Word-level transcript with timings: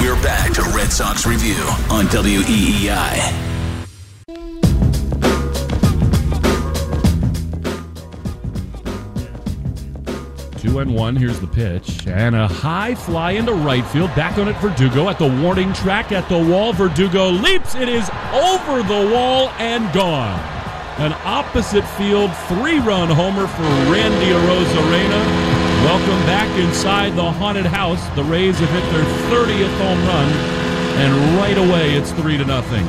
We're 0.00 0.22
back 0.22 0.52
to 0.54 0.62
Red 0.74 0.90
Sox 0.90 1.26
Review 1.26 1.62
on 1.90 2.06
WEEI. 2.06 3.46
Two 10.58 10.80
and 10.80 10.94
one. 10.94 11.14
Here's 11.14 11.38
the 11.40 11.46
pitch. 11.46 12.06
And 12.06 12.34
a 12.34 12.48
high 12.48 12.94
fly 12.94 13.32
into 13.32 13.52
right 13.52 13.84
field. 13.86 14.14
Back 14.16 14.38
on 14.38 14.48
it, 14.48 14.56
Verdugo 14.56 15.08
at 15.08 15.18
the 15.18 15.28
warning 15.42 15.72
track 15.72 16.10
at 16.10 16.28
the 16.28 16.38
wall. 16.38 16.72
Verdugo 16.72 17.28
leaps. 17.28 17.74
It 17.74 17.88
is 17.88 18.10
over 18.32 18.82
the 18.82 19.10
wall 19.12 19.50
and 19.58 19.92
gone. 19.92 20.38
An 20.98 21.12
opposite 21.24 21.86
field 21.96 22.34
three 22.48 22.80
run 22.80 23.08
homer 23.08 23.46
for 23.46 23.62
Randy 23.62 24.32
Arozarena. 24.32 25.57
Welcome 25.84 26.26
back 26.26 26.48
inside 26.58 27.16
the 27.16 27.30
haunted 27.30 27.64
house. 27.64 28.04
The 28.16 28.24
Rays 28.24 28.58
have 28.58 28.68
hit 28.68 28.92
their 28.92 29.04
30th 29.30 29.78
home 29.78 30.06
run, 30.06 30.28
and 30.98 31.38
right 31.38 31.56
away 31.56 31.94
it's 31.94 32.10
3 32.12 32.36
to 32.36 32.44
nothing. 32.44 32.84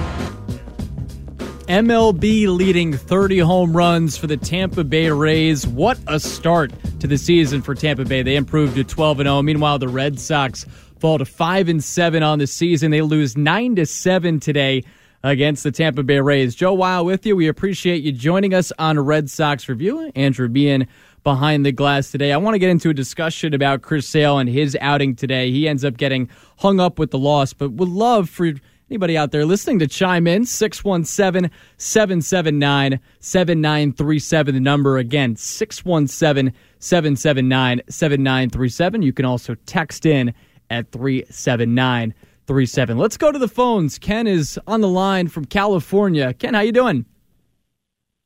MLB 1.67 2.47
leading 2.47 2.93
30 2.93 3.39
home 3.39 3.77
runs 3.77 4.17
for 4.17 4.25
the 4.25 4.37
Tampa 4.37 4.83
Bay 4.83 5.11
Rays. 5.11 5.67
What 5.67 5.99
a 6.07 6.19
start 6.19 6.73
to 6.99 7.05
the 7.05 7.17
season 7.17 7.61
for 7.61 7.75
Tampa 7.75 8.05
Bay. 8.05 8.23
They 8.23 8.35
improved 8.35 8.75
to 8.75 8.83
12 8.83 9.19
and 9.19 9.27
0. 9.27 9.43
Meanwhile, 9.43 9.77
the 9.77 9.87
Red 9.87 10.19
Sox 10.19 10.65
fall 10.97 11.19
to 11.19 11.25
5 11.25 11.69
and 11.69 11.83
7 11.83 12.23
on 12.23 12.39
the 12.39 12.47
season. 12.47 12.89
They 12.89 13.03
lose 13.03 13.37
9 13.37 13.75
to 13.75 13.85
7 13.85 14.39
today 14.39 14.83
against 15.23 15.63
the 15.63 15.71
Tampa 15.71 16.01
Bay 16.01 16.19
Rays. 16.19 16.55
Joe 16.55 16.73
Weil 16.73 17.05
with 17.05 17.25
you. 17.25 17.35
We 17.35 17.47
appreciate 17.47 18.03
you 18.03 18.11
joining 18.11 18.53
us 18.53 18.71
on 18.79 18.99
Red 18.99 19.29
Sox 19.29 19.69
Review. 19.69 20.11
Andrew 20.15 20.47
Bean 20.47 20.87
behind 21.23 21.65
the 21.65 21.71
glass 21.71 22.11
today. 22.11 22.31
I 22.31 22.37
want 22.37 22.55
to 22.55 22.59
get 22.59 22.69
into 22.69 22.89
a 22.89 22.93
discussion 22.93 23.53
about 23.53 23.81
Chris 23.81 24.07
Sale 24.07 24.39
and 24.39 24.49
his 24.49 24.77
outing 24.81 25.15
today. 25.15 25.51
He 25.51 25.67
ends 25.67 25.85
up 25.85 25.97
getting 25.97 26.29
hung 26.57 26.79
up 26.79 26.99
with 26.99 27.11
the 27.11 27.19
loss, 27.19 27.53
but 27.53 27.71
would 27.73 27.89
love 27.89 28.29
for 28.29 28.51
anybody 28.89 29.17
out 29.17 29.31
there 29.31 29.45
listening 29.45 29.79
to 29.79 29.87
chime 29.87 30.27
in. 30.27 30.45
617 30.45 31.49
779 31.77 32.99
7937 33.19 34.55
the 34.55 34.61
number 34.61 34.97
again 34.97 35.35
617 35.35 36.53
779 36.79 37.81
7937 37.89 39.01
you 39.01 39.13
can 39.13 39.25
also 39.25 39.55
text 39.65 40.05
in 40.05 40.33
at 40.69 40.91
37937 40.91 42.97
let's 42.97 43.17
go 43.17 43.31
to 43.31 43.39
the 43.39 43.47
phones. 43.47 43.97
Ken 43.99 44.27
is 44.27 44.59
on 44.67 44.81
the 44.81 44.87
line 44.87 45.27
from 45.27 45.45
california. 45.45 46.33
Ken 46.33 46.53
how 46.53 46.61
you 46.61 46.71
doing? 46.71 47.05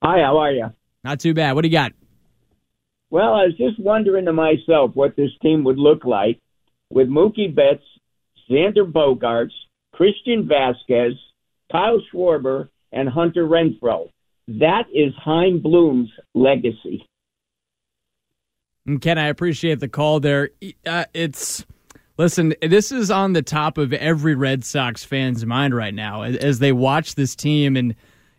Hi 0.04 0.22
how 0.22 0.38
are 0.38 0.52
you? 0.52 0.72
Not 1.04 1.20
too 1.20 1.34
bad. 1.34 1.54
What 1.54 1.64
do 1.64 1.68
you 1.68 1.74
got 1.74 1.94
well, 3.14 3.36
I 3.36 3.46
was 3.46 3.56
just 3.58 3.80
wondering 3.80 4.26
to 4.26 4.34
myself 4.34 4.96
what 4.96 5.16
this 5.16 5.30
team 5.44 5.64
would 5.66 5.78
look 5.78 6.04
like 6.04 6.42
with 6.90 7.08
Mookie 7.08 7.54
Betts, 7.54 7.84
Xander 8.50 8.92
Bogaerts, 8.92 9.52
Christian 9.94 10.50
Vázquez, 10.50 11.12
Kyle 11.72 12.02
Schwarber, 12.12 12.70
and 12.92 13.08
Hunter 13.08 13.46
Renfroe. 13.46 14.10
That 14.48 14.86
is 14.92 15.14
Chaim 15.24 15.62
Bloom's 15.62 16.10
legacy. 16.34 17.06
And 18.88 19.00
Ken, 19.00 19.20
I 19.20 19.28
appreciate 19.28 19.80
the 19.80 19.88
call 19.88 20.20
there. 20.20 20.50
Uh, 20.84 21.06
it's 21.14 21.68
listen, 22.18 22.56
this 22.64 22.92
is 22.92 23.12
on 23.12 23.34
the 23.34 23.44
top 23.44 23.78
of 23.78 23.94
every 23.94 24.34
Red 24.34 24.66
Sox 24.66 25.04
fan's 25.04 25.46
mind 25.46 25.76
right 25.76 25.94
now 25.94 26.24
as 26.24 26.58
they 26.58 26.72
watch 26.72 27.14
this 27.14 27.36
team 27.36 27.78
and 27.78 27.94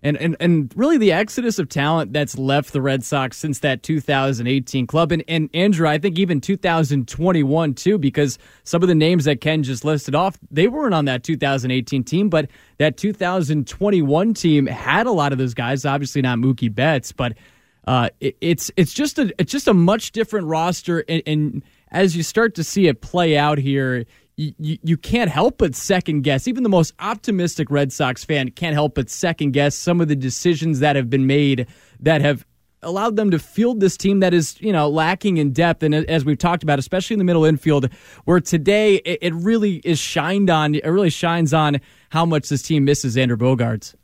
and, 0.04 0.16
and 0.18 0.36
and 0.38 0.72
really 0.76 0.98
the 0.98 1.10
exodus 1.12 1.58
of 1.58 1.68
talent 1.68 2.12
that's 2.12 2.38
left 2.38 2.72
the 2.72 2.82
Red 2.82 3.02
Sox 3.02 3.38
since 3.38 3.60
that 3.60 3.82
2018 3.82 4.86
club. 4.86 5.10
And 5.10 5.24
and 5.26 5.48
Andrew 5.54 5.88
I 5.88 5.98
think 5.98 6.18
even 6.18 6.40
2021 6.40 7.74
too 7.74 7.98
because 7.98 8.38
some 8.62 8.82
of 8.82 8.88
the 8.88 8.94
names 8.94 9.24
that 9.24 9.40
Ken 9.40 9.62
just 9.62 9.84
listed 9.84 10.14
off 10.14 10.38
they 10.50 10.68
weren't 10.68 10.94
on 10.94 11.06
that 11.06 11.24
2018 11.24 12.04
team 12.04 12.28
but 12.28 12.48
that 12.78 12.96
2021 12.96 14.34
team 14.34 14.66
had 14.66 15.06
a 15.06 15.12
lot 15.12 15.32
of 15.32 15.38
those 15.38 15.54
guys 15.54 15.84
obviously 15.84 16.22
not 16.22 16.38
Mookie 16.38 16.72
Betts 16.72 17.10
but 17.10 17.34
uh, 17.86 18.08
it, 18.20 18.36
it's 18.40 18.70
it's 18.76 18.94
just 18.94 19.18
a 19.18 19.32
it's 19.38 19.52
just 19.52 19.68
a 19.68 19.74
much 19.74 20.12
different 20.12 20.46
roster. 20.46 21.04
And, 21.08 21.22
and 21.26 21.62
as 21.90 22.16
you 22.16 22.22
start 22.22 22.54
to 22.56 22.64
see 22.64 22.86
it 22.88 23.00
play 23.00 23.36
out 23.36 23.58
here 23.58 24.04
you, 24.36 24.78
you 24.82 24.96
can't 24.96 25.30
help 25.30 25.58
but 25.58 25.74
second 25.74 26.22
guess. 26.22 26.48
Even 26.48 26.62
the 26.62 26.68
most 26.68 26.92
optimistic 26.98 27.70
Red 27.70 27.92
Sox 27.92 28.24
fan 28.24 28.50
can't 28.50 28.74
help 28.74 28.94
but 28.94 29.08
second 29.08 29.52
guess 29.52 29.76
some 29.76 30.00
of 30.00 30.08
the 30.08 30.16
decisions 30.16 30.80
that 30.80 30.96
have 30.96 31.08
been 31.08 31.26
made 31.26 31.66
that 32.00 32.20
have 32.20 32.44
allowed 32.82 33.16
them 33.16 33.30
to 33.30 33.38
field 33.38 33.80
this 33.80 33.96
team 33.96 34.20
that 34.20 34.34
is, 34.34 34.60
you 34.60 34.72
know, 34.72 34.88
lacking 34.88 35.38
in 35.38 35.52
depth. 35.52 35.82
And 35.82 35.94
as 35.94 36.24
we've 36.24 36.38
talked 36.38 36.62
about, 36.62 36.78
especially 36.78 37.14
in 37.14 37.18
the 37.18 37.24
middle 37.24 37.44
infield, 37.44 37.88
where 38.24 38.40
today 38.40 38.96
it, 38.96 39.32
really 39.34 39.76
is 39.84 39.98
shined 39.98 40.50
on, 40.50 40.74
it 40.74 40.84
really 40.84 41.10
shines 41.10 41.54
on 41.54 41.80
how 42.10 42.26
much 42.26 42.48
this 42.48 42.62
team 42.62 42.84
misses 42.84 43.16
Andrew 43.16 43.36
Bogaerts. 43.36 43.94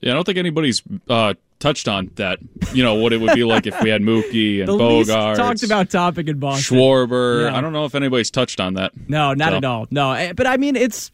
Yeah, 0.00 0.12
I 0.12 0.14
don't 0.14 0.24
think 0.24 0.38
anybody's 0.38 0.82
uh, 1.08 1.34
touched 1.64 1.88
on 1.88 2.10
that. 2.16 2.38
You 2.74 2.84
know 2.84 2.94
what 2.96 3.14
it 3.14 3.18
would 3.18 3.34
be 3.34 3.42
like 3.42 3.66
if 3.66 3.80
we 3.82 3.88
had 3.88 4.02
Mookie 4.02 4.58
and 4.60 4.68
the 4.68 4.74
Bogaerts. 4.74 5.36
talked 5.36 5.62
about 5.62 5.88
topic 5.88 6.28
in 6.28 6.38
Boston. 6.38 6.76
Schwarber. 6.76 7.50
I 7.50 7.62
don't 7.62 7.72
know 7.72 7.86
if 7.86 7.94
anybody's 7.94 8.30
touched 8.30 8.60
on 8.60 8.74
that. 8.74 8.92
No, 9.08 9.32
not 9.32 9.52
so. 9.52 9.56
at 9.56 9.64
all. 9.64 9.86
No, 9.90 10.12
eh, 10.12 10.34
but 10.34 10.46
I 10.46 10.58
mean 10.58 10.76
it's. 10.76 11.10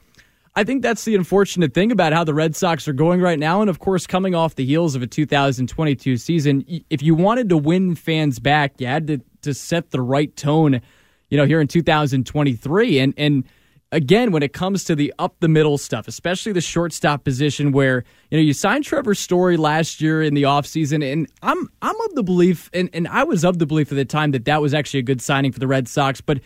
I 0.56 0.64
think 0.64 0.82
that's 0.82 1.04
the 1.04 1.14
unfortunate 1.14 1.72
thing 1.72 1.92
about 1.92 2.12
how 2.12 2.24
the 2.24 2.34
Red 2.34 2.56
Sox 2.56 2.88
are 2.88 2.92
going 2.92 3.20
right 3.20 3.38
now, 3.38 3.60
and 3.60 3.70
of 3.70 3.78
course, 3.78 4.08
coming 4.08 4.34
off 4.34 4.56
the 4.56 4.64
heels 4.64 4.96
of 4.96 5.02
a 5.02 5.06
2022 5.06 6.16
season, 6.16 6.64
if 6.90 7.02
you 7.02 7.14
wanted 7.14 7.48
to 7.50 7.56
win 7.56 7.94
fans 7.94 8.40
back, 8.40 8.80
you 8.80 8.88
had 8.88 9.06
to 9.06 9.20
to 9.42 9.54
set 9.54 9.92
the 9.92 10.00
right 10.00 10.34
tone. 10.36 10.80
You 11.28 11.36
know, 11.36 11.46
here 11.46 11.60
in 11.60 11.68
2023, 11.68 12.98
and 12.98 13.14
and 13.16 13.44
again, 13.92 14.32
when 14.32 14.42
it 14.42 14.52
comes 14.52 14.84
to 14.84 14.94
the 14.94 15.12
up 15.18 15.36
the 15.40 15.48
middle 15.48 15.78
stuff, 15.78 16.08
especially 16.08 16.52
the 16.52 16.60
shortstop 16.60 17.24
position 17.24 17.72
where, 17.72 18.04
you 18.30 18.38
know, 18.38 18.42
you 18.42 18.52
signed 18.52 18.84
Trevor 18.84 19.14
Story 19.14 19.56
last 19.56 20.00
year 20.00 20.22
in 20.22 20.34
the 20.34 20.44
offseason, 20.44 21.04
and 21.12 21.28
I'm 21.42 21.68
I'm 21.82 22.00
of 22.02 22.14
the 22.14 22.22
belief, 22.22 22.70
and, 22.72 22.88
and 22.92 23.08
I 23.08 23.24
was 23.24 23.44
of 23.44 23.58
the 23.58 23.66
belief 23.66 23.90
at 23.92 23.96
the 23.96 24.04
time 24.04 24.30
that 24.32 24.44
that 24.44 24.60
was 24.60 24.74
actually 24.74 25.00
a 25.00 25.04
good 25.04 25.20
signing 25.20 25.52
for 25.52 25.58
the 25.58 25.66
Red 25.66 25.88
Sox, 25.88 26.20
but 26.20 26.40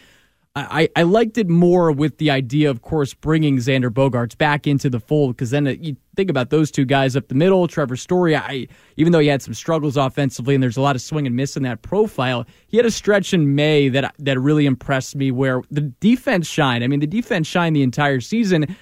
I, 0.57 0.89
I 0.95 1.03
liked 1.03 1.37
it 1.37 1.49
more 1.49 1.91
with 1.91 2.19
the 2.19 2.31
idea, 2.31 2.71
of 2.71 2.81
course, 2.81 3.13
bringing 3.13 3.57
Xander 3.57 3.91
Bogaerts 3.91 4.39
back 4.39 4.69
into 4.69 4.89
the 4.89 5.01
fold 5.01 5.35
because 5.35 5.51
then 5.51 5.67
it, 5.67 5.81
you 5.81 5.97
think 6.15 6.31
about 6.31 6.51
those 6.51 6.71
two 6.71 6.85
guys 6.85 7.17
up 7.17 7.27
the 7.27 7.35
middle. 7.35 7.67
Trevor 7.67 7.97
Story, 7.97 8.37
I 8.37 8.69
even 8.97 9.13
though 9.13 9.19
he 9.19 9.27
had 9.27 9.43
some 9.43 9.53
struggles 9.53 9.97
offensively 9.97 10.55
and 10.55 10.63
there's 10.63 10.77
a 10.77 10.81
lot 10.81 10.95
of 10.95 11.03
swing 11.03 11.27
and 11.27 11.35
miss 11.35 11.57
in 11.57 11.65
that 11.65 11.83
profile, 11.83 12.47
he 12.69 12.77
had 12.77 12.87
a 12.87 12.91
stretch 12.93 13.35
in 13.35 13.57
May 13.57 13.89
that 13.89 14.15
that 14.21 14.39
really 14.39 14.65
impressed 14.65 15.17
me 15.17 15.33
where 15.33 15.61
the 15.73 15.81
defense 15.81 16.47
shined. 16.47 16.85
I 16.85 16.87
mean, 16.87 17.01
the 17.01 17.09
defense 17.09 17.49
shined 17.49 17.75
the 17.75 17.83
entire 17.83 18.21
season, 18.21 18.77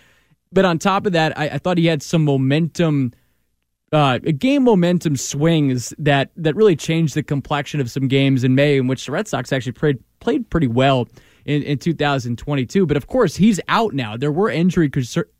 but 0.52 0.66
on 0.66 0.78
top 0.78 1.06
of 1.06 1.14
that, 1.14 1.38
I, 1.38 1.48
I 1.48 1.58
thought 1.58 1.78
he 1.78 1.86
had 1.86 2.02
some 2.02 2.24
momentum. 2.24 3.12
Uh, 3.92 4.18
game 4.18 4.64
momentum 4.64 5.16
swings 5.16 5.92
that 5.98 6.30
that 6.36 6.54
really 6.54 6.76
changed 6.76 7.14
the 7.14 7.22
complexion 7.22 7.80
of 7.80 7.90
some 7.90 8.08
games 8.08 8.44
in 8.44 8.54
May 8.54 8.76
in 8.76 8.88
which 8.88 9.06
the 9.06 9.12
Red 9.12 9.26
Sox 9.26 9.52
actually 9.52 9.72
played 9.72 9.98
played 10.20 10.50
pretty 10.50 10.68
well 10.68 11.08
in, 11.44 11.62
in 11.62 11.78
2022. 11.78 12.86
But 12.86 12.96
of 12.96 13.06
course, 13.06 13.36
he's 13.36 13.60
out 13.68 13.94
now. 13.94 14.16
There 14.16 14.32
were 14.32 14.50
injury 14.50 14.90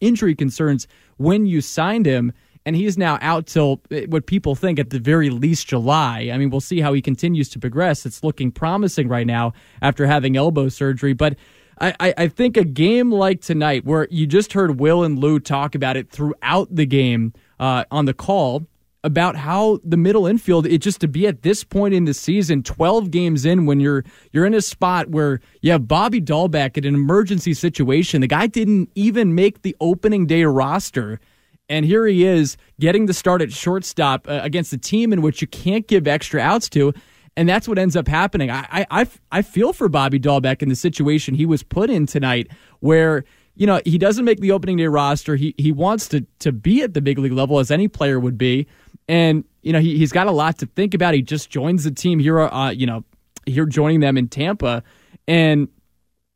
injury 0.01 0.35
concerns 0.35 0.87
when 1.17 1.47
you 1.47 1.61
signed 1.61 2.07
him, 2.07 2.33
and 2.65 2.77
he's 2.77 2.97
now 2.99 3.19
out 3.21 3.47
till 3.47 3.81
eh, 3.91 4.07
what 4.09 4.27
people 4.27 4.55
think 4.55 4.79
at 4.79 4.91
the 4.91 4.99
very 4.99 5.31
least 5.31 5.69
July. 5.69 6.31
I 6.33 6.39
mean, 6.39 6.51
we'll 6.51 6.61
see 6.61 6.81
how 6.81 6.93
he 6.93 7.03
continues 7.03 7.49
to 7.51 7.59
progress. 7.59 8.07
It's 8.07 8.23
looking 8.23 8.51
promising 8.51 9.09
right 9.09 9.27
now 9.27 9.53
after 9.81 10.07
having 10.07 10.37
elbow 10.37 10.69
surgery, 10.69 11.13
but. 11.13 11.37
I, 11.81 12.15
I 12.17 12.29
think 12.29 12.57
a 12.57 12.65
game 12.65 13.11
like 13.11 13.41
tonight, 13.41 13.85
where 13.85 14.07
you 14.09 14.29
just 14.29 14.53
heard 14.53 14.79
Will 14.79 15.03
and 15.03 15.19
Lou 15.19 15.41
talk 15.41 15.75
about 15.75 15.97
it 15.97 16.11
throughout 16.11 16.73
the 16.73 16.87
game 16.87 17.33
uh, 17.59 17.85
on 17.91 18.05
the 18.05 18.15
call, 18.15 18.69
about 19.05 19.35
how 19.37 19.81
the 19.83 19.97
middle 19.97 20.27
infield 20.27 20.67
it 20.67 20.79
just 20.79 21.01
to 21.01 21.09
be 21.09 21.27
at 21.27 21.43
this 21.43 21.65
point 21.65 21.93
in 21.93 22.05
the 22.05 22.15
season 22.15 22.63
12 22.63 23.11
games 23.11 23.45
in 23.45 23.67
when 23.67 23.81
you're 23.81 24.05
you're 24.33 24.47
in 24.47 24.55
a 24.55 24.61
spot 24.61 25.09
where 25.09 25.41
you 25.61 25.73
have 25.73 25.89
Bobby 25.89 26.21
Dalbec 26.21 26.77
in 26.77 26.85
an 26.85 26.95
emergency 26.95 27.55
situation. 27.55 28.21
The 28.21 28.29
guy 28.29 28.47
didn't 28.47 28.91
even 28.95 29.35
make 29.35 29.63
the 29.63 29.77
opening 29.81 30.27
day 30.27 30.45
roster. 30.45 31.21
And 31.69 31.85
here 31.87 32.07
he 32.07 32.25
is 32.25 32.57
getting 32.81 33.07
the 33.07 33.15
start 33.15 33.41
at 33.41 33.53
shortstop 33.53 34.29
uh, 34.29 34.41
against 34.43 34.73
a 34.73 34.79
team 34.79 35.13
in 35.13 35.23
which 35.23 35.41
you 35.41 35.49
can't 35.49 35.87
give 35.87 36.07
extra 36.07 36.41
outs 36.41 36.69
to. 36.71 36.93
And 37.37 37.49
that's 37.49 37.67
what 37.67 37.79
ends 37.79 37.97
up 37.97 38.09
happening. 38.09 38.51
I, 38.51 38.87
I 38.91 39.07
I 39.31 39.43
feel 39.43 39.73
for 39.73 39.89
Bobby 39.89 40.21
Dalbec 40.21 40.63
in 40.63 40.69
the 40.69 40.77
situation 40.77 41.35
he 41.35 41.47
was 41.47 41.63
put 41.63 41.89
in 41.89 42.07
tonight 42.07 42.49
where 42.81 43.25
you 43.55 43.67
know 43.67 43.81
he 43.85 43.97
doesn't 43.97 44.25
make 44.25 44.41
the 44.41 44.53
opening 44.53 44.77
day 44.77 44.87
roster. 44.87 45.37
He 45.37 45.55
he 45.57 45.73
wants 45.73 46.09
to 46.09 46.27
to 46.41 46.53
be 46.53 46.83
at 46.83 46.93
the 46.93 47.01
big 47.01 47.19
league 47.19 47.33
level 47.33 47.59
as 47.59 47.71
any 47.71 47.89
player 47.89 48.21
would 48.21 48.37
be 48.37 48.67
and, 49.13 49.45
you 49.61 49.75
know, 49.75 49.79
he, 49.79 49.99
he's 49.99 50.11
got 50.11 50.27
a 50.27 50.31
lot 50.31 50.57
to 50.61 50.67
think 50.67 50.95
about. 50.95 51.13
He 51.13 51.21
just 51.21 51.51
joins 51.51 51.85
the 51.85 51.91
team 51.91 52.19
here, 52.19 52.41
uh, 52.41 52.71
you 52.71 52.87
know, 52.87 53.05
here 53.45 53.67
joining 53.67 54.01
them 54.01 54.17
in 54.17 54.27
Tampa. 54.27 54.83
And 55.29 55.69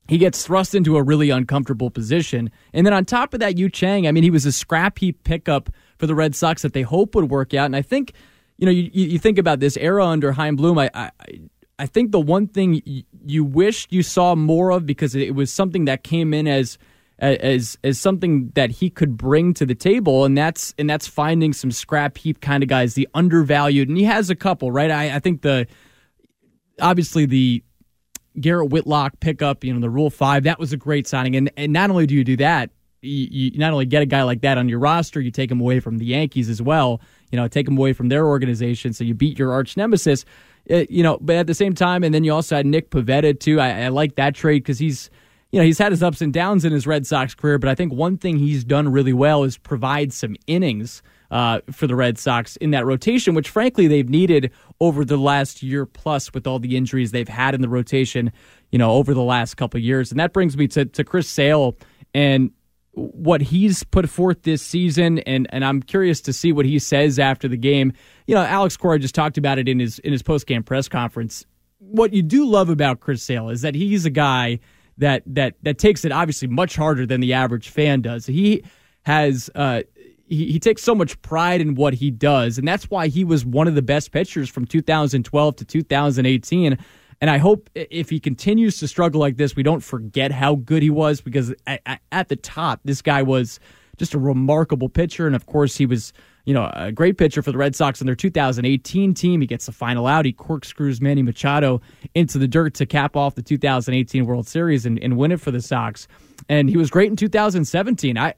he 0.09 0.19
gets 0.19 0.45
thrust 0.45 0.75
into 0.75 0.99
a 0.99 1.03
really 1.03 1.31
uncomfortable 1.31 1.89
position. 1.89 2.51
And 2.75 2.87
then 2.87 2.93
on 2.93 3.07
top 3.07 3.33
of 3.33 3.41
that, 3.41 3.57
Yu 3.57 3.71
Chang, 3.71 4.07
I 4.07 4.13
mean, 4.13 4.25
he 4.25 4.29
was 4.29 4.45
a 4.45 4.53
scrap 4.53 4.99
heap 4.99 5.25
pickup 5.25 5.71
for 5.97 6.07
the 6.07 6.15
Red 6.15 6.35
Sox 6.35 6.61
that 6.61 6.75
they 6.75 6.83
hope 6.83 7.15
would 7.15 7.31
work 7.31 7.55
out. 7.55 7.65
And 7.65 7.75
I 7.75 7.81
think, 7.81 8.13
you 8.59 8.67
know, 8.67 8.73
you, 8.73 8.91
you 8.93 9.19
think 9.19 9.39
about 9.39 9.59
this 9.59 9.79
era 9.79 10.05
under 10.05 10.33
Chaim 10.33 10.55
Bloom, 10.55 10.79
I, 10.79 10.91
I, 10.93 11.11
I 11.79 11.87
think 11.87 12.13
the 12.13 12.21
one 12.21 12.47
thing 12.47 12.83
you 13.25 13.43
wished 13.43 13.91
you 13.91 14.03
saw 14.03 14.35
more 14.35 14.71
of 14.71 14.85
because 14.85 15.15
it 15.15 15.35
was 15.35 15.51
something 15.51 15.87
that 15.87 16.05
came 16.05 16.35
in 16.35 16.47
as– 16.47 16.77
as 17.19 17.79
as 17.83 17.99
something 17.99 18.51
that 18.55 18.71
he 18.71 18.91
could 18.91 19.17
bring 19.17 19.55
to 19.55 19.67
the 19.67 19.75
table, 19.75 20.25
and 20.25 20.37
that's 20.37 20.75
and 20.79 20.89
that's 20.89 21.07
finding 21.07 21.53
some 21.53 21.71
scrap 21.71 22.19
heap 22.19 22.41
kind 22.41 22.63
of 22.63 22.69
guys, 22.69 22.95
the 22.95 23.09
undervalued, 23.15 23.89
and 23.89 23.97
he 23.97 24.05
has 24.05 24.29
a 24.29 24.35
couple, 24.35 24.71
right? 24.71 24.91
I, 24.91 25.17
I 25.17 25.19
think 25.19 25.43
the 25.43 25.67
obviously 26.81 27.27
the 27.27 27.63
Garrett 28.39 28.71
Whitlock 28.71 29.19
pickup, 29.21 29.65
you 29.65 29.73
know, 29.73 29.81
the 29.81 29.91
Rule 29.91 30.11
Five, 30.11 30.45
that 30.45 30.59
was 30.59 30.73
a 30.73 30.77
great 30.77 31.07
signing, 31.07 31.37
and 31.37 31.51
and 31.57 31.73
not 31.73 31.91
only 31.91 32.07
do 32.07 32.15
you 32.15 32.25
do 32.25 32.37
that, 32.37 32.71
you, 33.01 33.29
you 33.31 33.59
not 33.59 33.73
only 33.73 33.87
get 33.87 34.03
a 34.03 34.07
guy 34.07 34.23
like 34.23 34.43
that 34.43 34.59
on 34.59 34.69
your 34.69 34.79
roster, 34.79 35.21
you 35.21 35.31
take 35.31 35.51
him 35.51 35.61
away 35.61 35.81
from 35.81 35.99
the 35.99 36.07
Yankees 36.07 36.51
as 36.51 36.61
well. 36.61 37.01
You 37.33 37.37
know, 37.37 37.49
take 37.49 37.67
him 37.67 37.79
away 37.79 37.93
from 37.95 38.09
their 38.09 38.27
organization, 38.27 38.93
so 38.93 39.05
you 39.05 39.15
beat 39.15 39.39
your 39.39 39.53
arch 39.53 39.77
nemesis. 39.77 40.27
Uh, 40.71 40.85
you 40.91 41.03
know, 41.03 41.17
but 41.21 41.37
at 41.37 41.47
the 41.47 41.55
same 41.55 41.75
time, 41.75 42.05
and 42.05 42.15
then 42.15 42.25
you 42.25 42.33
also 42.33 42.57
had 42.57 42.67
Nick 42.67 42.91
Pivetta 42.91 43.39
too. 43.39 43.59
I, 43.59 43.85
I 43.85 43.89
like 43.89 44.17
that 44.17 44.35
trade 44.35 44.65
because 44.65 44.79
he's 44.79 45.11
you 45.57 45.63
know, 45.63 45.65
he's 45.65 45.79
had 45.79 45.91
his 45.91 46.03
ups 46.03 46.21
and 46.21 46.35
downs 46.35 46.67
in 46.67 46.73
his 46.75 46.87
Red 46.87 47.07
Sox 47.07 47.35
career, 47.35 47.59
but 47.59 47.71
I 47.71 47.75
think 47.75 47.91
one 47.91 48.19
thing 48.19 48.37
he's 48.37 48.63
done 48.63 48.93
really 48.93 49.15
well 49.15 49.43
is 49.43 49.57
provide 49.57 50.13
some 50.13 50.37
innings 50.47 51.03
uh, 51.31 51.61
for 51.73 51.87
the 51.87 51.97
Red 51.97 52.19
Sox 52.19 52.57
in 52.57 52.73
that 52.73 52.85
rotation, 52.85 53.35
which 53.35 53.49
frankly 53.49 53.87
they've 53.87 54.11
needed 54.11 54.53
over 54.83 55.03
the 55.03 55.17
last 55.17 55.63
year 55.63 55.87
plus 55.87 56.35
with 56.35 56.47
all 56.47 56.59
the 56.59 56.77
injuries 56.77 57.11
they've 57.11 57.27
had 57.27 57.55
in 57.55 57.63
the 57.63 57.71
rotation, 57.71 58.31
you 58.71 58.79
know, 58.79 58.91
over 58.91 59.15
the 59.15 59.23
last 59.23 59.55
couple 59.55 59.81
years. 59.81 60.11
And 60.11 60.21
that 60.21 60.35
brings 60.35 60.59
me 60.59 60.69
to, 60.69 60.85
to 60.85 61.03
Chris 61.03 61.27
Sale 61.27 61.75
and 62.13 62.51
what 62.93 63.41
he's 63.41 63.83
put 63.83 64.11
forth 64.11 64.43
this 64.43 64.61
season, 64.61 65.21
and, 65.21 65.47
and 65.55 65.65
I'm 65.65 65.83
curious 65.83 66.21
to 66.21 66.35
see 66.35 66.53
what 66.53 66.67
he 66.67 66.79
says 66.79 67.19
after 67.19 67.49
the 67.49 67.57
game. 67.57 67.95
You 68.27 68.35
know, 68.35 68.43
Alex 68.43 68.77
Cora 68.77 68.99
just 68.99 69.15
talked 69.15 69.39
about 69.39 69.59
it 69.59 69.71
in 69.71 69.79
his 69.79 70.01
in 70.01 70.13
his 70.13 70.23
post 70.23 70.47
game 70.47 70.63
press 70.63 70.87
conference. 70.87 71.47
What 71.79 72.13
you 72.13 72.23
do 72.23 72.45
love 72.45 72.69
about 72.69 73.01
Chris 73.01 73.23
Sale 73.23 73.49
is 73.49 73.63
that 73.63 73.75
he's 73.75 74.05
a 74.05 74.11
guy– 74.11 74.61
that 74.99 75.23
that 75.27 75.55
that 75.63 75.79
takes 75.79 76.05
it 76.05 76.13
obviously 76.13 76.49
much 76.49 76.77
harder 76.77 77.07
than 77.07 77.21
the 77.21 77.33
average 77.33 77.69
fan 77.69 78.01
does. 78.01 78.27
He 78.27 78.63
has 79.03 79.51
uh, 79.55 79.83
he, 80.29 80.53
he 80.53 80.59
takes 80.59 80.83
so 80.83 80.95
much 80.95 81.21
pride 81.23 81.61
in 81.61 81.75
what 81.75 81.95
he 81.95 82.11
does, 82.11 82.59
and 82.59 82.67
that's 82.67 82.91
why 82.91 83.09
he 83.09 83.25
was 83.25 83.45
one 83.45 83.69
of 83.69 83.75
the 83.75 83.83
best 83.83 84.11
pitchers 84.13 84.49
from 84.49 84.67
2012 84.67 85.57
to 85.57 85.65
2018. 85.65 86.79
And 87.21 87.31
I 87.31 87.39
hope 87.39 87.71
if 87.75 88.11
he 88.11 88.21
continues 88.21 88.79
to 88.79 88.89
struggle 88.89 89.21
like 89.21 89.37
this, 89.39 89.57
we 89.57 89.63
don't 89.63 89.81
forget 89.81 90.33
how 90.33 90.57
good 90.57 90.83
he 90.83 90.91
was 90.91 91.23
because 91.23 91.55
at, 91.67 92.01
at 92.13 92.29
the 92.29 92.37
top, 92.37 92.81
this 92.85 93.01
guy 93.01 93.23
was 93.23 93.59
just 93.97 94.13
a 94.13 94.19
remarkable 94.19 94.91
pitcher. 94.91 95.27
And 95.27 95.35
of 95.35 95.47
course, 95.47 95.77
he 95.77 95.87
was 95.87 96.13
you 96.47 96.55
know, 96.55 96.71
a 96.75 96.93
great 96.93 97.19
pitcher 97.19 97.43
for 97.43 97.53
the 97.53 97.59
Red 97.59 97.75
Sox 97.75 98.01
in 98.01 98.07
their 98.07 98.15
2018 98.15 99.15
team. 99.15 99.41
He 99.41 99.47
gets 99.47 99.67
the 99.67 99.73
final 99.73 100.07
out. 100.07 100.25
He 100.25 100.33
corkscrews 100.33 101.01
Manny 101.01 101.23
Machado 101.23 101.83
into 102.15 102.39
the 102.39 102.49
dirt 102.49 102.75
to 102.75 102.87
cap 102.87 103.17
off 103.17 103.35
the 103.35 103.43
2018 103.43 104.25
World 104.25 104.47
Series 104.47 104.87
and, 104.87 104.99
and 105.01 105.19
win 105.19 105.33
it 105.33 105.41
for 105.41 105.51
the 105.51 105.61
Sox. 105.61 106.07
And 106.49 106.71
he 106.71 106.77
was 106.77 106.89
great 106.89 107.11
in 107.11 107.17
2017. 107.17 108.17
I, 108.17 108.35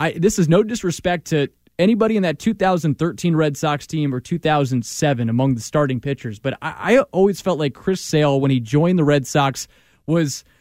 I 0.00 0.12
this 0.12 0.38
is 0.38 0.48
no 0.48 0.64
disrespect 0.64 1.28
to 1.28 1.48
anybody 1.78 2.16
in 2.16 2.24
that 2.24 2.40
2013 2.40 3.36
Red 3.36 3.56
Sox 3.56 3.86
team 3.86 4.12
or 4.12 4.20
2007 4.20 5.28
among 5.30 5.54
the 5.54 5.60
starting 5.60 6.00
pitchers, 6.00 6.40
but 6.40 6.58
I, 6.60 6.96
I 6.96 6.98
always 7.12 7.40
felt 7.40 7.58
like 7.58 7.74
Chris 7.74 8.00
Sale 8.00 8.40
when 8.40 8.50
he 8.50 8.60
joined 8.60 8.98
the 8.98 9.04
Red 9.04 9.26
Sox 9.26 9.68
was– 10.06 10.44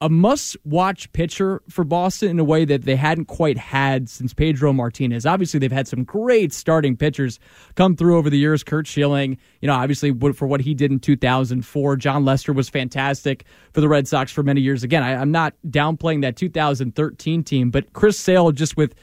a 0.00 0.08
must 0.08 0.56
watch 0.64 1.10
pitcher 1.12 1.60
for 1.68 1.82
Boston 1.82 2.30
in 2.30 2.38
a 2.38 2.44
way 2.44 2.64
that 2.64 2.82
they 2.82 2.94
hadn't 2.94 3.24
quite 3.24 3.58
had 3.58 4.08
since 4.08 4.32
Pedro 4.32 4.72
Martinez. 4.72 5.26
Obviously, 5.26 5.58
they've 5.58 5.72
had 5.72 5.88
some 5.88 6.04
great 6.04 6.52
starting 6.52 6.96
pitchers 6.96 7.40
come 7.74 7.96
through 7.96 8.16
over 8.16 8.30
the 8.30 8.38
years. 8.38 8.62
Curt 8.62 8.86
Schilling, 8.86 9.38
you 9.60 9.66
know, 9.66 9.74
obviously 9.74 10.12
for 10.32 10.46
what 10.46 10.60
he 10.60 10.72
did 10.72 10.92
in 10.92 11.00
2004. 11.00 11.96
Jon 11.96 12.24
Lester 12.24 12.52
was 12.52 12.68
fantastic 12.68 13.44
for 13.72 13.80
the 13.80 13.88
Red 13.88 14.06
Sox 14.06 14.30
for 14.30 14.44
many 14.44 14.60
years. 14.60 14.84
Again, 14.84 15.02
I, 15.02 15.12
am 15.12 15.32
not 15.32 15.54
downplaying 15.66 16.22
that 16.22 16.36
2013 16.36 17.42
team, 17.42 17.70
but 17.70 17.92
Chris 17.92 18.18
Sale, 18.18 18.52
just 18.52 18.76
with 18.76 18.94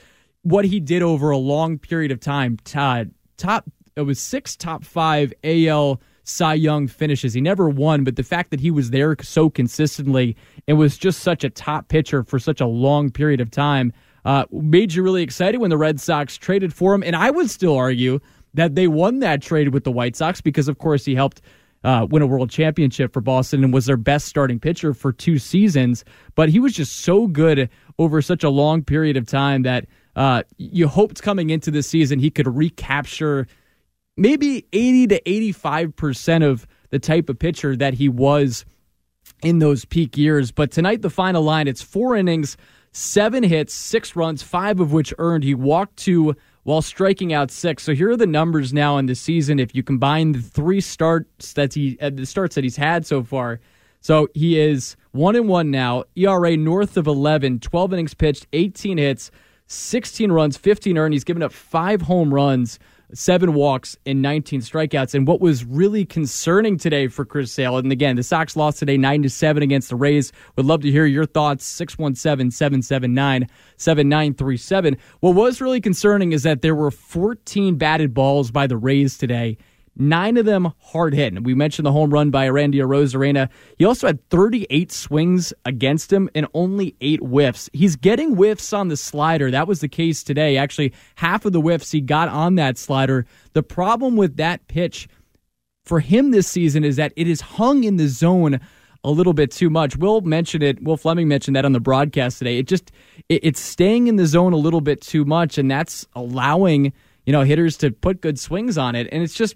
what 0.43 0.63
he 0.63 0.79
did 0.79 1.01
over 1.01 1.29
a 1.29 1.37
long 1.37 1.77
period 1.77 2.11
of 2.11 2.21
time, 2.21 2.57
top, 2.63 3.07
top 3.35 3.65
it 3.97 4.01
was 4.01 4.19
six 4.19 4.55
top 4.55 4.83
five 4.83 5.33
AL 5.43 5.99
Cy 6.25 6.55
Young 6.55 6.87
finishes. 6.87 7.33
He 7.33 7.41
never 7.41 7.69
won, 7.69 8.03
but 8.03 8.15
the 8.15 8.23
fact 8.23 8.51
that 8.51 8.59
he 8.59 8.71
was 8.71 8.89
there 8.89 9.15
so 9.21 9.49
consistently 9.49 10.35
and 10.67 10.77
was 10.77 10.97
just 10.97 11.21
such 11.21 11.43
a 11.43 11.49
top 11.49 11.87
pitcher 11.87 12.23
for 12.23 12.39
such 12.39 12.59
a 12.59 12.65
long 12.65 13.11
period 13.11 13.39
of 13.39 13.51
time 13.51 13.93
uh, 14.25 14.45
made 14.51 14.93
you 14.93 15.03
really 15.03 15.21
excited 15.21 15.59
when 15.59 15.69
the 15.69 15.77
Red 15.77 15.99
Sox 15.99 16.35
traded 16.35 16.73
for 16.73 16.93
him. 16.93 17.03
And 17.03 17.15
I 17.15 17.29
would 17.29 17.49
still 17.49 17.75
argue 17.75 18.19
that 18.55 18.75
they 18.75 18.87
won 18.87 19.19
that 19.19 19.41
trade 19.41 19.69
with 19.69 19.83
the 19.83 19.91
White 19.91 20.15
Sox 20.15 20.41
because, 20.41 20.67
of 20.67 20.79
course, 20.79 21.05
he 21.05 21.13
helped 21.13 21.41
uh, 21.83 22.07
win 22.09 22.23
a 22.23 22.27
world 22.27 22.49
championship 22.49 23.13
for 23.13 23.21
Boston 23.21 23.63
and 23.63 23.71
was 23.71 23.85
their 23.85 23.97
best 23.97 24.25
starting 24.25 24.59
pitcher 24.59 24.95
for 24.95 25.13
two 25.13 25.37
seasons. 25.37 26.03
But 26.33 26.49
he 26.49 26.59
was 26.59 26.73
just 26.73 27.01
so 27.01 27.27
good 27.27 27.69
over 27.99 28.21
such 28.21 28.43
a 28.43 28.49
long 28.49 28.83
period 28.83 29.15
of 29.15 29.27
time 29.27 29.61
that 29.63 29.85
uh, 30.15 30.41
you 30.57 30.87
hoped 30.87 31.21
coming 31.21 31.51
into 31.51 31.69
the 31.69 31.83
season 31.83 32.17
he 32.17 32.31
could 32.31 32.47
recapture 32.47 33.45
maybe 34.17 34.65
80 34.73 35.07
to 35.07 35.21
85% 35.21 36.43
of 36.43 36.67
the 36.89 36.99
type 36.99 37.29
of 37.29 37.39
pitcher 37.39 37.75
that 37.75 37.95
he 37.95 38.09
was 38.09 38.65
in 39.43 39.59
those 39.59 39.85
peak 39.85 40.17
years. 40.17 40.51
But 40.51 40.71
tonight, 40.71 41.01
the 41.01 41.09
final 41.09 41.43
line 41.43 41.67
it's 41.67 41.81
four 41.81 42.15
innings, 42.15 42.57
seven 42.91 43.43
hits, 43.43 43.73
six 43.73 44.15
runs, 44.15 44.43
five 44.43 44.79
of 44.79 44.93
which 44.93 45.13
earned. 45.17 45.43
He 45.43 45.53
walked 45.53 45.97
two 45.97 46.35
while 46.63 46.81
striking 46.81 47.31
out 47.31 47.51
six. 47.51 47.83
So 47.83 47.93
here 47.93 48.09
are 48.09 48.17
the 48.17 48.25
numbers 48.25 48.73
now 48.73 48.97
in 48.97 49.05
the 49.05 49.15
season. 49.15 49.59
If 49.59 49.75
you 49.75 49.83
combine 49.83 50.31
the 50.31 50.41
three 50.41 50.81
starts 50.81 51.53
that 51.53 51.73
he 51.73 51.97
uh, 52.01 52.09
the 52.11 52.25
starts 52.25 52.55
that 52.55 52.63
he's 52.63 52.77
had 52.77 53.05
so 53.05 53.23
far. 53.23 53.59
So 54.01 54.27
he 54.33 54.59
is 54.59 54.95
one 55.11 55.35
and 55.35 55.47
one 55.47 55.71
now. 55.71 56.03
ERA 56.15 56.55
north 56.55 56.95
of 56.95 57.07
11, 57.07 57.59
12 57.59 57.93
innings 57.93 58.13
pitched, 58.13 58.45
18 58.53 58.99
hits, 58.99 59.31
16 59.65 60.31
runs, 60.31 60.57
15 60.57 60.97
earned. 60.97 61.13
He's 61.13 61.23
given 61.23 61.41
up 61.41 61.51
five 61.51 62.03
home 62.03 62.31
runs 62.31 62.77
seven 63.15 63.53
walks 63.53 63.97
and 64.05 64.21
19 64.21 64.61
strikeouts. 64.61 65.13
And 65.13 65.27
what 65.27 65.41
was 65.41 65.63
really 65.65 66.05
concerning 66.05 66.77
today 66.77 67.07
for 67.07 67.25
Chris 67.25 67.51
Sale, 67.51 67.77
and 67.77 67.91
again, 67.91 68.15
the 68.15 68.23
Sox 68.23 68.55
lost 68.55 68.79
today 68.79 68.97
9 68.97 69.23
to 69.23 69.29
7 69.29 69.63
against 69.63 69.89
the 69.89 69.95
Rays. 69.95 70.31
Would 70.55 70.65
love 70.65 70.81
to 70.81 70.91
hear 70.91 71.05
your 71.05 71.25
thoughts 71.25 71.65
617 71.65 72.51
779 72.51 73.47
7937. 73.77 74.97
What 75.21 75.35
was 75.35 75.61
really 75.61 75.81
concerning 75.81 76.31
is 76.31 76.43
that 76.43 76.61
there 76.61 76.75
were 76.75 76.91
14 76.91 77.75
batted 77.75 78.13
balls 78.13 78.51
by 78.51 78.67
the 78.67 78.77
Rays 78.77 79.17
today 79.17 79.57
nine 79.95 80.37
of 80.37 80.45
them 80.45 80.73
hard 80.79 81.13
hit. 81.13 81.43
We 81.43 81.53
mentioned 81.53 81.85
the 81.85 81.91
home 81.91 82.11
run 82.11 82.29
by 82.29 82.49
Randy 82.49 82.79
Arozarena. 82.79 83.49
He 83.77 83.85
also 83.85 84.07
had 84.07 84.27
38 84.29 84.91
swings 84.91 85.53
against 85.65 86.11
him 86.11 86.29
and 86.35 86.47
only 86.53 86.95
eight 87.01 87.21
whiffs. 87.21 87.69
He's 87.73 87.95
getting 87.95 88.35
whiffs 88.35 88.73
on 88.73 88.89
the 88.89 88.97
slider. 88.97 89.51
That 89.51 89.67
was 89.67 89.79
the 89.79 89.87
case 89.87 90.23
today. 90.23 90.57
Actually, 90.57 90.93
half 91.15 91.45
of 91.45 91.53
the 91.53 91.61
whiffs 91.61 91.91
he 91.91 92.01
got 92.01 92.29
on 92.29 92.55
that 92.55 92.77
slider. 92.77 93.25
The 93.53 93.63
problem 93.63 94.15
with 94.15 94.37
that 94.37 94.67
pitch 94.67 95.07
for 95.85 95.99
him 95.99 96.31
this 96.31 96.47
season 96.47 96.83
is 96.83 96.95
that 96.95 97.13
it 97.15 97.27
is 97.27 97.41
hung 97.41 97.83
in 97.83 97.97
the 97.97 98.07
zone 98.07 98.59
a 99.03 99.11
little 99.11 99.33
bit 99.33 99.51
too 99.51 99.69
much. 99.69 99.95
Will 99.95 100.21
mentioned 100.21 100.63
it. 100.63 100.83
Will 100.83 100.97
Fleming 100.97 101.27
mentioned 101.27 101.55
that 101.55 101.63
on 101.63 101.73
the 101.73 101.79
broadcast 101.79 102.39
today. 102.39 102.57
It 102.57 102.67
just 102.67 102.91
it, 103.29 103.43
it's 103.43 103.59
staying 103.59 104.07
in 104.07 104.15
the 104.15 104.25
zone 104.25 104.51
a 104.51 104.57
little 104.57 104.81
bit 104.81 104.99
too 104.99 105.23
much, 105.23 105.57
and 105.57 105.69
that's 105.69 106.07
allowing 106.15 106.91
you 107.25 107.33
know 107.33 107.41
hitters 107.41 107.77
to 107.77 107.91
put 107.91 108.21
good 108.21 108.39
swings 108.39 108.77
on 108.77 108.95
it. 108.95 109.07
And 109.11 109.23
it's 109.23 109.33
just 109.33 109.55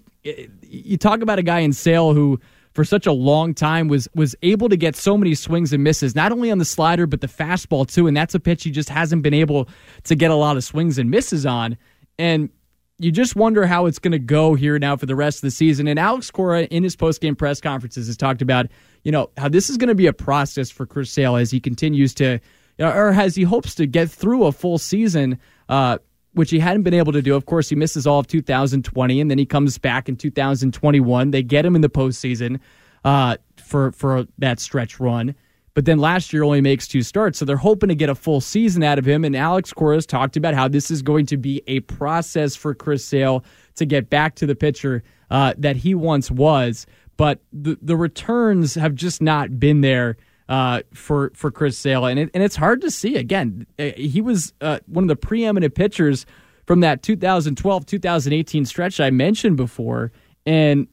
you 0.62 0.96
talk 0.96 1.22
about 1.22 1.38
a 1.38 1.42
guy 1.42 1.60
in 1.60 1.72
Sale 1.72 2.14
who 2.14 2.40
for 2.74 2.84
such 2.84 3.06
a 3.06 3.12
long 3.12 3.54
time 3.54 3.88
was 3.88 4.08
was 4.14 4.34
able 4.42 4.68
to 4.68 4.76
get 4.76 4.96
so 4.96 5.16
many 5.16 5.34
swings 5.34 5.72
and 5.72 5.82
misses, 5.82 6.14
not 6.14 6.32
only 6.32 6.50
on 6.50 6.58
the 6.58 6.64
slider 6.64 7.06
but 7.06 7.20
the 7.20 7.26
fastball 7.26 7.90
too. 7.90 8.06
And 8.06 8.16
that's 8.16 8.34
a 8.34 8.40
pitch 8.40 8.64
he 8.64 8.70
just 8.70 8.88
hasn't 8.88 9.22
been 9.22 9.34
able 9.34 9.68
to 10.04 10.14
get 10.14 10.30
a 10.30 10.36
lot 10.36 10.56
of 10.56 10.64
swings 10.64 10.98
and 10.98 11.10
misses 11.10 11.46
on. 11.46 11.76
And 12.18 12.50
you 12.98 13.10
just 13.10 13.34
wonder 13.34 13.66
how 13.66 13.86
it's 13.86 13.98
going 13.98 14.12
to 14.12 14.18
go 14.18 14.54
here 14.54 14.78
now 14.78 14.94
for 14.94 15.06
the 15.06 15.16
rest 15.16 15.38
of 15.38 15.42
the 15.42 15.50
season. 15.50 15.88
And 15.88 15.98
Alex 15.98 16.30
Cora 16.30 16.64
in 16.64 16.82
his 16.82 16.96
post 16.96 17.22
game 17.22 17.34
press 17.34 17.60
conferences 17.60 18.08
has 18.08 18.16
talked 18.16 18.42
about, 18.42 18.66
you 19.04 19.10
know, 19.10 19.30
how 19.38 19.48
this 19.48 19.70
is 19.70 19.78
going 19.78 19.88
to 19.88 19.94
be 19.94 20.06
a 20.06 20.12
process 20.12 20.70
for 20.70 20.84
Chris 20.84 21.10
Sale 21.10 21.36
as 21.36 21.50
he 21.50 21.60
continues 21.60 22.12
to, 22.14 22.40
or 22.78 23.08
as 23.08 23.34
he 23.34 23.42
hopes 23.42 23.74
to 23.76 23.86
get 23.86 24.10
through 24.10 24.44
a 24.44 24.52
full 24.52 24.76
season. 24.76 25.38
Uh, 25.70 25.96
which 26.32 26.50
he 26.50 26.58
hadn't 26.58 26.82
been 26.82 26.94
able 26.94 27.12
to 27.12 27.22
do. 27.22 27.34
Of 27.34 27.46
course, 27.46 27.68
he 27.68 27.76
misses 27.76 28.06
all 28.06 28.20
of 28.20 28.26
2020, 28.26 29.20
and 29.20 29.30
then 29.30 29.38
he 29.38 29.46
comes 29.46 29.78
back 29.78 30.08
in 30.08 30.16
2021. 30.16 31.30
They 31.30 31.42
get 31.42 31.64
him 31.64 31.74
in 31.74 31.82
the 31.82 31.88
postseason 31.88 32.60
uh, 33.04 33.36
for 33.56 33.92
for 33.92 34.26
that 34.38 34.60
stretch 34.60 35.00
run, 35.00 35.34
but 35.74 35.84
then 35.84 35.98
last 35.98 36.32
year 36.32 36.42
only 36.42 36.60
makes 36.60 36.86
two 36.86 37.02
starts. 37.02 37.38
So 37.38 37.44
they're 37.44 37.56
hoping 37.56 37.88
to 37.88 37.94
get 37.94 38.10
a 38.10 38.14
full 38.14 38.40
season 38.40 38.82
out 38.82 38.98
of 38.98 39.06
him. 39.06 39.24
And 39.24 39.36
Alex 39.36 39.72
Cora's 39.72 40.06
talked 40.06 40.36
about 40.36 40.54
how 40.54 40.68
this 40.68 40.90
is 40.90 41.02
going 41.02 41.26
to 41.26 41.36
be 41.36 41.62
a 41.66 41.80
process 41.80 42.56
for 42.56 42.74
Chris 42.74 43.04
Sale 43.04 43.44
to 43.76 43.86
get 43.86 44.10
back 44.10 44.34
to 44.36 44.46
the 44.46 44.54
pitcher 44.54 45.02
uh, 45.30 45.54
that 45.58 45.76
he 45.76 45.94
once 45.94 46.30
was. 46.30 46.86
But 47.16 47.40
the 47.52 47.78
the 47.82 47.96
returns 47.96 48.74
have 48.74 48.94
just 48.94 49.20
not 49.20 49.58
been 49.58 49.80
there 49.80 50.16
uh, 50.50 50.82
for 50.92 51.30
for 51.34 51.52
Chris 51.52 51.78
Sale, 51.78 52.06
and 52.06 52.18
it, 52.18 52.30
and 52.34 52.42
it's 52.42 52.56
hard 52.56 52.80
to 52.80 52.90
see. 52.90 53.16
Again, 53.16 53.66
uh, 53.78 53.92
he 53.96 54.20
was 54.20 54.52
uh, 54.60 54.80
one 54.86 55.04
of 55.04 55.08
the 55.08 55.16
preeminent 55.16 55.76
pitchers 55.76 56.26
from 56.66 56.80
that 56.80 57.02
2012 57.04 57.86
2018 57.86 58.64
stretch 58.66 58.98
I 58.98 59.10
mentioned 59.10 59.56
before, 59.56 60.10
and 60.44 60.88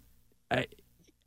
I, 0.51 0.67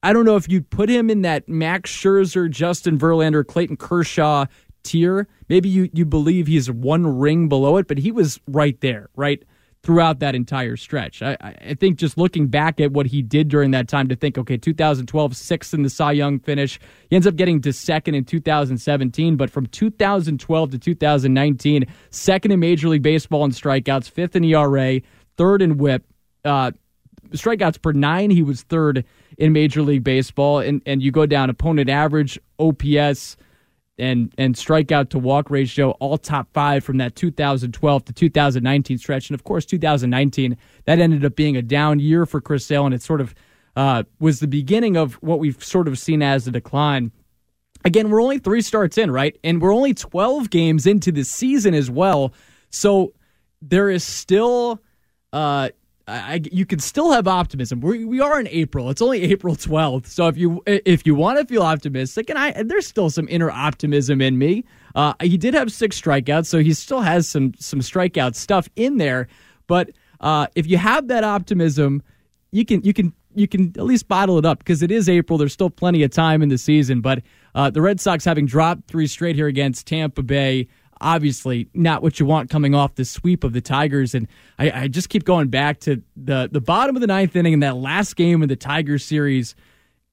I 0.04 0.12
don't 0.12 0.24
know 0.24 0.36
if 0.36 0.48
you'd 0.48 0.70
put 0.70 0.88
him 0.88 1.10
in 1.10 1.22
that 1.22 1.48
Max 1.48 1.90
Scherzer, 1.90 2.48
Justin 2.48 2.98
Verlander, 2.98 3.44
Clayton 3.44 3.76
Kershaw 3.76 4.46
tier. 4.84 5.26
Maybe 5.48 5.68
you 5.68 5.90
you 5.92 6.06
believe 6.06 6.46
he's 6.46 6.70
one 6.70 7.18
ring 7.18 7.48
below 7.48 7.78
it, 7.78 7.88
but 7.88 7.98
he 7.98 8.12
was 8.12 8.38
right 8.46 8.80
there, 8.80 9.10
right 9.16 9.42
throughout 9.82 10.18
that 10.18 10.34
entire 10.34 10.76
stretch. 10.76 11.22
I, 11.22 11.36
I 11.40 11.74
think 11.74 11.98
just 11.98 12.18
looking 12.18 12.48
back 12.48 12.80
at 12.80 12.92
what 12.92 13.06
he 13.06 13.22
did 13.22 13.48
during 13.48 13.70
that 13.70 13.88
time 13.88 14.08
to 14.08 14.16
think, 14.16 14.36
okay, 14.36 14.56
2012, 14.56 15.36
sixth 15.36 15.72
in 15.72 15.82
the 15.82 15.90
Cy 15.90 16.12
Young 16.12 16.38
finish. 16.38 16.78
He 17.08 17.16
ends 17.16 17.26
up 17.26 17.36
getting 17.36 17.62
to 17.62 17.72
second 17.72 18.14
in 18.14 18.24
2017, 18.24 19.36
but 19.36 19.50
from 19.50 19.66
2012 19.66 20.70
to 20.70 20.78
2019, 20.78 21.86
second 22.10 22.52
in 22.52 22.60
Major 22.60 22.88
League 22.88 23.02
Baseball 23.02 23.44
in 23.44 23.52
strikeouts, 23.52 24.10
fifth 24.10 24.36
in 24.36 24.44
ERA, 24.44 25.00
third 25.36 25.62
in 25.62 25.78
whip. 25.78 26.04
Uh, 26.44 26.72
strikeouts 27.30 27.80
per 27.80 27.92
nine, 27.92 28.30
he 28.30 28.42
was 28.42 28.62
third 28.62 29.04
in 29.38 29.52
Major 29.52 29.82
League 29.82 30.04
Baseball. 30.04 30.58
And, 30.58 30.82
and 30.84 31.02
you 31.02 31.10
go 31.10 31.24
down 31.24 31.48
opponent 31.48 31.88
average, 31.88 32.38
OPS, 32.58 33.36
and 34.00 34.34
and 34.38 34.54
strikeout 34.54 35.10
to 35.10 35.18
walk 35.18 35.50
ratio 35.50 35.90
all 35.92 36.18
top 36.18 36.48
five 36.52 36.82
from 36.82 36.98
that 36.98 37.14
2012 37.14 38.04
to 38.04 38.12
2019 38.12 38.98
stretch. 38.98 39.30
And 39.30 39.34
of 39.34 39.44
course 39.44 39.64
2019 39.66 40.56
that 40.86 40.98
ended 40.98 41.24
up 41.24 41.36
being 41.36 41.56
a 41.56 41.62
down 41.62 42.00
year 42.00 42.26
for 42.26 42.40
chris 42.40 42.66
sale 42.66 42.86
and 42.86 42.94
it 42.94 43.02
sort 43.02 43.20
of 43.20 43.34
uh, 43.76 44.02
was 44.18 44.40
the 44.40 44.48
beginning 44.48 44.96
of 44.96 45.14
what 45.14 45.38
we've 45.38 45.62
sort 45.62 45.86
of 45.86 45.98
seen 45.98 46.22
as 46.22 46.48
a 46.48 46.50
decline. 46.50 47.12
Again 47.84 48.10
we're 48.10 48.22
only 48.22 48.38
three 48.38 48.62
starts 48.62 48.98
in 48.98 49.10
right? 49.10 49.38
And 49.44 49.60
we're 49.60 49.74
only 49.74 49.94
12 49.94 50.50
games 50.50 50.86
into 50.86 51.12
the 51.12 51.24
season 51.24 51.74
as 51.74 51.90
well. 51.90 52.32
So 52.70 53.12
there 53.62 53.90
is 53.90 54.04
still 54.04 54.80
uh, 55.32 55.70
I, 56.10 56.40
you 56.50 56.66
can 56.66 56.78
still 56.78 57.12
have 57.12 57.28
optimism. 57.28 57.80
We, 57.80 58.04
we 58.04 58.20
are 58.20 58.40
in 58.40 58.48
April. 58.48 58.90
It's 58.90 59.00
only 59.00 59.22
April 59.22 59.54
12th. 59.56 60.06
So 60.06 60.26
if 60.26 60.36
you 60.36 60.62
if 60.66 61.06
you 61.06 61.14
want 61.14 61.38
to 61.38 61.46
feel 61.46 61.62
optimistic, 61.62 62.30
and 62.30 62.38
I 62.38 62.62
there's 62.62 62.86
still 62.86 63.10
some 63.10 63.28
inner 63.28 63.50
optimism 63.50 64.20
in 64.20 64.38
me. 64.38 64.64
Uh, 64.94 65.14
he 65.20 65.36
did 65.36 65.54
have 65.54 65.70
six 65.70 66.00
strikeouts, 66.00 66.46
so 66.46 66.58
he 66.58 66.72
still 66.74 67.00
has 67.00 67.28
some 67.28 67.54
some 67.58 67.80
strikeout 67.80 68.34
stuff 68.34 68.68
in 68.76 68.96
there. 68.96 69.28
But 69.66 69.90
uh, 70.20 70.48
if 70.54 70.66
you 70.66 70.78
have 70.78 71.08
that 71.08 71.24
optimism, 71.24 72.02
you 72.50 72.64
can 72.64 72.82
you 72.82 72.92
can 72.92 73.12
you 73.34 73.46
can 73.46 73.72
at 73.76 73.84
least 73.84 74.08
bottle 74.08 74.38
it 74.38 74.44
up 74.44 74.58
because 74.58 74.82
it 74.82 74.90
is 74.90 75.08
April. 75.08 75.38
There's 75.38 75.52
still 75.52 75.70
plenty 75.70 76.02
of 76.02 76.10
time 76.10 76.42
in 76.42 76.48
the 76.48 76.58
season. 76.58 77.00
But 77.00 77.22
uh, 77.54 77.70
the 77.70 77.80
Red 77.80 78.00
Sox 78.00 78.24
having 78.24 78.46
dropped 78.46 78.88
three 78.88 79.06
straight 79.06 79.36
here 79.36 79.46
against 79.46 79.86
Tampa 79.86 80.22
Bay 80.22 80.68
obviously 81.00 81.68
not 81.74 82.02
what 82.02 82.20
you 82.20 82.26
want 82.26 82.50
coming 82.50 82.74
off 82.74 82.94
the 82.94 83.04
sweep 83.04 83.44
of 83.44 83.52
the 83.52 83.60
Tigers. 83.60 84.14
And 84.14 84.28
I, 84.58 84.82
I, 84.82 84.88
just 84.88 85.08
keep 85.08 85.24
going 85.24 85.48
back 85.48 85.80
to 85.80 86.02
the 86.16 86.48
the 86.50 86.60
bottom 86.60 86.96
of 86.96 87.00
the 87.00 87.06
ninth 87.06 87.34
inning 87.36 87.54
in 87.54 87.60
that 87.60 87.76
last 87.76 88.16
game 88.16 88.42
of 88.42 88.48
the 88.48 88.56
Tigers 88.56 89.04
series. 89.04 89.54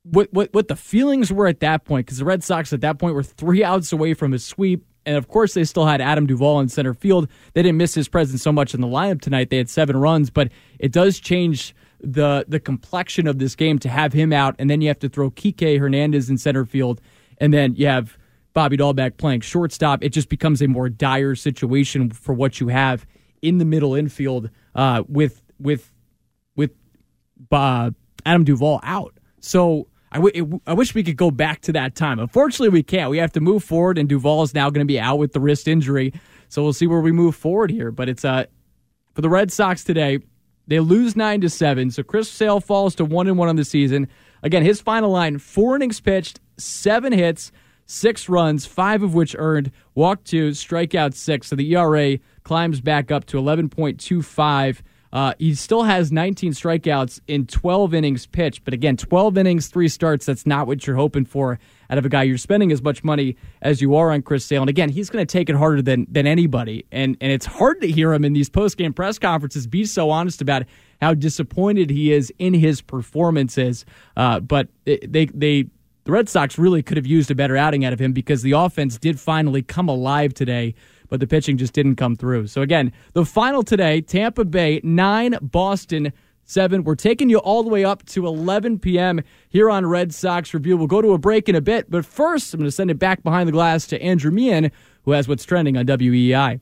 What 0.03 0.31
what 0.31 0.53
what 0.53 0.67
the 0.67 0.75
feelings 0.75 1.31
were 1.31 1.47
at 1.47 1.59
that 1.59 1.85
point? 1.85 2.05
Because 2.05 2.19
the 2.19 2.25
Red 2.25 2.43
Sox 2.43 2.71
at 2.73 2.81
that 2.81 2.99
point 2.99 3.15
were 3.15 3.23
three 3.23 3.63
outs 3.63 3.91
away 3.91 4.13
from 4.13 4.33
a 4.33 4.39
sweep. 4.39 4.85
And 5.05 5.15
of 5.15 5.29
course, 5.29 5.53
they 5.53 5.63
still 5.63 5.85
had 5.85 6.01
Adam 6.01 6.27
Duvall 6.27 6.59
in 6.59 6.67
center 6.67 6.93
field. 6.93 7.29
They 7.53 7.63
didn't 7.63 7.77
miss 7.77 7.93
his 7.93 8.09
presence 8.09 8.41
so 8.41 8.51
much 8.51 8.73
in 8.73 8.81
the 8.81 8.87
lineup 8.87 9.21
tonight. 9.21 9.49
They 9.49 9.57
had 9.57 9.69
seven 9.69 9.95
runs, 9.95 10.29
but 10.29 10.51
it 10.79 10.91
does 10.91 11.19
change 11.19 11.73
the 12.01 12.45
the 12.47 12.59
complexion 12.59 13.27
of 13.27 13.39
this 13.39 13.55
game 13.55 13.79
to 13.79 13.89
have 13.89 14.13
him 14.13 14.31
out, 14.31 14.55
and 14.59 14.69
then 14.69 14.81
you 14.81 14.87
have 14.87 14.99
to 14.99 15.09
throw 15.09 15.31
Kike 15.31 15.79
Hernandez 15.79 16.29
in 16.29 16.37
center 16.37 16.65
field, 16.65 17.01
and 17.37 17.53
then 17.53 17.75
you 17.75 17.87
have 17.87 18.17
Bobby 18.57 18.75
Dalbec 18.75 19.17
playing 19.17 19.41
shortstop, 19.41 20.03
it 20.03 20.09
just 20.09 20.29
becomes 20.29 20.63
a 20.63 20.67
more 20.67 20.89
dire 20.89 21.35
situation 21.35 22.09
for 22.09 22.33
what 22.33 22.59
you 22.59 22.69
have 22.69 23.05
in 23.43 23.59
the 23.59 23.65
middle 23.65 23.93
infield 23.93 24.49
uh, 24.73 25.03
with 25.07 25.43
with 25.59 25.93
with 26.55 26.71
uh, 27.51 27.91
Adam 28.25 28.43
Duvall 28.43 28.79
out. 28.81 29.13
So 29.41 29.89
I 30.11 30.17
wish 30.17 30.95
we 30.95 31.03
could 31.03 31.17
go 31.17 31.29
back 31.29 31.61
to 31.61 31.73
that 31.73 31.93
time. 31.93 32.17
Unfortunately, 32.17 32.69
we 32.69 32.81
can't. 32.81 33.11
We 33.11 33.19
have 33.19 33.31
to 33.33 33.39
move 33.39 33.63
forward, 33.63 33.99
and 33.99 34.09
Duvall 34.09 34.41
is 34.41 34.55
now 34.55 34.71
going 34.71 34.83
to 34.83 34.91
be 34.91 34.99
out 34.99 35.19
with 35.19 35.33
the 35.33 35.39
wrist 35.39 35.67
injury. 35.67 36.11
So 36.49 36.63
we'll 36.63 36.73
see 36.73 36.87
where 36.87 37.01
we 37.01 37.11
move 37.11 37.35
forward 37.35 37.69
here. 37.69 37.91
But 37.91 38.09
it's 38.09 38.25
uh, 38.25 38.45
for 39.13 39.21
the 39.21 39.29
Red 39.29 39.51
Sox 39.51 39.83
today. 39.83 40.17
They 40.65 40.79
lose 40.79 41.15
nine 41.15 41.41
to 41.41 41.49
seven. 41.51 41.91
So 41.91 42.01
Chris 42.01 42.27
Sale 42.27 42.61
falls 42.61 42.95
to 42.95 43.05
one 43.05 43.27
and 43.27 43.37
one 43.37 43.49
on 43.49 43.55
the 43.55 43.65
season. 43.65 44.07
Again, 44.41 44.63
his 44.63 44.81
final 44.81 45.11
line: 45.11 45.37
four 45.37 45.75
innings 45.75 45.99
pitched, 45.99 46.39
seven 46.57 47.13
hits 47.13 47.51
six 47.87 48.29
runs, 48.29 48.67
five 48.67 49.01
of 49.01 49.15
which 49.15 49.35
earned, 49.39 49.71
walk 49.95 50.23
two, 50.23 50.51
strikeout 50.51 51.15
six. 51.15 51.47
So 51.47 51.55
the 51.55 51.75
ERA 51.75 52.19
climbs 52.43 52.81
back 52.81 53.11
up 53.11 53.25
to 53.25 53.37
11.25. 53.37 54.81
Uh, 55.11 55.33
he 55.39 55.55
still 55.55 55.83
has 55.83 56.11
19 56.11 56.51
strikeouts 56.51 57.21
in 57.27 57.47
12 57.47 57.93
innings 57.93 58.25
pitched, 58.25 58.63
but 58.65 58.73
again, 58.73 58.97
12 58.97 59.37
innings, 59.37 59.67
three 59.67 59.87
starts. 59.87 60.25
That's 60.25 60.45
not 60.45 60.67
what 60.67 60.85
you're 60.85 60.97
hoping 60.97 61.23
for 61.23 61.59
out 61.89 61.97
of 61.97 62.05
a 62.05 62.09
guy. 62.09 62.23
You're 62.23 62.37
spending 62.37 62.73
as 62.73 62.81
much 62.81 63.05
money 63.05 63.37
as 63.61 63.81
you 63.81 63.95
are 63.95 64.11
on 64.11 64.21
Chris 64.21 64.45
Sale, 64.45 64.63
and 64.63 64.69
again, 64.69 64.89
he's 64.89 65.09
going 65.09 65.25
to 65.25 65.31
take 65.31 65.49
it 65.49 65.55
harder 65.55 65.81
than 65.81 66.07
than 66.11 66.27
anybody. 66.27 66.85
And 66.91 67.15
and 67.21 67.31
it's 67.31 67.45
hard 67.45 67.79
to 67.81 67.87
hear 67.87 68.13
him 68.13 68.25
in 68.25 68.33
these 68.33 68.49
post 68.49 68.77
game 68.77 68.91
press 68.91 69.17
conferences 69.17 69.65
be 69.65 69.85
so 69.85 70.09
honest 70.09 70.41
about 70.41 70.63
how 71.01 71.13
disappointed 71.13 71.89
he 71.89 72.11
is 72.11 72.33
in 72.37 72.53
his 72.53 72.81
performances. 72.81 73.85
Uh, 74.17 74.41
but 74.41 74.67
they 74.85 75.27
they 75.33 75.67
the 76.07 76.13
Red 76.13 76.29
Sox 76.29 76.57
really 76.57 76.81
could 76.81 76.95
have 76.95 77.05
used 77.05 77.29
a 77.31 77.35
better 77.35 77.57
outing 77.57 77.83
out 77.83 77.91
of 77.91 77.99
him 77.99 78.13
because 78.13 78.41
the 78.41 78.53
offense 78.53 78.97
did 78.97 79.19
finally 79.19 79.61
come 79.61 79.89
alive 79.89 80.33
today, 80.33 80.73
but 81.09 81.19
the 81.19 81.27
pitching 81.27 81.57
just 81.57 81.73
didn't 81.73 81.97
come 81.97 82.15
through. 82.15 82.47
So, 82.47 82.61
again, 82.61 82.93
the 83.11 83.25
final 83.25 83.61
today 83.61 83.99
Tampa 83.99 84.45
Bay 84.45 84.79
9, 84.85 85.37
Boston 85.41 86.13
7. 86.45 86.85
We're 86.85 86.95
taking 86.95 87.29
you 87.29 87.39
all 87.39 87.61
the 87.61 87.69
way 87.69 87.83
up 87.83 88.05
to 88.05 88.25
11 88.25 88.79
p.m. 88.79 89.19
here 89.49 89.69
on 89.69 89.85
Red 89.85 90.13
Sox 90.13 90.53
Review. 90.53 90.77
We'll 90.77 90.87
go 90.87 91.01
to 91.01 91.11
a 91.11 91.17
break 91.17 91.49
in 91.49 91.55
a 91.55 91.61
bit, 91.61 91.91
but 91.91 92.05
first, 92.05 92.53
I'm 92.53 92.61
going 92.61 92.67
to 92.69 92.71
send 92.71 92.89
it 92.89 92.97
back 92.97 93.21
behind 93.21 93.49
the 93.49 93.51
glass 93.51 93.85
to 93.87 94.01
Andrew 94.01 94.31
Meehan, 94.31 94.71
who 95.03 95.11
has 95.11 95.27
what's 95.27 95.43
trending 95.43 95.75
on 95.75 95.87
WEEI. 95.87 96.61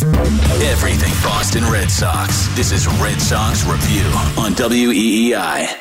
Everything 0.00 1.12
Boston 1.24 1.64
Red 1.64 1.90
Sox. 1.90 2.46
This 2.54 2.70
is 2.70 2.86
Red 3.00 3.20
Sox 3.20 3.64
Review 3.64 4.04
on 4.40 4.52
WEEI. 4.52 5.76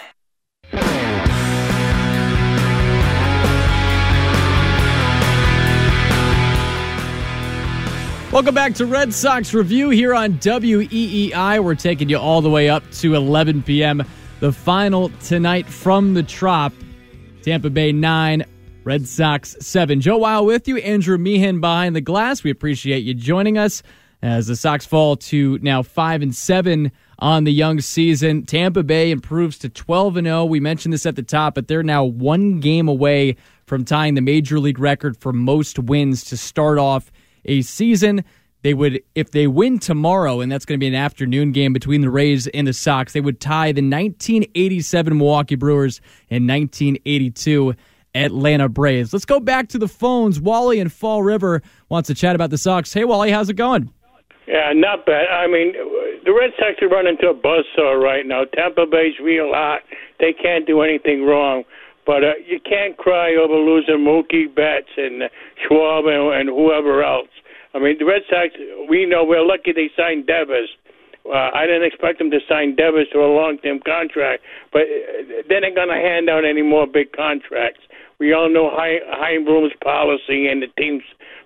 Welcome 8.31 8.55
back 8.55 8.73
to 8.75 8.87
Red 8.87 9.13
Sox 9.13 9.53
Review 9.53 9.91
here 9.91 10.15
on 10.15 10.33
WEEI. 10.39 11.63
We're 11.63 11.75
taking 11.75 12.09
you 12.09 12.17
all 12.17 12.41
the 12.41 12.49
way 12.49 12.69
up 12.69 12.89
to 12.93 13.13
11 13.13 13.61
p.m. 13.61 14.03
The 14.39 14.51
final 14.51 15.09
tonight 15.21 15.67
from 15.67 16.15
the 16.15 16.23
Trop. 16.23 16.73
Tampa 17.43 17.69
Bay 17.69 17.91
9, 17.91 18.43
Red 18.83 19.07
Sox 19.07 19.55
7. 19.59 20.01
Joe 20.01 20.17
Weil 20.17 20.43
with 20.43 20.67
you, 20.67 20.77
Andrew 20.77 21.19
Meehan 21.19 21.61
behind 21.61 21.95
the 21.95 22.01
glass. 22.01 22.43
We 22.43 22.49
appreciate 22.49 23.03
you 23.03 23.13
joining 23.13 23.59
us 23.59 23.83
as 24.21 24.47
the 24.47 24.55
Sox 24.55 24.85
fall 24.85 25.15
to 25.15 25.59
now 25.61 25.83
5 25.83 26.21
and 26.21 26.35
7 26.35 26.91
on 27.19 27.43
the 27.43 27.53
young 27.53 27.81
season. 27.81 28.45
Tampa 28.45 28.83
Bay 28.83 29.11
improves 29.11 29.57
to 29.59 29.69
12 29.69 30.17
and 30.17 30.27
0. 30.27 30.45
We 30.45 30.59
mentioned 30.59 30.93
this 30.93 31.05
at 31.05 31.15
the 31.15 31.23
top, 31.23 31.55
but 31.55 31.67
they're 31.67 31.83
now 31.83 32.03
one 32.03 32.59
game 32.59 32.87
away 32.87 33.35
from 33.65 33.85
tying 33.85 34.15
the 34.15 34.21
major 34.21 34.59
league 34.59 34.79
record 34.79 35.17
for 35.17 35.33
most 35.33 35.79
wins 35.79 36.23
to 36.25 36.37
start 36.37 36.77
off 36.77 37.11
a 37.45 37.61
season. 37.61 38.23
They 38.63 38.73
would, 38.73 39.01
if 39.13 39.31
they 39.31 39.47
win 39.47 39.79
tomorrow, 39.79 40.41
and 40.41 40.51
that's 40.51 40.65
going 40.65 40.79
to 40.79 40.83
be 40.83 40.87
an 40.87 40.95
afternoon 40.95 41.51
game 41.51 41.73
between 41.73 42.01
the 42.01 42.09
Rays 42.09 42.47
and 42.47 42.67
the 42.67 42.73
Sox, 42.73 43.13
they 43.13 43.21
would 43.21 43.39
tie 43.39 43.71
the 43.71 43.81
1987 43.81 45.17
Milwaukee 45.17 45.55
Brewers 45.55 46.01
and 46.29 46.47
1982 46.47 47.75
Atlanta 48.15 48.67
Braves. 48.67 49.13
Let's 49.13 49.25
go 49.25 49.39
back 49.39 49.69
to 49.69 49.77
the 49.77 49.87
phones. 49.87 50.41
Wally 50.41 50.79
in 50.79 50.89
Fall 50.89 51.21
River 51.21 51.61
wants 51.89 52.07
to 52.07 52.15
chat 52.15 52.35
about 52.35 52.49
the 52.49 52.57
Sox. 52.57 52.91
Hey, 52.93 53.05
Wally, 53.05 53.31
how's 53.31 53.49
it 53.49 53.55
going? 53.55 53.93
Yeah, 54.47 54.71
not 54.73 55.05
bad. 55.05 55.27
I 55.27 55.45
mean, 55.47 55.73
the 56.23 56.31
Red 56.31 56.51
Sox 56.57 56.81
are 56.81 56.87
running 56.87 57.17
into 57.19 57.27
a 57.27 57.35
buzzsaw 57.35 58.01
right 58.01 58.25
now. 58.25 58.45
Tampa 58.55 58.85
Bay's 58.85 59.19
real 59.21 59.51
hot. 59.53 59.81
They 60.19 60.31
can't 60.31 60.65
do 60.65 60.81
anything 60.81 61.23
wrong. 61.23 61.63
But 62.05 62.23
uh, 62.23 62.39
you 62.47 62.61
can't 62.63 62.95
cry 62.95 63.35
over 63.35 63.53
losing 63.53 63.99
Mookie 63.99 64.47
Betts 64.47 64.87
and 64.95 65.23
Schwab 65.67 66.05
and, 66.05 66.33
and 66.33 66.47
whoever 66.47 67.03
else. 67.03 67.27
I 67.75 67.79
mean, 67.79 67.97
the 67.99 68.05
Red 68.05 68.21
Sox, 68.29 68.55
we 68.89 69.05
know 69.05 69.25
we're 69.25 69.45
lucky 69.45 69.73
they 69.73 69.91
signed 69.97 70.25
Devers. 70.25 70.69
Uh, 71.27 71.51
I 71.53 71.67
didn't 71.67 71.83
expect 71.83 72.19
them 72.19 72.31
to 72.31 72.39
sign 72.47 72.75
Devers 72.75 73.07
to 73.11 73.19
a 73.19 73.27
long-term 73.27 73.81
contract, 73.85 74.43
but 74.71 74.83
uh, 74.83 75.43
they're 75.49 75.59
not 75.59 75.75
going 75.75 75.89
to 75.89 75.99
hand 75.99 76.29
out 76.29 76.45
any 76.45 76.61
more 76.61 76.87
big 76.87 77.11
contracts. 77.11 77.81
We 78.17 78.31
all 78.31 78.49
know 78.49 78.71
Bloom's 79.45 79.73
policy 79.83 80.47
and 80.47 80.63
the 80.63 80.67
team's 80.79 81.03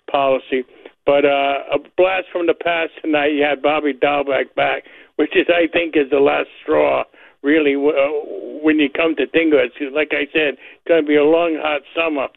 policy. 0.10 0.63
But 1.05 1.25
uh, 1.25 1.65
a 1.74 1.79
blast 1.98 2.27
from 2.31 2.48
the 2.48 2.53
past 2.53 2.91
tonight. 3.01 3.34
You 3.34 3.43
had 3.43 3.62
Bobby 3.62 3.93
Dalbec 3.93 4.53
back, 4.55 4.84
which 5.15 5.36
is, 5.36 5.48
I 5.50 5.67
think, 5.72 5.96
is 5.96 6.10
the 6.12 6.20
last 6.20 6.50
straw. 6.62 7.03
Really, 7.41 7.74
uh, 7.74 8.62
when 8.62 8.77
you 8.77 8.88
come 8.89 9.15
to 9.15 9.25
think 9.27 9.53
of 9.53 9.60
it, 9.60 9.93
like 9.93 10.12
I 10.12 10.29
said, 10.31 10.62
it's 10.62 10.88
going 10.88 11.01
to 11.01 11.08
be 11.08 11.15
a 11.15 11.24
long, 11.24 11.58
hot 11.60 11.81
summer. 11.96 12.27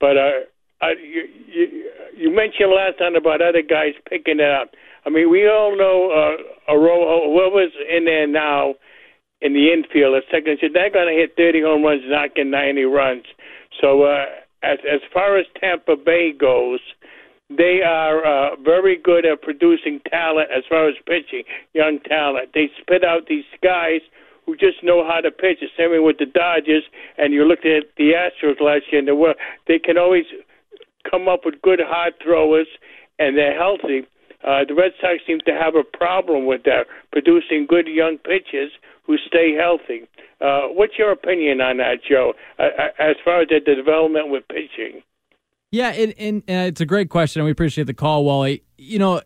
But 0.00 0.16
uh, 0.16 0.50
I, 0.80 0.90
you, 0.98 1.28
you, 1.46 1.90
you 2.16 2.30
mentioned 2.34 2.74
last 2.74 2.98
time 2.98 3.14
about 3.14 3.40
other 3.40 3.62
guys 3.62 3.94
picking 4.10 4.40
it 4.40 4.50
up. 4.50 4.70
I 5.06 5.10
mean, 5.10 5.30
we 5.30 5.48
all 5.48 5.78
know 5.78 6.10
uh, 6.10 6.72
Arojo, 6.72 7.32
whoever's 7.32 7.72
in 7.88 8.04
there 8.04 8.26
now 8.26 8.74
in 9.40 9.52
the 9.52 9.72
infield, 9.72 10.16
a 10.16 10.20
second, 10.30 10.58
they're 10.74 10.90
going 10.90 11.06
to 11.06 11.14
hit 11.14 11.34
30 11.36 11.62
home 11.62 11.84
runs, 11.84 12.02
knocking 12.06 12.50
90 12.50 12.82
runs. 12.84 13.24
So 13.80 14.02
uh, 14.02 14.24
as 14.62 14.78
as 14.90 15.00
far 15.12 15.38
as 15.38 15.46
Tampa 15.60 15.96
Bay 15.96 16.32
goes, 16.32 16.80
they 17.50 17.80
are 17.84 18.24
uh, 18.24 18.56
very 18.56 18.96
good 18.96 19.24
at 19.24 19.40
producing 19.42 20.00
talent 20.10 20.50
as 20.54 20.64
far 20.68 20.88
as 20.88 20.94
pitching, 21.06 21.44
young 21.72 21.98
talent. 22.00 22.50
They 22.52 22.70
spit 22.80 23.04
out 23.04 23.26
these 23.26 23.44
guys 23.62 24.00
who 24.44 24.56
just 24.56 24.82
know 24.82 25.06
how 25.06 25.20
to 25.20 25.30
pitch. 25.30 25.58
The 25.60 25.68
same 25.76 26.02
with 26.04 26.18
the 26.18 26.26
Dodgers, 26.26 26.84
and 27.16 27.32
you 27.32 27.44
looked 27.44 27.66
at 27.66 27.84
the 27.96 28.12
Astros 28.12 28.60
last 28.60 28.84
year, 28.92 28.98
and 29.00 29.08
they 29.08 29.12
were 29.12 29.34
they 29.66 29.78
can 29.78 29.96
always 29.96 30.24
come 31.08 31.28
up 31.28 31.40
with 31.44 31.60
good 31.62 31.80
hard 31.82 32.14
throwers, 32.22 32.68
and 33.18 33.36
they're 33.36 33.56
healthy. 33.56 34.06
Uh, 34.44 34.64
the 34.66 34.74
Red 34.74 34.92
Sox 35.00 35.20
seem 35.26 35.40
to 35.46 35.52
have 35.52 35.74
a 35.74 35.82
problem 35.82 36.46
with 36.46 36.62
that, 36.64 36.86
producing 37.12 37.66
good 37.68 37.88
young 37.88 38.18
pitchers 38.18 38.72
who 39.04 39.16
stay 39.26 39.54
healthy. 39.54 40.06
Uh, 40.40 40.68
what's 40.68 40.96
your 40.98 41.10
opinion 41.10 41.60
on 41.60 41.78
that, 41.78 41.98
Joe, 42.08 42.34
uh, 42.58 42.68
as 42.98 43.16
far 43.24 43.42
as 43.42 43.48
the 43.48 43.58
development 43.60 44.28
with 44.28 44.46
pitching? 44.48 45.02
Yeah, 45.70 45.90
and, 45.90 46.14
and 46.18 46.42
uh, 46.48 46.66
it's 46.68 46.80
a 46.80 46.86
great 46.86 47.10
question, 47.10 47.40
and 47.40 47.44
we 47.44 47.52
appreciate 47.52 47.86
the 47.86 47.94
call, 47.94 48.24
Wally. 48.24 48.62
You 48.78 48.98
know, 48.98 49.20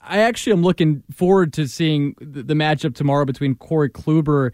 I 0.00 0.20
actually 0.20 0.54
am 0.54 0.62
looking 0.62 1.02
forward 1.12 1.52
to 1.54 1.68
seeing 1.68 2.14
the, 2.20 2.42
the 2.42 2.54
matchup 2.54 2.94
tomorrow 2.94 3.24
between 3.24 3.56
Corey 3.56 3.90
Kluber 3.90 4.52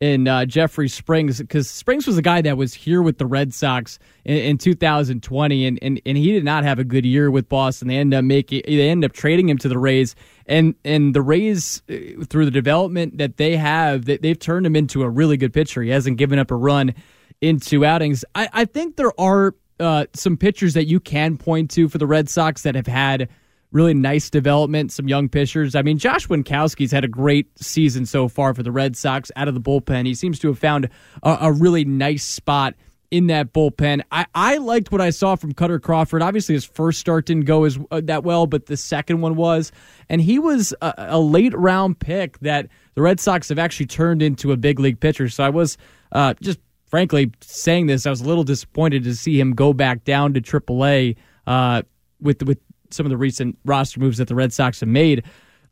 and 0.00 0.26
uh, 0.26 0.46
Jeffrey 0.46 0.88
Springs 0.88 1.38
because 1.38 1.68
Springs 1.68 2.06
was 2.06 2.16
a 2.16 2.22
guy 2.22 2.40
that 2.42 2.56
was 2.56 2.72
here 2.74 3.02
with 3.02 3.18
the 3.18 3.26
Red 3.26 3.52
Sox 3.52 3.98
in, 4.24 4.36
in 4.36 4.58
2020, 4.58 5.66
and, 5.66 5.78
and 5.82 6.00
and 6.06 6.16
he 6.16 6.32
did 6.32 6.44
not 6.44 6.64
have 6.64 6.78
a 6.78 6.84
good 6.84 7.04
year 7.04 7.30
with 7.30 7.48
Boston. 7.48 7.88
They 7.88 7.98
end 7.98 8.14
up 8.14 8.24
making 8.24 8.62
they 8.66 8.88
end 8.88 9.04
up 9.04 9.12
trading 9.12 9.48
him 9.48 9.58
to 9.58 9.68
the 9.68 9.78
Rays, 9.78 10.16
and 10.46 10.74
and 10.84 11.14
the 11.14 11.22
Rays 11.22 11.82
uh, 11.90 12.24
through 12.24 12.46
the 12.46 12.50
development 12.50 13.18
that 13.18 13.36
they 13.36 13.56
have, 13.56 14.06
that 14.06 14.22
they've 14.22 14.38
turned 14.38 14.64
him 14.64 14.74
into 14.74 15.02
a 15.02 15.08
really 15.08 15.36
good 15.36 15.52
pitcher. 15.52 15.82
He 15.82 15.90
hasn't 15.90 16.16
given 16.16 16.38
up 16.38 16.50
a 16.50 16.56
run 16.56 16.94
in 17.40 17.60
two 17.60 17.84
outings. 17.84 18.24
I, 18.34 18.48
I 18.52 18.64
think 18.64 18.96
there 18.96 19.18
are 19.20 19.54
uh, 19.82 20.06
some 20.14 20.36
pitchers 20.36 20.74
that 20.74 20.86
you 20.86 21.00
can 21.00 21.36
point 21.36 21.70
to 21.72 21.88
for 21.88 21.98
the 21.98 22.06
Red 22.06 22.28
Sox 22.28 22.62
that 22.62 22.74
have 22.74 22.86
had 22.86 23.28
really 23.72 23.94
nice 23.94 24.30
development, 24.30 24.92
some 24.92 25.08
young 25.08 25.28
pitchers. 25.28 25.74
I 25.74 25.82
mean, 25.82 25.98
Josh 25.98 26.28
Winckowski's 26.28 26.92
had 26.92 27.04
a 27.04 27.08
great 27.08 27.46
season 27.58 28.06
so 28.06 28.28
far 28.28 28.54
for 28.54 28.62
the 28.62 28.72
Red 28.72 28.96
Sox 28.96 29.30
out 29.34 29.48
of 29.48 29.54
the 29.54 29.60
bullpen. 29.60 30.06
He 30.06 30.14
seems 30.14 30.38
to 30.40 30.48
have 30.48 30.58
found 30.58 30.88
a, 31.22 31.38
a 31.42 31.52
really 31.52 31.84
nice 31.84 32.22
spot 32.22 32.74
in 33.10 33.26
that 33.26 33.52
bullpen. 33.52 34.02
I, 34.10 34.26
I 34.34 34.56
liked 34.56 34.90
what 34.90 35.00
I 35.00 35.10
saw 35.10 35.36
from 35.36 35.52
Kutter 35.52 35.80
Crawford. 35.80 36.22
Obviously, 36.22 36.54
his 36.54 36.64
first 36.64 36.98
start 36.98 37.26
didn't 37.26 37.44
go 37.44 37.64
as 37.64 37.78
uh, 37.90 38.00
that 38.04 38.24
well, 38.24 38.46
but 38.46 38.66
the 38.66 38.76
second 38.76 39.20
one 39.20 39.36
was, 39.36 39.72
and 40.08 40.20
he 40.20 40.38
was 40.38 40.72
a, 40.80 40.94
a, 40.96 41.20
late 41.20 41.56
round 41.56 41.98
pick 41.98 42.38
that 42.38 42.68
the 42.94 43.02
Red 43.02 43.20
Sox 43.20 43.50
have 43.50 43.58
actually 43.58 43.86
turned 43.86 44.22
into 44.22 44.52
a 44.52 44.56
big 44.56 44.80
league 44.80 44.98
pitcher. 44.98 45.28
So 45.28 45.44
I 45.44 45.50
was 45.50 45.76
uh, 46.12 46.34
just 46.40 46.58
frankly 46.92 47.32
saying 47.40 47.86
this, 47.86 48.06
I 48.06 48.10
was 48.10 48.20
a 48.20 48.24
little 48.24 48.44
disappointed 48.44 49.02
to 49.04 49.16
see 49.16 49.40
him 49.40 49.54
go 49.54 49.72
back 49.72 50.04
down 50.04 50.34
to 50.34 50.40
AAA 50.40 51.16
uh, 51.48 51.82
with 52.20 52.42
with 52.44 52.58
some 52.90 53.06
of 53.06 53.10
the 53.10 53.16
recent 53.16 53.58
roster 53.64 53.98
moves 53.98 54.18
that 54.18 54.28
the 54.28 54.34
Red 54.34 54.52
Sox 54.52 54.80
have 54.80 54.88
made. 54.88 55.24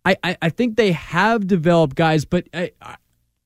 I, 0.06 0.16
I, 0.24 0.36
I 0.40 0.48
think 0.48 0.76
they 0.76 0.92
have 0.92 1.46
developed 1.46 1.94
guys, 1.94 2.24
but 2.24 2.48
I, 2.54 2.72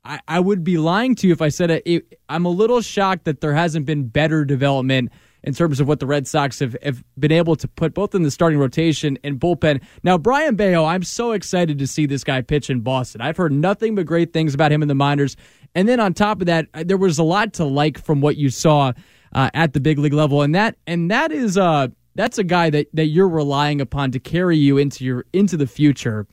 I, 0.04 0.20
I 0.28 0.38
would 0.38 0.62
be 0.62 0.78
lying 0.78 1.16
to 1.16 1.26
you 1.26 1.32
if 1.32 1.42
I 1.42 1.48
said 1.48 1.72
it, 1.72 1.82
it, 1.84 2.20
I'm 2.28 2.44
a 2.44 2.50
little 2.50 2.80
shocked 2.80 3.24
that 3.24 3.40
there 3.40 3.54
hasn't 3.54 3.86
been 3.86 4.06
better 4.06 4.44
development 4.44 5.10
in 5.44 5.54
terms 5.54 5.78
of 5.78 5.86
what 5.86 6.00
the 6.00 6.06
Red 6.06 6.26
Sox 6.26 6.58
have, 6.58 6.74
have 6.82 7.04
been 7.18 7.30
able 7.30 7.54
to 7.56 7.68
put 7.68 7.94
both 7.94 8.14
in 8.14 8.22
the 8.22 8.30
starting 8.30 8.58
rotation 8.58 9.18
and 9.22 9.38
bullpen. 9.38 9.82
Now, 10.02 10.18
Brayan 10.18 10.56
Bello, 10.56 10.84
I'm 10.84 11.04
so 11.04 11.32
excited 11.32 11.78
to 11.78 11.86
see 11.86 12.06
this 12.06 12.24
guy 12.24 12.40
pitch 12.40 12.70
in 12.70 12.80
Boston. 12.80 13.20
I've 13.20 13.36
heard 13.36 13.52
nothing 13.52 13.94
but 13.94 14.06
great 14.06 14.32
things 14.32 14.54
about 14.54 14.72
him 14.72 14.82
in 14.82 14.88
the 14.88 14.94
minors. 14.94 15.36
And 15.74 15.88
then 15.88 16.00
on 16.00 16.14
top 16.14 16.40
of 16.40 16.46
that, 16.46 16.66
there 16.72 16.96
was 16.96 17.18
a 17.18 17.22
lot 17.22 17.52
to 17.54 17.64
like 17.64 17.98
from 17.98 18.20
what 18.20 18.36
you 18.36 18.48
saw 18.50 18.92
uh, 19.34 19.50
at 19.54 19.72
the 19.72 19.80
big 19.80 19.98
league 19.98 20.12
level, 20.12 20.42
and 20.42 20.54
that 20.54 20.76
and 20.86 21.10
that 21.10 21.32
is 21.32 21.58
uh 21.58 21.88
that's 22.14 22.38
a 22.38 22.44
guy 22.44 22.70
that, 22.70 22.86
that 22.92 23.06
you're 23.06 23.28
relying 23.28 23.80
upon 23.80 24.12
to 24.12 24.20
carry 24.20 24.56
you 24.56 24.78
into 24.78 25.04
your 25.04 25.24
into 25.32 25.56
the 25.56 25.66
future. 25.66 26.26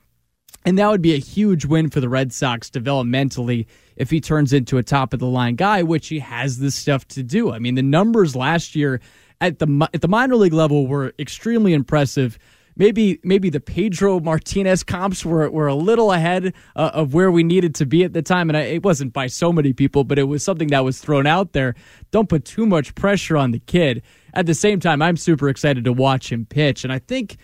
And 0.66 0.78
that 0.78 0.90
would 0.90 1.02
be 1.02 1.14
a 1.14 1.20
huge 1.20 1.66
win 1.66 1.90
for 1.90 2.00
the 2.00 2.10
Red 2.10 2.32
Sox 2.32 2.70
developmentally 2.70 3.66
if 3.96 4.10
he 4.10 4.22
turns 4.22 4.54
into 4.54 4.78
a 4.78 4.84
top 4.84 5.14
of 5.14 5.20
the 5.20 5.28
line 5.28 5.56
guy, 5.56 5.84
which 5.84 6.08
he 6.08 6.20
has 6.20 6.60
this 6.60 6.76
stuff 6.76 7.08
to 7.10 7.24
do. 7.24 7.52
I 7.52 7.60
mean, 7.60 7.76
the 7.76 7.82
numbers 7.82 8.36
last 8.36 8.76
year 8.76 9.02
at 9.40 9.60
the 9.60 9.90
at 9.94 10.02
the 10.02 10.08
minor 10.08 10.36
league 10.36 10.54
level 10.54 10.86
were 10.86 11.14
extremely 11.18 11.74
impressive. 11.74 12.38
Maybe 12.78 13.20
maybe 13.24 13.50
the 13.50 13.60
Pedro 13.60 14.20
Martinez 14.20 14.84
comps 14.84 15.26
were 15.26 15.50
were 15.50 15.68
a 15.68 15.76
little 15.76 16.12
ahead 16.12 16.54
uh, 16.76 16.92
of 16.94 17.14
where 17.14 17.32
we 17.32 17.44
needed 17.44 17.76
to 17.76 17.86
be 17.86 18.04
at 18.04 18.14
the 18.14 18.22
time, 18.22 18.50
and 18.50 18.56
I, 18.56 18.62
it 18.62 18.84
wasn't 18.84 19.14
by 19.14 19.28
so 19.28 19.52
many 19.52 19.74
people, 19.74 20.04
but 20.04 20.20
it 20.20 20.24
was 20.24 20.44
something 20.44 20.70
that 20.70 20.86
was 20.86 21.00
thrown 21.00 21.26
out 21.26 21.54
there. 21.54 21.76
Don't 22.12 22.30
put 22.30 22.46
too 22.46 22.66
much 22.66 22.96
pressure 22.96 23.36
on 23.36 23.52
the 23.52 23.60
kid 23.60 24.04
at 24.34 24.46
the 24.46 24.54
same 24.54 24.80
time, 24.80 25.02
I'm 25.02 25.18
super 25.18 25.50
excited 25.50 25.86
to 25.86 25.94
watch 25.94 26.32
him 26.32 26.46
pitch. 26.46 26.84
And 26.84 26.94
I 26.94 27.00
think 27.00 27.38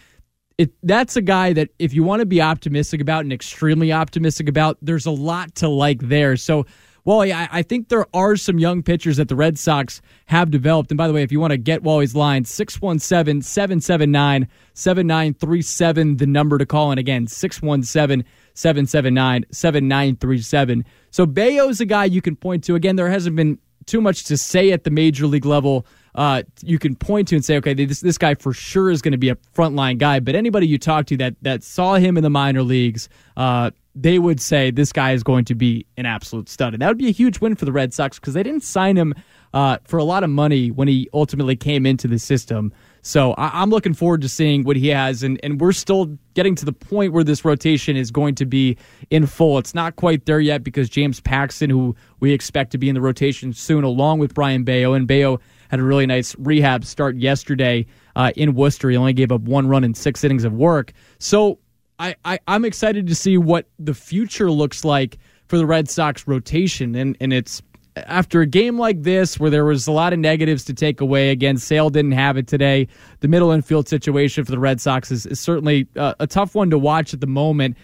it 0.58 0.72
that's 0.84 1.16
a 1.16 1.22
guy 1.22 1.54
that 1.54 1.70
if 1.78 1.94
you 1.94 2.04
want 2.04 2.22
to 2.22 2.26
be 2.26 2.42
optimistic 2.42 3.00
about 3.00 3.22
and 3.22 3.32
extremely 3.32 3.92
optimistic 3.92 4.50
about, 4.50 4.78
there's 4.82 5.06
a 5.06 5.12
lot 5.12 5.56
to 5.56 5.70
like 5.70 6.02
there. 6.02 6.36
So, 6.36 6.66
Wally, 7.06 7.32
I, 7.32 7.48
I 7.52 7.62
think 7.62 7.88
there 7.88 8.06
are 8.14 8.36
some 8.36 8.60
young 8.60 8.84
pitchers 8.84 9.16
that 9.16 9.30
the 9.30 9.36
Red 9.36 9.58
Sox 9.58 10.02
have 10.26 10.52
developed. 10.52 10.92
And 10.92 10.98
by 10.98 11.08
the 11.08 11.14
way, 11.14 11.24
if 11.24 11.32
you 11.32 11.40
want 11.40 11.52
to 11.52 11.58
get 11.58 11.82
Wally's 11.84 12.16
line, 12.16 12.44
617 12.44 13.44
779 13.44 14.48
7937, 14.74 16.18
the 16.18 16.28
number 16.28 16.58
to 16.58 16.66
call. 16.66 16.92
And 16.92 17.00
again, 17.00 17.28
617 17.28 18.26
779 18.54 19.46
7937. 19.52 20.86
So, 21.12 21.26
Bello's 21.26 21.80
a 21.80 21.86
guy 21.86 22.06
you 22.06 22.22
can 22.22 22.36
point 22.36 22.64
to. 22.64 22.76
Again, 22.76 22.96
there 22.96 23.10
hasn't 23.10 23.36
been 23.36 23.60
too 23.86 24.02
much 24.02 24.26
to 24.26 24.38
say 24.38 24.72
at 24.72 24.84
the 24.84 24.92
major 24.92 25.28
league 25.28 25.46
level. 25.46 25.86
Uh, 26.18 26.42
you 26.64 26.80
can 26.80 26.96
point 26.96 27.28
to 27.28 27.36
and 27.36 27.46
say, 27.46 27.58
okay, 27.58 27.76
this 27.76 28.02
this 28.02 28.18
guy 28.18 28.34
for 28.34 28.52
sure 28.52 28.90
is 28.90 29.04
going 29.04 29.12
to 29.12 29.20
be 29.20 29.30
a 29.30 29.36
frontline 29.56 30.00
guy. 30.00 30.20
But 30.20 30.34
anybody 30.34 30.68
you 30.68 30.80
talk 30.80 31.06
to 31.08 31.18
that 31.18 31.36
that 31.44 31.64
saw 31.64 31.96
him 31.96 32.18
in 32.18 32.24
the 32.24 32.30
minor 32.30 32.64
leagues, 32.64 33.08
uh, 33.38 33.70
they 33.94 34.18
would 34.18 34.42
say 34.42 34.72
this 34.72 34.92
guy 34.92 35.12
is 35.12 35.24
going 35.24 35.46
to 35.46 35.56
be 35.56 35.86
an 35.96 36.08
absolute 36.08 36.50
stud. 36.50 36.74
And 36.74 36.82
that 36.82 36.88
would 36.88 36.98
be 36.98 37.08
a 37.08 37.12
huge 37.12 37.40
win 37.40 37.56
for 37.56 37.66
the 37.66 37.72
Red 37.72 37.94
Sox 37.94 38.20
because 38.20 38.34
they 38.34 38.44
didn't 38.44 38.64
sign 38.64 38.96
him 38.96 39.14
uh, 39.54 39.78
for 39.86 39.98
a 39.98 40.04
lot 40.04 40.24
of 40.24 40.30
money 40.30 40.72
when 40.72 40.88
he 40.88 41.10
ultimately 41.14 41.56
came 41.56 41.86
into 41.86 42.08
the 42.08 42.20
system. 42.20 42.74
So 43.02 43.34
I- 43.34 43.64
am 43.64 43.70
looking 43.70 43.94
forward 43.94 44.22
to 44.22 44.30
seeing 44.30 44.64
what 44.64 44.76
he 44.76 44.90
has, 44.90 45.24
and, 45.24 45.40
and 45.42 45.62
we're 45.62 45.72
still 45.72 46.18
getting 46.34 46.56
to 46.56 46.66
the 46.66 46.74
point 46.74 47.14
where 47.14 47.24
this 47.24 47.46
rotation 47.46 47.96
is 47.96 48.12
going 48.12 48.36
to 48.36 48.46
be 48.46 48.78
in 49.10 49.26
full. 49.26 49.58
It's 49.58 49.74
not 49.74 49.96
quite 49.96 50.26
there 50.26 50.40
yet 50.40 50.64
because 50.64 50.90
James 50.90 51.20
Paxton, 51.20 51.70
who 51.70 51.96
we 52.20 52.34
expect 52.34 52.72
to 52.72 52.78
be 52.78 52.90
in 52.90 52.96
the 52.96 53.02
rotation 53.02 53.54
soon, 53.54 53.84
along 53.84 54.20
with 54.20 54.34
Brayan 54.34 54.64
Bello, 54.64 54.94
and 54.94 55.08
Bello 55.08 55.40
had 55.70 55.80
a 55.80 55.84
really 55.84 56.06
nice 56.06 56.36
rehab 56.38 56.86
start 56.86 57.18
yesterday 57.18 57.86
uh, 58.16 58.32
in 58.36 58.54
Worcester. 58.54 58.90
He 58.90 58.98
only 58.98 59.14
gave 59.14 59.32
up 59.32 59.42
one 59.42 59.68
run 59.68 59.84
in 59.84 59.94
six 59.94 60.24
innings 60.24 60.44
of 60.44 60.54
work. 60.54 60.94
So 61.20 61.60
I, 62.00 62.16
I, 62.26 62.40
I'm 62.48 62.66
excited 62.66 63.08
to 63.08 63.16
see 63.16 63.38
what 63.38 63.68
the 63.80 63.94
future 63.94 64.52
looks 64.52 64.86
like 64.86 65.18
for 65.48 65.58
the 65.58 65.66
Red 65.66 65.90
Sox 65.90 66.28
rotation, 66.28 66.96
and 66.96 67.16
and 67.20 67.32
it's 67.32 67.62
after 68.06 68.42
a 68.42 68.46
game 68.46 68.78
like 68.78 69.04
this, 69.04 69.40
where 69.40 69.50
there 69.50 69.66
was 69.66 69.88
a 69.88 69.92
lot 69.92 70.14
of 70.14 70.20
negatives 70.20 70.64
to 70.66 70.74
take 70.74 71.02
away, 71.02 71.30
again, 71.30 71.58
Sale 71.58 71.90
didn't 71.90 72.12
have 72.12 72.38
it 72.38 72.48
today. 72.48 72.88
The 73.22 73.28
middle 73.28 73.52
infield 73.52 73.88
situation 73.88 74.44
for 74.46 74.52
the 74.52 74.60
Red 74.60 74.80
Sox 74.80 75.12
is, 75.12 75.26
is 75.26 75.40
certainly 75.40 75.88
uh, 75.96 76.14
a 76.20 76.28
tough 76.28 76.54
one 76.54 76.70
to 76.70 76.78
watch 76.78 77.14
at 77.14 77.22
the 77.22 77.28
moment. 77.28 77.78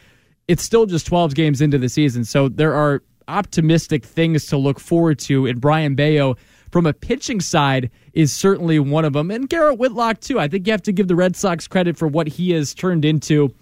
It's 0.47 0.61
still 0.61 0.85
just 0.85 1.07
12 1.07 1.35
games 1.35 1.61
into 1.61 1.77
the 1.77 1.89
season, 1.89 2.25
so 2.25 2.49
there 2.49 2.73
are 2.73 3.01
optimistic 3.27 4.05
things 4.05 4.45
to 4.47 4.57
look 4.57 4.79
forward 4.79 5.17
to. 5.17 5.47
And 5.47 5.59
Brayan 5.61 5.95
Bello, 5.95 6.35
from 6.73 6.87
a 6.87 6.93
pitching 6.93 7.39
side, 7.39 7.91
is 8.13 8.33
certainly 8.33 8.79
one 8.79 9.05
of 9.05 9.13
them. 9.13 9.29
And 9.29 9.47
Garrett 9.47 9.77
Whitlock, 9.77 10.19
too. 10.19 10.39
I 10.39 10.47
think 10.47 10.65
you 10.65 10.73
have 10.73 10.81
to 10.81 10.91
give 10.91 11.07
the 11.07 11.15
Red 11.15 11.35
Sox 11.35 11.67
credit 11.67 11.97
for 11.97 12.07
what 12.07 12.27
he 12.27 12.49
has 12.49 12.73
turned 12.73 13.05
into. 13.05 13.53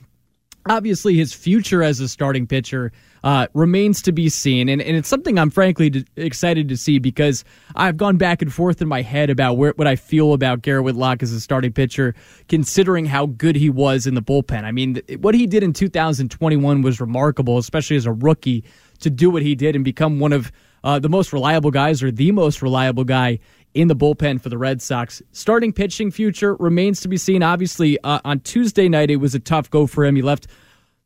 Obviously, 0.69 1.15
his 1.15 1.33
future 1.33 1.83
as 1.83 1.99
a 1.99 2.07
starting 2.07 2.47
pitcher 2.47 2.93
uh, 3.25 3.47
remains 3.53 4.01
to 4.03 4.13
be 4.13 4.29
seen. 4.29 4.69
And, 4.69 4.81
and 4.81 4.95
it's 4.95 5.09
something 5.09 5.37
I'm 5.37 5.49
frankly 5.49 6.05
excited 6.15 6.69
to 6.69 6.77
see 6.77 6.99
because 6.99 7.43
I've 7.75 7.97
gone 7.97 8.15
back 8.15 8.41
and 8.41 8.51
forth 8.51 8.81
in 8.81 8.87
my 8.87 9.01
head 9.01 9.29
about 9.29 9.57
where, 9.57 9.73
what 9.75 9.87
I 9.87 9.97
feel 9.97 10.31
about 10.31 10.61
Garrett 10.61 10.85
Whitlock 10.85 11.21
as 11.21 11.33
a 11.33 11.41
starting 11.41 11.73
pitcher, 11.73 12.15
considering 12.47 13.05
how 13.05 13.25
good 13.25 13.57
he 13.57 13.69
was 13.69 14.07
in 14.07 14.15
the 14.15 14.21
bullpen. 14.21 14.63
I 14.63 14.71
mean, 14.71 15.01
what 15.19 15.35
he 15.35 15.47
did 15.47 15.63
in 15.63 15.73
2021 15.73 16.81
was 16.81 17.01
remarkable, 17.01 17.57
especially 17.57 17.97
as 17.97 18.05
a 18.05 18.13
rookie, 18.13 18.63
to 19.01 19.09
do 19.09 19.29
what 19.29 19.41
he 19.41 19.53
did 19.53 19.75
and 19.75 19.83
become 19.83 20.19
one 20.19 20.31
of 20.31 20.49
uh, 20.83 20.99
the 20.99 21.09
most 21.09 21.33
reliable 21.33 21.71
guys 21.71 22.01
or 22.01 22.11
the 22.11 22.31
most 22.31 22.61
reliable 22.61 23.03
guy 23.03 23.39
in 23.73 23.87
the 23.87 23.95
bullpen 23.95 24.41
for 24.41 24.49
the 24.49 24.57
Red 24.57 24.81
Sox. 24.81 25.21
Starting 25.31 25.71
pitching 25.71 26.11
future 26.11 26.55
remains 26.55 27.01
to 27.01 27.07
be 27.07 27.17
seen. 27.17 27.43
Obviously, 27.43 27.97
uh, 28.03 28.19
on 28.25 28.39
Tuesday 28.41 28.89
night, 28.89 29.09
it 29.09 29.17
was 29.17 29.33
a 29.35 29.39
tough 29.39 29.69
go 29.69 29.87
for 29.87 30.03
him. 30.05 30.15
He 30.15 30.21
left 30.21 30.47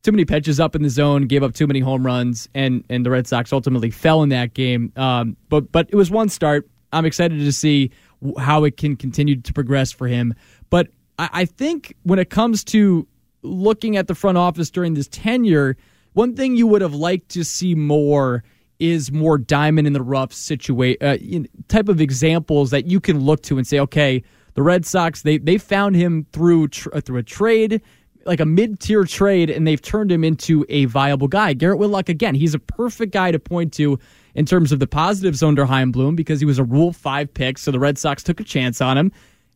too 0.02 0.12
many 0.12 0.24
pitches 0.24 0.60
up 0.60 0.74
in 0.74 0.82
the 0.82 0.88
zone, 0.88 1.26
gave 1.26 1.42
up 1.42 1.54
too 1.54 1.66
many 1.66 1.80
home 1.80 2.04
runs, 2.04 2.48
and 2.54 2.84
and 2.88 3.04
the 3.04 3.10
Red 3.10 3.26
Sox 3.26 3.52
ultimately 3.52 3.90
fell 3.90 4.22
in 4.22 4.28
that 4.30 4.54
game. 4.54 4.92
Um, 4.96 5.36
but 5.48 5.70
but 5.72 5.88
it 5.90 5.96
was 5.96 6.10
one 6.10 6.28
start. 6.28 6.68
I'm 6.92 7.04
excited 7.04 7.38
to 7.38 7.52
see 7.52 7.90
how 8.38 8.64
it 8.64 8.76
can 8.76 8.96
continue 8.96 9.40
to 9.40 9.52
progress 9.52 9.92
for 9.92 10.06
him. 10.06 10.34
But 10.70 10.88
I, 11.18 11.28
I 11.32 11.44
think 11.44 11.94
when 12.04 12.18
it 12.18 12.30
comes 12.30 12.64
to 12.64 13.06
looking 13.42 13.96
at 13.96 14.06
the 14.06 14.14
front 14.14 14.38
office 14.38 14.70
during 14.70 14.94
this 14.94 15.08
tenure, 15.08 15.76
one 16.14 16.34
thing 16.34 16.56
you 16.56 16.66
would 16.66 16.82
have 16.82 16.94
liked 16.94 17.28
to 17.30 17.44
see 17.44 17.74
more 17.74 18.42
is 18.78 19.10
more 19.10 19.38
diamond 19.38 19.86
in 19.86 19.92
the 19.92 20.02
rough 20.02 20.32
situation 20.32 21.02
uh, 21.02 21.62
type 21.68 21.88
of 21.88 22.00
examples 22.00 22.70
that 22.70 22.86
you 22.86 23.00
can 23.00 23.20
look 23.20 23.42
to 23.42 23.56
and 23.56 23.66
say, 23.66 23.78
okay, 23.78 24.22
the 24.54 24.62
Red 24.62 24.86
Sox 24.86 25.22
they 25.22 25.38
they 25.38 25.58
found 25.58 25.96
him 25.96 26.26
through 26.32 26.68
tr- 26.68 26.98
through 27.00 27.18
a 27.18 27.22
trade 27.22 27.82
like 28.26 28.40
a 28.40 28.46
mid 28.46 28.80
tier 28.80 29.04
trade, 29.04 29.48
and 29.50 29.66
they've 29.66 29.80
turned 29.80 30.10
him 30.10 30.24
into 30.24 30.66
a 30.68 30.84
viable 30.86 31.28
guy. 31.28 31.52
Garrett 31.52 31.78
Whitlock, 31.78 32.08
again, 32.08 32.34
he's 32.34 32.54
a 32.54 32.58
perfect 32.58 33.12
guy 33.12 33.30
to 33.30 33.38
point 33.38 33.72
to 33.74 33.98
in 34.34 34.44
terms 34.44 34.72
of 34.72 34.80
the 34.80 34.86
positives 34.86 35.42
under 35.42 35.64
Chaim 35.64 35.92
Bloom 35.92 36.16
because 36.16 36.40
he 36.40 36.46
was 36.46 36.58
a 36.58 36.64
Rule 36.64 36.92
5 36.92 37.32
pick, 37.32 37.56
so 37.56 37.70
the 37.70 37.78
Red 37.78 37.96
Sox 37.96 38.22
took 38.22 38.40
a 38.40 38.44
chance 38.44 38.80
on 38.80 38.98
him. 38.98 39.12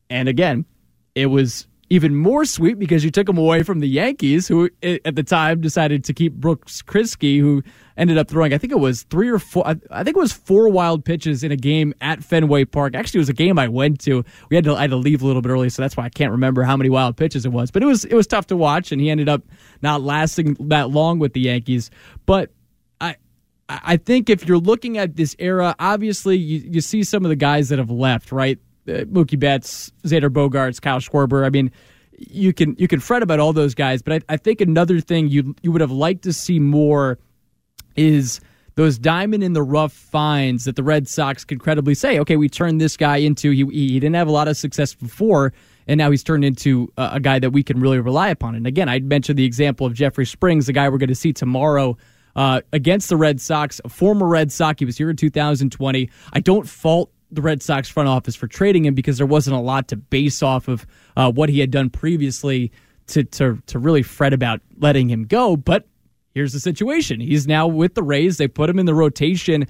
And 0.09 0.29
again, 0.29 0.65
it 1.15 1.27
was 1.27 1.67
even 1.93 2.15
more 2.15 2.45
sweet 2.45 2.79
because 2.79 3.05
you 3.05 3.11
took 3.11 3.29
him 3.29 3.37
away 3.37 3.65
from 3.65 3.81
the 3.81 3.89
Yankees, 3.89 4.47
who 4.47 4.71
eh, 4.81 4.99
at 5.05 5.17
the 5.17 5.25
time 5.25 5.61
decided 5.61 6.05
to 6.05 6.15
keep 6.15 6.33
Brooks 6.35 6.83
Kriske, 6.83 7.41
who 7.41 7.65
ended 7.97 8.17
up 8.17 8.29
throwing, 8.29 8.55
I 8.55 8.59
think 8.59 8.73
it 8.73 8.79
was 8.79 9.03
three 9.03 9.29
or 9.29 9.41
four, 9.41 9.67
I 9.67 10.05
think 10.05 10.17
it 10.17 10.21
was 10.21 10.33
four 10.33 10.69
wild 10.69 11.05
pitches 11.05 11.43
in 11.43 11.51
a 11.51 11.57
game 11.57 11.93
at 12.01 12.23
Fenway 12.23 12.65
Park. 12.65 12.95
Actually, 12.95 13.19
it 13.19 13.23
was 13.23 13.29
a 13.29 13.35
game 13.35 13.59
I 13.59 13.67
went 13.67 14.01
to. 14.03 14.25
We 14.51 14.57
had 14.57 14.65
to, 14.65 14.77
I 14.77 14.83
had 14.83 14.91
to 14.91 14.97
leave 14.97 15.21
a 15.21 15.27
little 15.27 15.43
bit 15.43 15.51
early, 15.51 15.69
so 15.69 15.83
that's 15.83 15.97
why 15.97 16.05
I 16.05 16.11
can't 16.11 16.31
remember 16.31 16.63
how 16.63 16.77
many 16.77 16.91
wild 16.91 17.17
pitches 17.17 17.45
it 17.45 17.53
was. 17.53 17.73
But 17.73 17.83
it 17.83 17.87
was, 17.87 18.05
it 18.05 18.15
was 18.15 18.29
tough 18.29 18.47
to 18.47 18.57
watch, 18.57 18.93
and 18.93 19.01
he 19.01 19.11
ended 19.11 19.29
up 19.29 19.43
not 19.83 20.01
lasting 20.01 20.57
that 20.61 20.91
long 20.91 21.19
with 21.19 21.33
the 21.33 21.41
Yankees. 21.41 21.91
But 22.25 22.53
I, 23.01 23.17
I 23.69 23.97
think 23.97 24.31
if 24.31 24.47
you're 24.47 24.59
looking 24.59 24.97
at 24.97 25.17
this 25.17 25.35
era, 25.41 25.75
obviously 25.81 26.37
you, 26.37 26.59
you 26.71 26.81
see 26.81 27.03
some 27.03 27.25
of 27.25 27.31
the 27.31 27.37
guys 27.37 27.69
that 27.71 27.81
have 27.81 27.91
left, 27.91 28.31
right? 28.31 28.61
Uh, 28.91 29.05
Mookie 29.05 29.39
Betts, 29.39 29.93
Xander 30.05 30.31
Bogaerts, 30.31 30.81
Kyle 30.81 30.99
Schwarber. 30.99 31.45
I 31.45 31.51
mean, 31.51 31.71
you 32.19 32.53
can 32.53 32.77
you 32.79 32.89
can 32.89 33.01
fret 33.01 33.23
about 33.23 33.41
all 33.41 33.53
those 33.53 33.75
guys, 33.75 34.03
but 34.03 34.13
I, 34.13 34.35
I 34.35 34.37
think 34.37 34.61
another 34.61 35.01
thing 35.01 35.29
you 35.29 35.55
you 35.63 35.73
would 35.73 35.81
have 35.81 35.91
liked 35.91 36.23
to 36.23 36.33
see 36.33 36.59
more 36.59 37.19
is 37.97 38.41
those 38.75 38.99
diamond 38.99 39.43
in 39.43 39.53
the 39.53 39.63
rough 39.63 39.93
finds 39.93 40.65
that 40.65 40.77
the 40.77 40.83
Red 40.83 41.09
Sox 41.09 41.45
could 41.45 41.61
credibly 41.61 41.95
say, 41.95 42.19
okay, 42.19 42.37
we 42.37 42.49
turned 42.49 42.81
this 42.81 42.97
guy 42.97 43.17
into 43.17 43.51
he, 43.51 43.65
he 43.65 44.01
didn't 44.01 44.15
have 44.15 44.29
a 44.29 44.33
lot 44.33 44.49
of 44.49 44.57
success 44.57 44.95
before, 44.95 45.53
and 45.87 45.99
now 45.99 46.11
he's 46.11 46.23
turned 46.23 46.45
into 46.45 46.93
a, 46.97 47.11
a 47.15 47.21
guy 47.21 47.39
that 47.39 47.51
we 47.51 47.63
can 47.63 47.81
really 47.81 47.99
rely 47.99 48.29
upon. 48.29 48.55
And 48.55 48.67
again, 48.67 48.89
I 48.89 49.01
mentioned 49.01 49.39
the 49.39 49.45
example 49.45 49.87
of 49.87 49.95
Jeffrey 49.95 50.27
Springs, 50.27 50.67
the 50.67 50.73
guy 50.73 50.89
we're 50.89 50.99
going 50.99 51.09
to 51.09 51.15
see 51.15 51.33
tomorrow. 51.33 51.97
Uh, 52.37 52.61
against 52.73 53.09
the 53.09 53.17
Red 53.17 53.41
Sox, 53.41 53.81
a 53.85 53.89
former 53.89 54.27
Red 54.27 54.53
Sox. 54.53 54.79
He 54.79 54.85
was 54.85 54.97
here 54.97 55.11
in 55.11 55.17
2020. 55.17 56.09
I 56.33 56.41
don't 56.41 56.67
fault 56.67 57.11
the 57.31 57.43
Red 57.43 57.63
Sox 57.63 57.89
front 57.89 58.09
office 58.09 58.35
for 58.35 58.47
trading 58.47 58.85
him 58.85 58.95
because 58.95 59.19
there 59.19 59.27
wasn't 59.27 59.57
a 59.57 59.61
lot 59.61 59.89
to 59.89 59.97
base 59.97 60.43
off 60.43 60.69
of 60.69 60.87
uh, 61.17 61.31
what 61.31 61.49
he 61.49 61.61
had 61.61 61.71
done 61.71 61.91
previously 61.91 62.73
to, 63.09 63.25
to 63.25 63.63
to 63.67 63.79
really 63.79 64.03
fret 64.03 64.33
about 64.33 64.61
letting 64.79 65.09
him 65.09 65.25
go. 65.25 65.57
But 65.57 65.87
here's 66.35 66.53
the 66.53 66.61
situation: 66.61 67.21
he's 67.21 67.47
now 67.47 67.67
with 67.67 67.95
the 67.95 68.03
Rays. 68.03 68.39
They 68.39 68.49
put 68.49 68.71
him 68.71 68.79
in 68.79 68.87
the 68.87 68.95
rotation 68.95 69.67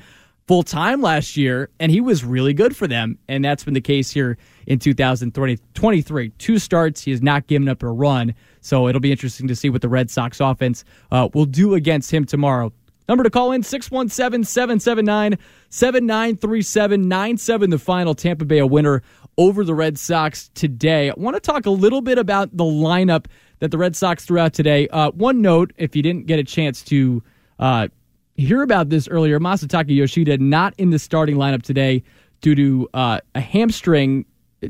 full 0.51 0.63
time 0.65 1.01
last 1.01 1.37
year, 1.37 1.71
and 1.79 1.93
he 1.93 2.01
was 2.01 2.25
really 2.25 2.53
good 2.53 2.77
for 2.77 2.89
them. 2.89 3.17
And 3.29 3.45
that's 3.45 3.63
been 3.63 3.75
the 3.75 3.81
case 3.81 4.11
here 4.11 4.37
in 4.67 4.81
2023. 4.81 6.29
Two 6.39 6.59
starts, 6.59 7.05
he 7.05 7.13
has 7.13 7.23
not 7.23 7.47
given 7.47 7.69
up 7.69 7.85
a 7.85 7.89
run. 7.89 8.35
So 8.61 8.89
it'll 8.89 9.01
be 9.01 9.13
interesting 9.13 9.47
to 9.47 9.55
see 9.55 9.71
what 9.71 9.81
the 9.81 9.89
Red 9.89 10.11
Sox 10.11 10.41
offense 10.41 10.85
uh, 11.13 11.29
will 11.35 11.45
do 11.45 11.75
against 11.75 12.13
him 12.13 12.25
tomorrow. 12.25 12.73
Number 13.11 13.25
to 13.25 13.31
call 13.31 13.51
in 13.51 13.65
617 13.65 14.45
779 14.45 15.37
7937 15.69 17.09
97. 17.09 17.71
The 17.71 17.79
final 17.81 18.15
Tampa 18.15 18.45
Bay 18.45 18.59
a 18.59 18.67
winner 18.69 19.03
over 19.37 19.65
the 19.65 19.75
Red 19.75 19.99
Sox 19.99 20.49
today. 20.55 21.11
I 21.11 21.15
want 21.17 21.35
to 21.35 21.41
talk 21.41 21.67
a 21.67 21.71
little 21.71 22.03
bit 22.03 22.19
about 22.19 22.57
the 22.57 22.63
lineup 22.63 23.27
that 23.59 23.73
the 23.73 23.79
Red 23.79 23.97
Sox 23.97 24.25
threw 24.25 24.39
out 24.39 24.53
today. 24.53 24.87
Uh, 24.87 25.11
one 25.11 25.43
note 25.43 25.73
if 25.77 25.97
you 25.97 26.05
didn't 26.05 26.27
get 26.27 26.39
a 26.39 26.45
chance 26.45 26.85
to 26.85 27.21
uh, 27.59 27.89
hear 28.37 28.63
about 28.63 28.91
this 28.91 29.09
earlier, 29.09 29.41
Masataka 29.41 29.93
Yoshida 29.93 30.39
not 30.39 30.73
in 30.79 30.91
the 30.91 30.99
starting 31.01 31.35
lineup 31.35 31.63
today 31.63 32.05
due 32.41 32.55
to 32.55 32.89
uh, 32.95 33.19
a 33.35 33.41
hamstring 33.41 34.25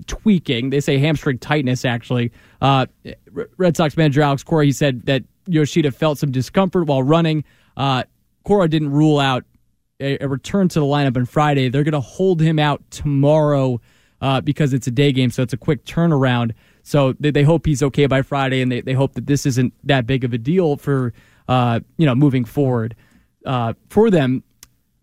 tweaking. 0.06 0.70
They 0.70 0.80
say 0.80 0.96
hamstring 0.96 1.40
tightness, 1.40 1.84
actually. 1.84 2.32
Uh, 2.62 2.86
Red 3.58 3.76
Sox 3.76 3.98
manager 3.98 4.22
Alex 4.22 4.42
Cora, 4.42 4.64
he 4.64 4.72
said 4.72 5.04
that 5.04 5.24
Yoshida 5.46 5.92
felt 5.92 6.16
some 6.16 6.32
discomfort 6.32 6.86
while 6.86 7.02
running. 7.02 7.44
Uh, 7.76 8.04
Cora 8.44 8.68
didn't 8.68 8.90
rule 8.90 9.18
out 9.18 9.44
a, 10.00 10.18
a, 10.18 10.28
return 10.28 10.68
to 10.68 10.80
the 10.80 10.86
lineup 10.86 11.16
on 11.16 11.26
Friday. 11.26 11.68
They're 11.68 11.84
going 11.84 11.92
to 11.92 12.00
hold 12.00 12.40
him 12.40 12.58
out 12.58 12.82
tomorrow 12.90 13.80
uh, 14.20 14.40
because 14.40 14.72
it's 14.72 14.86
a 14.86 14.90
day 14.90 15.12
game, 15.12 15.30
so 15.30 15.42
it's 15.42 15.52
a 15.52 15.58
quick 15.58 15.84
turnaround. 15.84 16.52
So 16.82 17.14
they, 17.20 17.30
they, 17.30 17.42
hope 17.42 17.66
he's 17.66 17.82
okay 17.82 18.06
by 18.06 18.22
Friday, 18.22 18.62
and 18.62 18.72
they, 18.72 18.80
they 18.80 18.92
hope 18.94 19.14
that 19.14 19.26
this 19.26 19.46
isn't 19.46 19.74
that 19.84 20.06
big 20.06 20.24
of 20.24 20.32
a 20.32 20.38
deal 20.38 20.76
for 20.76 21.12
uh, 21.48 21.80
you 21.96 22.06
know 22.06 22.14
moving 22.14 22.44
forward 22.44 22.94
uh, 23.44 23.74
for 23.88 24.10
them 24.10 24.42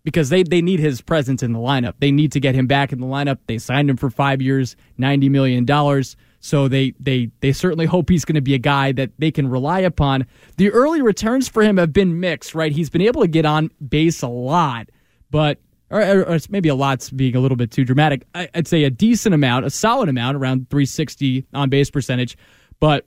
because 0.04 0.30
they, 0.30 0.42
they 0.42 0.62
need 0.62 0.80
his 0.80 1.00
presence 1.00 1.42
in 1.42 1.52
the 1.52 1.58
lineup. 1.58 1.94
They 1.98 2.10
need 2.10 2.32
to 2.32 2.40
get 2.40 2.54
him 2.54 2.66
back 2.66 2.92
in 2.92 3.00
the 3.00 3.06
lineup. 3.06 3.38
They 3.46 3.58
signed 3.58 3.90
him 3.90 3.96
for 3.96 4.10
five 4.10 4.40
years, 4.40 4.76
ninety 4.96 5.28
million 5.28 5.64
dollars. 5.64 6.16
So 6.40 6.68
they 6.68 6.94
they 7.00 7.30
they 7.40 7.52
certainly 7.52 7.86
hope 7.86 8.08
he's 8.08 8.24
going 8.24 8.36
to 8.36 8.40
be 8.40 8.54
a 8.54 8.58
guy 8.58 8.92
that 8.92 9.10
they 9.18 9.30
can 9.30 9.48
rely 9.48 9.80
upon. 9.80 10.26
The 10.56 10.70
early 10.70 11.02
returns 11.02 11.48
for 11.48 11.62
him 11.62 11.76
have 11.76 11.92
been 11.92 12.20
mixed, 12.20 12.54
right? 12.54 12.72
He's 12.72 12.90
been 12.90 13.02
able 13.02 13.22
to 13.22 13.28
get 13.28 13.44
on 13.44 13.70
base 13.86 14.22
a 14.22 14.28
lot, 14.28 14.88
but 15.30 15.58
or, 15.90 16.02
or 16.02 16.38
maybe 16.50 16.68
a 16.68 16.74
lot's 16.74 17.10
being 17.10 17.34
a 17.34 17.40
little 17.40 17.56
bit 17.56 17.70
too 17.70 17.84
dramatic. 17.84 18.26
I, 18.34 18.48
I'd 18.54 18.68
say 18.68 18.84
a 18.84 18.90
decent 18.90 19.34
amount, 19.34 19.64
a 19.64 19.70
solid 19.70 20.08
amount, 20.08 20.36
around 20.36 20.70
360 20.70 21.46
on 21.54 21.70
base 21.70 21.90
percentage, 21.90 22.36
but 22.78 23.06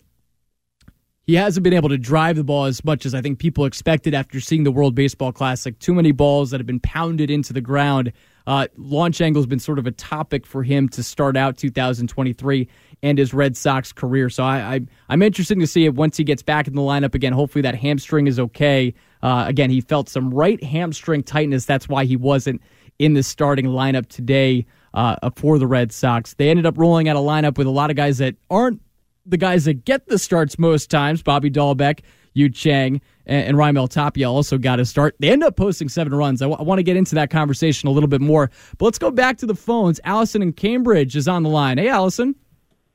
he 1.23 1.35
hasn't 1.35 1.63
been 1.63 1.73
able 1.73 1.89
to 1.89 1.97
drive 1.97 2.35
the 2.35 2.43
ball 2.43 2.65
as 2.65 2.83
much 2.83 3.05
as 3.05 3.13
I 3.13 3.21
think 3.21 3.39
people 3.39 3.65
expected 3.65 4.13
after 4.13 4.39
seeing 4.39 4.63
the 4.63 4.71
World 4.71 4.95
Baseball 4.95 5.31
Classic. 5.31 5.77
Too 5.79 5.93
many 5.93 6.11
balls 6.11 6.51
that 6.51 6.59
have 6.59 6.67
been 6.67 6.79
pounded 6.79 7.29
into 7.29 7.53
the 7.53 7.61
ground 7.61 8.11
uh, 8.47 8.67
launch 8.77 9.21
angle 9.21 9.41
has 9.41 9.47
been 9.47 9.59
sort 9.59 9.79
of 9.79 9.87
a 9.87 9.91
topic 9.91 10.45
for 10.45 10.63
him 10.63 10.89
to 10.89 11.03
start 11.03 11.37
out 11.37 11.57
2023 11.57 12.67
and 13.03 13.17
his 13.17 13.33
Red 13.33 13.57
Sox 13.57 13.91
career. 13.91 14.29
So 14.29 14.43
I, 14.43 14.75
I 14.75 14.79
I'm 15.09 15.21
interested 15.21 15.59
to 15.59 15.67
see 15.67 15.85
if 15.85 15.95
once 15.95 16.17
he 16.17 16.23
gets 16.23 16.43
back 16.43 16.67
in 16.67 16.75
the 16.75 16.81
lineup 16.81 17.15
again. 17.15 17.33
Hopefully 17.33 17.61
that 17.63 17.75
hamstring 17.75 18.27
is 18.27 18.39
okay. 18.39 18.93
Uh, 19.21 19.45
again, 19.47 19.69
he 19.69 19.81
felt 19.81 20.09
some 20.09 20.33
right 20.33 20.61
hamstring 20.63 21.23
tightness. 21.23 21.65
That's 21.65 21.87
why 21.87 22.05
he 22.05 22.15
wasn't 22.15 22.61
in 22.99 23.13
the 23.13 23.23
starting 23.23 23.65
lineup 23.65 24.07
today 24.07 24.65
uh, 24.93 25.29
for 25.35 25.57
the 25.57 25.67
Red 25.67 25.91
Sox. 25.91 26.33
They 26.35 26.49
ended 26.49 26.65
up 26.65 26.77
rolling 26.77 27.07
out 27.07 27.15
a 27.15 27.19
lineup 27.19 27.57
with 27.57 27.67
a 27.67 27.71
lot 27.71 27.89
of 27.89 27.95
guys 27.95 28.17
that 28.19 28.35
aren't 28.49 28.81
the 29.25 29.37
guys 29.37 29.65
that 29.65 29.85
get 29.85 30.07
the 30.07 30.17
starts 30.17 30.57
most 30.57 30.89
times. 30.89 31.21
Bobby 31.21 31.49
Dalbec, 31.49 32.01
Yu 32.33 32.49
Chang, 32.49 33.01
and, 33.25 33.47
and 33.47 33.57
Raimel 33.57 33.89
Tapia 33.89 34.29
also 34.29 34.57
got 34.57 34.79
a 34.79 34.85
start. 34.85 35.15
They 35.19 35.29
end 35.29 35.43
up 35.43 35.55
posting 35.55 35.89
seven 35.89 36.13
runs. 36.13 36.41
I, 36.41 36.45
w- 36.45 36.59
I 36.59 36.63
want 36.63 36.79
to 36.79 36.83
get 36.83 36.97
into 36.97 37.15
that 37.15 37.29
conversation 37.29 37.87
a 37.87 37.91
little 37.91 38.09
bit 38.09 38.21
more, 38.21 38.49
but 38.77 38.85
let's 38.85 38.99
go 38.99 39.11
back 39.11 39.37
to 39.37 39.45
the 39.45 39.55
phones. 39.55 39.99
Allison 40.03 40.41
in 40.41 40.53
Cambridge 40.53 41.15
is 41.15 41.27
on 41.27 41.43
the 41.43 41.49
line. 41.49 41.77
Hey, 41.77 41.89
Allison. 41.89 42.35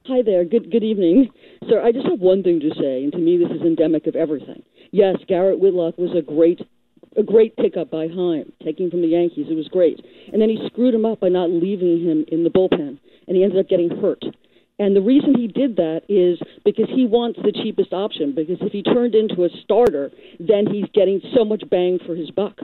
Hi 0.06 0.22
there. 0.22 0.44
Good 0.44 0.70
good 0.70 0.84
evening, 0.84 1.30
sir. 1.68 1.82
I 1.82 1.90
just 1.90 2.06
have 2.06 2.20
one 2.20 2.44
thing 2.44 2.60
to 2.60 2.70
say, 2.78 3.02
and 3.02 3.12
to 3.12 3.18
me, 3.18 3.38
this 3.38 3.50
is 3.50 3.60
endemic 3.62 4.06
of 4.06 4.14
everything. 4.14 4.62
Yes, 4.92 5.16
Garrett 5.26 5.58
Whitlock 5.58 5.98
was 5.98 6.16
a 6.16 6.22
great 6.22 6.60
a 7.16 7.24
great 7.24 7.56
pickup 7.56 7.90
by 7.90 8.06
Chaim, 8.06 8.52
taking 8.62 8.88
from 8.88 9.00
the 9.02 9.08
Yankees. 9.08 9.46
It 9.50 9.56
was 9.56 9.66
great, 9.66 9.98
and 10.32 10.40
then 10.40 10.48
he 10.48 10.64
screwed 10.66 10.94
him 10.94 11.04
up 11.04 11.18
by 11.18 11.28
not 11.28 11.50
leaving 11.50 12.04
him 12.04 12.24
in 12.28 12.44
the 12.44 12.50
bullpen, 12.50 13.00
and 13.26 13.36
he 13.36 13.42
ended 13.42 13.58
up 13.58 13.68
getting 13.68 13.90
hurt. 14.00 14.22
And 14.78 14.94
the 14.94 15.00
reason 15.00 15.34
he 15.34 15.46
did 15.46 15.76
that 15.76 16.02
is 16.08 16.38
because 16.64 16.88
he 16.94 17.06
wants 17.06 17.38
the 17.42 17.52
cheapest 17.52 17.92
option. 17.92 18.34
Because 18.34 18.58
if 18.60 18.72
he 18.72 18.82
turned 18.82 19.14
into 19.14 19.44
a 19.44 19.48
starter, 19.64 20.10
then 20.38 20.66
he's 20.66 20.84
getting 20.92 21.20
so 21.34 21.44
much 21.44 21.62
bang 21.70 21.98
for 22.04 22.14
his 22.14 22.30
buck. 22.30 22.60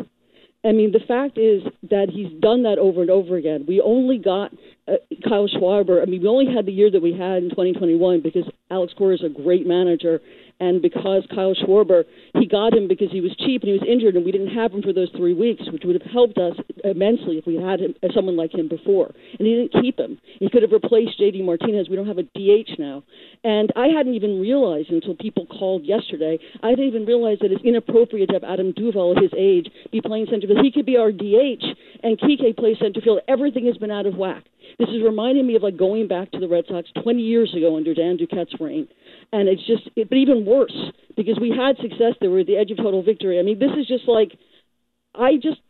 I 0.64 0.70
mean, 0.72 0.92
the 0.92 1.00
fact 1.00 1.38
is 1.38 1.62
that 1.90 2.08
he's 2.08 2.30
done 2.40 2.62
that 2.64 2.78
over 2.78 3.00
and 3.00 3.10
over 3.10 3.36
again. 3.36 3.64
We 3.66 3.80
only 3.80 4.18
got 4.18 4.52
uh, 4.86 4.94
Kyle 5.26 5.48
Schwarber. 5.48 6.00
I 6.00 6.04
mean, 6.04 6.22
we 6.22 6.28
only 6.28 6.54
had 6.54 6.66
the 6.66 6.72
year 6.72 6.90
that 6.90 7.02
we 7.02 7.12
had 7.12 7.42
in 7.42 7.50
2021 7.50 8.20
because 8.20 8.44
Alex 8.70 8.92
Cora 8.96 9.14
is 9.14 9.24
a 9.24 9.28
great 9.28 9.66
manager 9.66 10.20
and 10.60 10.80
because 10.80 11.26
Kyle 11.34 11.54
Schwarber, 11.54 12.04
he 12.38 12.46
got 12.46 12.74
him 12.74 12.88
because 12.88 13.10
he 13.10 13.20
was 13.20 13.34
cheap 13.36 13.62
and 13.62 13.72
he 13.72 13.78
was 13.78 13.86
injured, 13.88 14.16
and 14.16 14.24
we 14.24 14.32
didn't 14.32 14.54
have 14.54 14.72
him 14.72 14.82
for 14.82 14.92
those 14.92 15.10
three 15.16 15.34
weeks, 15.34 15.62
which 15.72 15.82
would 15.84 16.00
have 16.00 16.10
helped 16.10 16.38
us 16.38 16.54
immensely 16.84 17.38
if 17.38 17.46
we 17.46 17.56
had 17.56 17.80
him, 17.80 17.94
uh, 18.02 18.08
someone 18.14 18.36
like 18.36 18.54
him 18.54 18.68
before. 18.68 19.12
And 19.38 19.46
he 19.46 19.54
didn't 19.54 19.82
keep 19.82 19.98
him. 19.98 20.18
He 20.38 20.48
could 20.48 20.62
have 20.62 20.72
replaced 20.72 21.18
J.D. 21.18 21.42
Martinez. 21.42 21.88
We 21.88 21.96
don't 21.96 22.06
have 22.06 22.18
a 22.18 22.22
DH 22.22 22.78
now. 22.78 23.02
And 23.44 23.72
I 23.76 23.88
hadn't 23.88 24.14
even 24.14 24.40
realized 24.40 24.90
until 24.90 25.14
people 25.16 25.46
called 25.46 25.84
yesterday. 25.84 26.38
I 26.62 26.70
didn't 26.70 26.86
even 26.86 27.06
realize 27.06 27.38
that 27.40 27.52
it's 27.52 27.64
inappropriate 27.64 28.28
to 28.28 28.34
have 28.34 28.44
Adam 28.44 28.72
Duvall 28.72 29.16
at 29.16 29.22
his 29.22 29.32
age 29.36 29.68
be 29.90 30.00
playing 30.00 30.26
center 30.30 30.46
field. 30.46 30.64
He 30.64 30.70
could 30.70 30.86
be 30.86 30.96
our 30.96 31.10
DH, 31.10 31.64
and 32.02 32.18
Kike 32.18 32.56
plays 32.56 32.76
center 32.80 33.00
field. 33.00 33.20
Everything 33.28 33.66
has 33.66 33.76
been 33.76 33.90
out 33.90 34.06
of 34.06 34.16
whack. 34.16 34.44
This 34.78 34.88
is 34.88 35.02
reminding 35.04 35.46
me 35.46 35.56
of 35.56 35.62
like 35.62 35.76
going 35.76 36.08
back 36.08 36.30
to 36.32 36.40
the 36.40 36.48
Red 36.48 36.64
Sox 36.68 36.88
20 37.02 37.20
years 37.20 37.54
ago 37.54 37.76
under 37.76 37.94
Dan 37.94 38.16
Duquette's 38.16 38.54
reign 38.60 38.88
and 39.32 39.48
it's 39.48 39.66
just 39.66 39.88
it, 39.96 40.08
but 40.08 40.16
even 40.18 40.44
worse 40.44 40.76
because 41.16 41.38
we 41.40 41.50
had 41.50 41.76
success 41.78 42.14
there 42.20 42.30
we're 42.30 42.40
at 42.40 42.46
the 42.46 42.56
edge 42.56 42.70
of 42.70 42.76
total 42.76 43.02
victory. 43.02 43.38
I 43.38 43.42
mean 43.42 43.58
this 43.58 43.72
is 43.78 43.86
just 43.86 44.06
like 44.06 44.32
i 45.14 45.34
just 45.36 45.60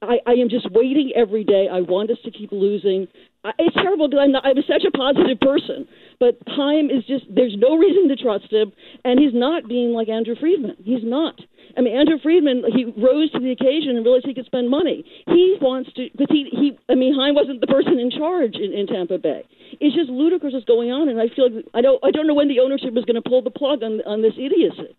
i 0.00 0.18
i 0.26 0.32
am 0.32 0.48
just 0.48 0.70
waiting 0.70 1.12
every 1.14 1.44
day. 1.44 1.68
I 1.70 1.80
want 1.80 2.10
us 2.10 2.18
to 2.24 2.30
keep 2.30 2.52
losing. 2.52 3.08
I, 3.44 3.52
it's 3.58 3.76
terrible 3.76 4.08
because 4.08 4.22
i'm 4.22 4.32
not 4.32 4.44
i'm 4.44 4.56
such 4.66 4.84
a 4.86 4.90
positive 4.90 5.40
person 5.40 5.88
but 6.22 6.38
Chaim 6.46 6.86
is 6.86 7.02
just 7.10 7.26
there's 7.26 7.56
no 7.58 7.74
reason 7.84 8.06
to 8.08 8.16
trust 8.16 8.52
him 8.52 8.70
and 9.04 9.18
he's 9.18 9.34
not 9.34 9.66
being 9.66 9.90
like 9.90 10.08
andrew 10.08 10.36
friedman 10.38 10.76
he's 10.82 11.04
not 11.04 11.34
I 11.74 11.80
mean, 11.80 11.96
Andrew 11.96 12.18
Friedman, 12.22 12.64
he 12.68 12.84
rose 12.84 13.32
to 13.32 13.40
the 13.40 13.50
occasion 13.50 13.96
and 13.96 14.04
realized 14.04 14.26
he 14.26 14.34
could 14.34 14.44
spend 14.44 14.68
money. 14.68 15.08
He 15.24 15.56
wants 15.58 15.90
to, 15.94 16.06
because 16.12 16.28
he, 16.28 16.44
he, 16.52 16.78
I 16.90 16.94
mean, 16.94 17.14
Chaim 17.16 17.34
wasn't 17.34 17.62
the 17.62 17.66
person 17.66 17.98
in 17.98 18.10
charge 18.10 18.56
in, 18.56 18.74
in 18.74 18.86
Tampa 18.86 19.16
Bay 19.16 19.48
it's 19.80 19.94
just 19.94 20.10
ludicrous 20.10 20.52
what's 20.52 20.64
going 20.64 20.90
on, 20.90 21.08
and 21.08 21.20
I 21.20 21.28
feel 21.34 21.50
like 21.50 21.64
I 21.74 21.80
don't 21.80 22.02
I 22.04 22.10
don't 22.10 22.26
know 22.26 22.34
when 22.34 22.48
the 22.48 22.60
ownership 22.60 22.96
is 22.96 23.04
going 23.04 23.20
to 23.20 23.22
pull 23.22 23.42
the 23.42 23.50
plug 23.50 23.82
on 23.82 24.00
on 24.06 24.22
this 24.22 24.34
idiocy. 24.36 24.96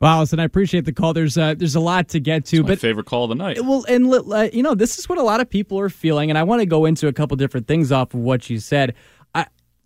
Well, 0.00 0.12
Allison, 0.12 0.38
I 0.38 0.44
appreciate 0.44 0.84
the 0.84 0.92
call. 0.92 1.12
There's 1.12 1.36
uh, 1.36 1.54
there's 1.56 1.74
a 1.74 1.80
lot 1.80 2.08
to 2.10 2.20
get 2.20 2.44
to, 2.46 2.58
it's 2.58 2.68
but 2.68 2.78
favorite 2.78 3.06
call 3.06 3.24
of 3.24 3.30
the 3.30 3.34
night. 3.34 3.60
Well, 3.62 3.84
and 3.88 4.12
uh, 4.12 4.48
you 4.52 4.62
know, 4.62 4.74
this 4.74 4.98
is 4.98 5.08
what 5.08 5.18
a 5.18 5.22
lot 5.22 5.40
of 5.40 5.50
people 5.50 5.78
are 5.80 5.88
feeling, 5.88 6.30
and 6.30 6.38
I 6.38 6.44
want 6.44 6.60
to 6.60 6.66
go 6.66 6.84
into 6.84 7.08
a 7.08 7.12
couple 7.12 7.36
different 7.36 7.66
things 7.66 7.90
off 7.90 8.14
of 8.14 8.20
what 8.20 8.48
you 8.48 8.60
said. 8.60 8.94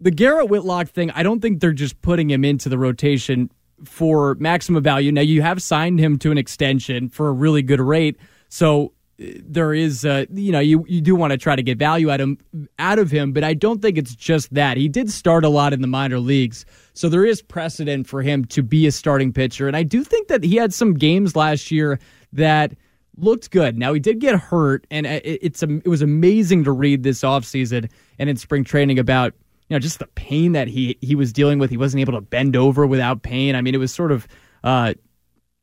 The 0.03 0.11
Garrett 0.11 0.49
Whitlock 0.49 0.89
thing, 0.89 1.13
I 1.13 1.23
don't 1.23 1.41
think 1.41 1.61
they're 1.61 1.73
just 1.73 2.03
putting 2.03 2.29
him 2.29 2.45
into 2.45 2.69
the 2.69 2.77
rotation 2.77 3.51
for 3.85 4.35
maximum 4.41 4.83
value. 4.83 5.13
Now, 5.13 5.21
you 5.21 5.43
have 5.43 5.63
signed 5.63 6.01
him 6.01 6.19
to 6.19 6.33
an 6.33 6.39
extension 6.39 7.09
for 7.09 7.29
a 7.29 7.33
really 7.33 7.63
good 7.63 7.81
rate, 7.81 8.17
so 8.49 8.93
there 9.19 9.73
is, 9.73 10.05
uh, 10.05 10.25
you 10.35 10.51
know, 10.51 10.59
you, 10.59 10.85
you 10.89 11.01
do 11.01 11.15
want 11.15 11.31
to 11.31 11.39
try 11.39 11.55
to 11.55 11.63
get 11.63 11.79
value 11.79 12.11
out 12.11 12.21
of, 12.21 12.31
him, 12.31 12.69
out 12.81 12.99
of 12.99 13.13
him, 13.13 13.33
but 13.33 13.45
I 13.45 13.55
don't 13.55 13.81
think 13.81 13.97
it's 13.97 14.17
just 14.17 14.53
that. 14.53 14.77
He 14.77 14.89
did 14.89 15.09
start 15.09 15.45
a 15.45 15.49
lot 15.49 15.73
in 15.73 15.83
the 15.83 15.87
minor 15.87 16.19
leagues, 16.19 16.65
so 16.95 17.09
there 17.09 17.25
is 17.25 17.41
precedent 17.41 18.09
for 18.09 18.23
him 18.23 18.45
to 18.47 18.63
be 18.63 18.89
a 18.89 18.93
starting 18.93 19.33
pitcher. 19.33 19.69
And 19.69 19.77
I 19.77 19.85
do 19.85 20.03
think 20.03 20.27
that 20.27 20.43
he 20.43 20.57
had 20.57 20.75
some 20.75 20.95
games 20.95 21.37
last 21.37 21.71
year 21.71 22.01
that 22.33 22.73
looked 23.17 23.53
good. 23.53 23.79
Now, 23.79 23.93
he 23.93 24.01
did 24.01 24.19
get 24.19 24.35
hurt, 24.35 24.85
and 24.91 25.07
it's 25.07 25.63
it 25.63 25.87
was 25.87 26.03
amazing 26.03 26.65
to 26.65 26.73
read 26.73 27.05
this 27.05 27.21
offseason 27.21 27.89
and 28.19 28.29
in 28.29 28.37
spring 28.37 28.65
training 28.65 28.99
about, 28.99 29.35
you 29.69 29.75
know, 29.75 29.79
just 29.79 29.99
the 29.99 30.07
pain 30.09 30.53
that 30.53 30.69
he, 30.69 30.99
he 31.01 31.15
was 31.15 31.33
dealing 31.33 31.59
with. 31.59 31.71
He 31.71 31.77
wasn't 31.77 32.01
able 32.01 32.15
to 32.15 32.21
bend 32.21 32.57
over 32.57 32.87
without 32.87 33.23
pain. 33.23 33.55
I 33.55 33.63
mean, 33.63 33.75
it 33.75 33.79
was 33.79 33.93
sort 33.93 34.13
of, 34.13 34.29
uh, 34.65 34.95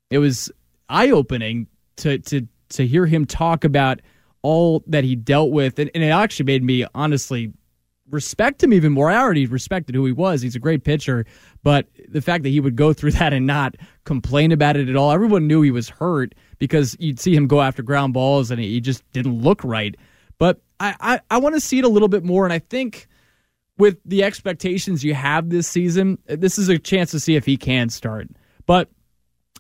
it 0.10 0.20
was 0.20 0.52
eye 0.88 1.12
opening 1.12 1.68
to, 1.98 2.18
to, 2.20 2.48
to 2.70 2.88
hear 2.88 3.06
him 3.06 3.26
talk 3.26 3.64
about 3.64 4.02
all 4.42 4.84
that 4.88 5.04
he 5.04 5.16
dealt 5.16 5.52
with, 5.52 5.80
and, 5.80 5.92
and, 5.94 6.04
it 6.04 6.10
actually 6.10 6.46
made 6.46 6.64
me 6.64 6.86
honestly 6.96 7.52
respect 8.10 8.64
him 8.64 8.74
even 8.74 8.92
more. 8.92 9.10
I 9.10 9.18
already 9.18 9.46
respected 9.46 9.96
who 9.96 10.06
he 10.06 10.12
was. 10.12 10.42
He's 10.42 10.56
a 10.56 10.60
great 10.60 10.84
pitcher, 10.84 11.26
but 11.62 11.88
the 12.08 12.22
fact 12.22 12.44
that 12.44 12.50
he 12.50 12.60
would 12.60 12.76
go 12.76 12.94
through 12.94 13.12
that 13.12 13.34
and 13.34 13.46
not 13.46 13.76
complain 14.06 14.52
about 14.52 14.78
it 14.78 14.90
at 14.90 14.96
all, 14.96 15.12
everyone 15.12 15.48
knew 15.48 15.62
he 15.62 15.72
was 15.72 15.90
hurt 15.90 16.34
because 16.58 16.96
you'd 17.00 17.20
see 17.20 17.36
him 17.36 17.48
go 17.48 17.62
after 17.62 17.84
ground 17.84 18.14
balls 18.14 18.52
and 18.52 18.60
he 18.60 18.80
just 18.80 19.10
didn't 19.12 19.42
look 19.42 19.64
right. 19.64 19.96
But 20.38 20.62
I, 20.80 20.96
I, 21.00 21.20
I 21.30 21.38
want 21.38 21.56
to 21.56 21.62
see 21.62 21.80
it 21.80 21.86
a 21.86 21.90
little 21.90 22.08
bit 22.08 22.24
more, 22.24 22.46
and 22.46 22.54
I 22.54 22.60
think 22.60 23.08
with 23.80 23.98
the 24.06 24.24
expectations 24.24 25.04
you 25.04 25.16
have 25.16 25.50
this 25.50 25.68
season, 25.68 26.20
this 26.28 26.60
is 26.60 26.70
a 26.70 26.78
chance 26.78 27.12
to 27.12 27.20
see 27.20 27.36
if 27.36 27.46
he 27.46 27.58
can 27.58 27.90
start. 27.90 28.28
But 28.68 28.90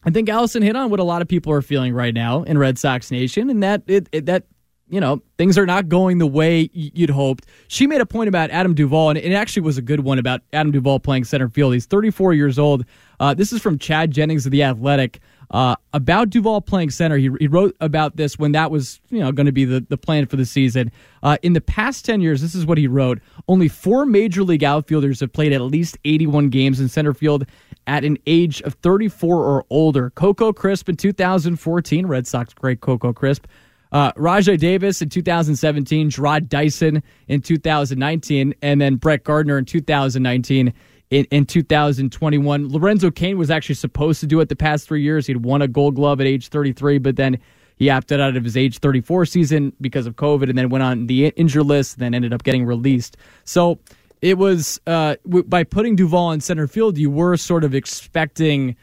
I 0.03 0.11
think 0.11 0.29
Allison 0.29 0.61
hit 0.61 0.75
on 0.75 0.91
what 0.91 0.99
a 0.99 1.03
lot 1.03 1.21
of 1.21 1.27
people 1.27 1.51
are 1.53 1.61
feeling 1.61 1.93
right 1.93 2.13
now 2.13 2.43
in 2.43 2.57
Red 2.57 2.77
Sox 2.77 3.09
Nation, 3.09 3.49
and 3.49 3.63
that 3.63 3.83
it, 3.87 4.07
it, 4.11 4.25
that 4.27 4.45
you 4.89 4.99
know 4.99 5.21
things 5.37 5.57
are 5.57 5.65
not 5.65 5.87
going 5.89 6.17
the 6.17 6.27
way 6.27 6.69
you'd 6.73 7.09
hoped. 7.09 7.45
She 7.69 7.87
made 7.87 8.01
a 8.01 8.05
point 8.05 8.27
about 8.27 8.51
Adam 8.51 8.75
Duvall, 8.75 9.09
and 9.09 9.17
it 9.17 9.33
actually 9.33 9.63
was 9.63 9.77
a 9.77 9.81
good 9.81 10.01
one 10.01 10.19
about 10.19 10.41
Adam 10.53 10.71
Duvall 10.71 10.99
playing 10.99 11.23
center 11.23 11.49
field. 11.49 11.73
He's 11.73 11.85
34 11.85 12.33
years 12.33 12.59
old. 12.59 12.85
Uh, 13.19 13.33
this 13.33 13.51
is 13.51 13.61
from 13.61 13.79
Chad 13.79 14.11
Jennings 14.11 14.45
of 14.45 14.51
the 14.51 14.63
Athletic. 14.63 15.19
Uh, 15.51 15.75
about 15.93 16.29
Duvall 16.29 16.61
playing 16.61 16.91
center, 16.91 17.17
he, 17.17 17.31
he 17.39 17.47
wrote 17.47 17.75
about 17.79 18.17
this 18.17 18.37
when 18.37 18.51
that 18.51 18.69
was 18.69 19.01
you 19.09 19.19
know 19.19 19.31
going 19.31 19.47
to 19.47 19.51
be 19.51 19.65
the, 19.65 19.83
the 19.89 19.97
plan 19.97 20.27
for 20.27 20.35
the 20.35 20.45
season. 20.45 20.91
Uh, 21.23 21.37
in 21.41 21.53
the 21.53 21.61
past 21.61 22.05
10 22.05 22.21
years, 22.21 22.41
this 22.41 22.53
is 22.53 22.65
what 22.65 22.77
he 22.77 22.87
wrote 22.87 23.19
only 23.47 23.67
four 23.67 24.05
major 24.05 24.43
league 24.43 24.63
outfielders 24.63 25.19
have 25.19 25.33
played 25.33 25.51
at 25.51 25.61
least 25.61 25.97
81 26.05 26.49
games 26.49 26.79
in 26.79 26.87
center 26.87 27.13
field 27.13 27.45
at 27.87 28.05
an 28.05 28.17
age 28.27 28.61
of 28.61 28.75
34 28.75 29.37
or 29.37 29.65
older. 29.71 30.11
Coco 30.11 30.53
Crisp 30.53 30.87
in 30.87 30.95
2014, 30.95 32.05
Red 32.05 32.27
Sox 32.27 32.53
great 32.53 32.81
Coco 32.81 33.11
Crisp. 33.11 33.45
Uh, 33.91 34.11
Rajai 34.13 34.59
Davis 34.59 35.01
in 35.01 35.09
2017, 35.09 36.11
Jarrod 36.11 36.47
Dyson 36.47 37.01
in 37.27 37.41
2019, 37.41 38.53
and 38.61 38.79
then 38.79 38.97
Brett 38.97 39.23
Gardner 39.23 39.57
in 39.57 39.65
2019 39.65 40.71
in, 41.09 41.25
in 41.31 41.45
2021. 41.45 42.69
Lorenzo 42.69 43.11
Cain 43.11 43.37
was 43.37 43.49
actually 43.49 43.75
supposed 43.75 44.19
to 44.19 44.27
do 44.27 44.39
it 44.39 44.49
the 44.49 44.55
past 44.55 44.87
three 44.87 45.01
years. 45.01 45.27
He'd 45.27 45.37
won 45.37 45.61
a 45.61 45.67
gold 45.67 45.95
glove 45.95 46.21
at 46.21 46.27
age 46.27 46.49
33, 46.49 46.99
but 46.99 47.15
then 47.15 47.39
he 47.75 47.89
opted 47.89 48.19
out 48.19 48.35
of 48.35 48.43
his 48.43 48.57
age 48.57 48.79
34 48.79 49.25
season 49.25 49.73
because 49.79 50.05
of 50.05 50.15
COVID 50.15 50.49
and 50.49 50.57
then 50.57 50.69
went 50.69 50.83
on 50.83 51.07
the 51.07 51.27
injured 51.27 51.65
list 51.65 51.95
and 51.95 52.03
then 52.03 52.13
ended 52.13 52.33
up 52.33 52.43
getting 52.43 52.65
released. 52.65 53.17
So 53.45 53.79
it 54.21 54.37
was 54.37 54.79
uh, 54.85 55.15
w- 55.23 55.45
by 55.45 55.63
putting 55.63 55.95
Duvall 55.95 56.31
in 56.31 56.41
center 56.41 56.67
field, 56.67 56.97
you 56.97 57.09
were 57.09 57.37
sort 57.37 57.63
of 57.63 57.73
expecting 57.73 58.75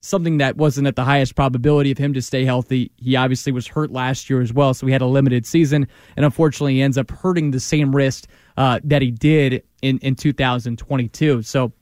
something 0.00 0.38
that 0.38 0.56
wasn't 0.56 0.86
at 0.86 0.96
the 0.96 1.04
highest 1.04 1.34
probability 1.34 1.90
of 1.90 1.98
him 1.98 2.14
to 2.14 2.22
stay 2.22 2.44
healthy. 2.44 2.90
He 2.96 3.16
obviously 3.16 3.52
was 3.52 3.66
hurt 3.66 3.90
last 3.90 4.30
year 4.30 4.40
as 4.40 4.52
well, 4.52 4.72
so 4.74 4.86
he 4.86 4.92
had 4.92 5.02
a 5.02 5.06
limited 5.06 5.46
season, 5.46 5.86
and 6.16 6.24
unfortunately, 6.24 6.74
he 6.74 6.82
ends 6.82 6.96
up 6.98 7.10
hurting 7.10 7.50
the 7.50 7.60
same 7.60 7.94
wrist 7.94 8.26
uh, 8.56 8.80
that 8.84 9.02
he 9.02 9.10
did 9.10 9.62
in, 9.82 9.98
in 9.98 10.14
2022. 10.14 11.42
So 11.42 11.72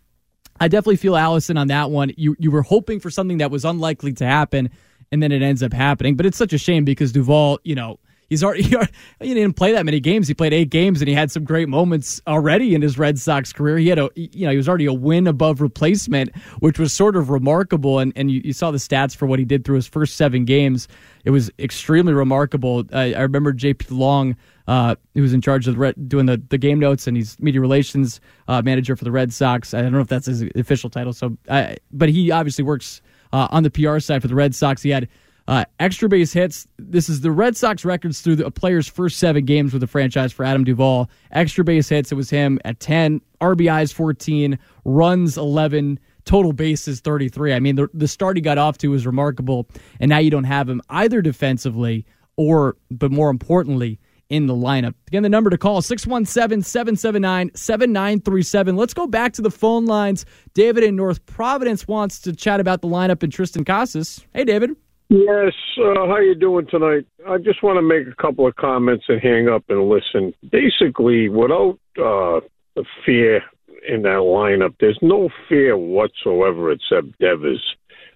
I 0.61 0.69
definitely 0.69 0.97
feel 0.97 1.17
Allison 1.17 1.57
on 1.57 1.69
that 1.69 1.91
one. 1.91 2.13
You 2.17 2.35
you 2.39 2.51
were 2.51 2.63
hoping 2.63 3.01
for 3.01 3.11
something 3.11 3.39
that 3.39 3.51
was 3.51 3.65
unlikely 3.65 4.13
to 4.15 4.27
happen, 4.27 4.71
and 5.13 5.23
then 5.23 5.33
it 5.33 5.43
ends 5.43 5.63
up 5.63 5.73
happening. 5.73 6.17
But 6.17 6.27
it's 6.27 6.39
such 6.39 6.53
a 6.53 6.59
shame 6.59 6.85
because 6.85 7.13
Duvall, 7.13 7.61
you 7.63 7.75
know, 7.75 8.01
He's 8.29 8.45
already 8.45 8.63
he 8.63 9.35
didn't 9.35 9.55
play 9.55 9.73
that 9.73 9.85
many 9.85 10.01
games. 10.01 10.29
He 10.29 10.35
played 10.35 10.53
eight 10.53 10.71
games 10.71 11.01
and 11.01 11.09
he 11.09 11.15
had 11.15 11.31
some 11.31 11.45
great 11.45 11.69
moments 11.69 12.21
already 12.27 12.75
in 12.75 12.83
his 12.83 12.99
Red 12.99 13.19
Sox 13.19 13.53
career. 13.53 13.79
He 13.79 13.89
had 13.89 13.99
a 13.99 14.11
you 14.15 14.45
know 14.45 14.51
he 14.51 14.57
was 14.57 14.69
already 14.69 14.87
a 14.87 14.93
win 14.93 15.27
above 15.27 15.61
replacement, 15.61 16.37
which 16.61 16.79
was 16.79 16.93
sort 16.93 17.17
of 17.17 17.31
remarkable. 17.31 17.99
And 17.99 18.13
and 18.17 18.31
you, 18.31 18.41
you 18.45 18.53
saw 18.53 18.71
the 18.71 18.79
stats 18.79 19.17
for 19.17 19.27
what 19.27 19.39
he 19.39 19.45
did 19.45 19.65
through 19.65 19.77
his 19.77 19.87
first 19.87 20.17
seven 20.17 20.45
games. 20.45 20.89
It 21.25 21.31
was 21.31 21.51
extremely 21.59 22.13
remarkable. 22.13 22.85
I, 22.93 23.15
I 23.15 23.21
remember 23.21 23.53
J.P. 23.53 23.95
Long. 23.95 24.37
Uh, 24.67 24.95
who 25.15 25.23
was 25.23 25.33
in 25.33 25.41
charge 25.41 25.67
of 25.67 25.79
the, 25.79 25.95
doing 26.09 26.27
the, 26.27 26.37
the 26.51 26.59
game 26.59 26.79
notes, 26.79 27.07
and 27.07 27.17
he's 27.17 27.41
media 27.41 27.59
relations 27.59 28.21
uh, 28.49 28.61
manager 28.61 28.95
for 28.97 29.05
the 29.05 29.11
Red 29.11 29.33
Sox. 29.33 29.73
I 29.73 29.81
don't 29.81 29.93
know 29.93 30.01
if 30.01 30.09
that's 30.09 30.27
his 30.27 30.43
official 30.57 30.91
title, 30.91 31.15
so 31.15 31.39
I, 31.49 31.79
but 31.91 32.11
he 32.11 32.31
obviously 32.31 32.65
works 32.65 33.01
uh, 33.33 33.49
on 33.51 33.63
the 33.63 33.71
PR 33.71 33.99
side 33.99 34.21
for 34.21 34.29
the 34.29 34.35
Red 34.35 34.55
Sox. 34.55 34.83
He 34.83 34.91
had 34.91 35.09
uh, 35.49 35.65
extra 35.81 36.11
base 36.11 36.31
hits. 36.35 36.69
This 36.79 37.09
is 37.09 37.23
the 37.23 37.33
Red 37.33 37.57
Sox 37.57 37.83
records 37.83 38.21
through 38.21 38.37
the, 38.37 38.47
a 38.47 38.51
player's 38.51 38.87
first 38.87 39.19
seven 39.19 39.47
games 39.47 39.73
with 39.73 39.81
the 39.81 39.87
franchise 39.87 40.31
for 40.31 40.45
Adam 40.45 40.63
Duvall. 40.63 41.09
Extra 41.33 41.65
base 41.65 41.89
hits, 41.89 42.13
it 42.13 42.17
was 42.17 42.29
him 42.29 42.61
at 42.67 42.81
10, 42.81 43.23
RBIs 43.41 43.93
14, 43.95 44.59
runs 44.85 45.39
11, 45.39 45.99
total 46.27 46.53
bases 46.53 47.01
33. 47.01 47.55
I 47.55 47.61
mean, 47.61 47.77
the, 47.77 47.89
the 47.95 48.07
start 48.07 48.37
he 48.37 48.43
got 48.43 48.59
off 48.59 48.77
to 48.79 48.89
was 48.89 49.07
remarkable, 49.07 49.67
and 49.99 50.11
now 50.11 50.19
you 50.19 50.31
don't 50.31 50.45
have 50.45 50.69
him 50.69 50.83
either 50.91 51.23
defensively 51.23 52.05
or, 52.37 52.77
but 52.91 53.11
more 53.11 53.31
importantly, 53.31 53.99
in 54.29 54.49
the 54.49 54.55
lineup. 54.55 54.95
Again, 55.07 55.23
the 55.23 55.31
number 55.31 55.49
to 55.49 55.57
call 55.57 55.81
617 55.81 56.63
779 56.63 57.53
7937. 57.55 58.77
Let's 58.77 58.93
go 58.93 59.07
back 59.07 59.33
to 59.33 59.41
the 59.41 59.51
phone 59.51 59.87
lines. 59.87 60.27
David 60.53 60.85
in 60.85 60.95
North 60.95 61.25
Providence 61.25 61.89
wants 61.89 62.21
to 62.21 62.35
chat 62.35 62.61
about 62.61 62.83
the 62.83 62.89
lineup 62.89 63.23
and 63.23 63.33
Triston 63.33 63.65
Casas. 63.65 64.27
Hey, 64.35 64.45
David. 64.45 64.77
Yes, 65.11 65.55
uh, 65.79 66.07
how 66.07 66.19
you 66.19 66.35
doing 66.35 66.67
tonight? 66.67 67.07
I 67.27 67.39
just 67.39 67.63
want 67.63 67.79
to 67.79 67.83
make 67.83 68.07
a 68.07 68.23
couple 68.23 68.47
of 68.47 68.57
comments 68.57 69.07
and 69.09 69.21
hang 69.23 69.49
up 69.49 69.65
and 69.71 69.89
listen. 69.89 70.35
Basically, 70.51 71.31
without 71.31 71.79
uh, 71.97 72.41
the 72.77 72.85
fear 73.07 73.41
in 73.89 74.03
that 74.03 74.21
lineup, 74.21 74.75
there's 74.81 74.99
no 75.01 75.31
fear 75.49 75.79
whatsoever 75.79 76.71
except 76.73 77.19
Devers. 77.21 77.63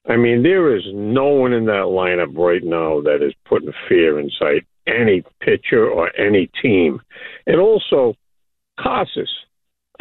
I 0.07 0.17
mean, 0.17 0.43
there 0.43 0.77
is 0.77 0.83
no 0.93 1.29
one 1.29 1.55
in 1.55 1.65
that 1.67 1.87
lineup 1.87 2.37
right 2.37 2.63
now 2.63 3.01
that 3.01 3.27
is 3.27 3.33
putting 3.47 3.73
fear 3.89 4.19
inside 4.19 4.67
any 4.87 5.23
pitcher 5.41 5.89
or 5.89 6.15
any 6.21 6.51
team. 6.61 7.01
And 7.47 7.59
also, 7.59 8.15
Casas. 8.79 9.31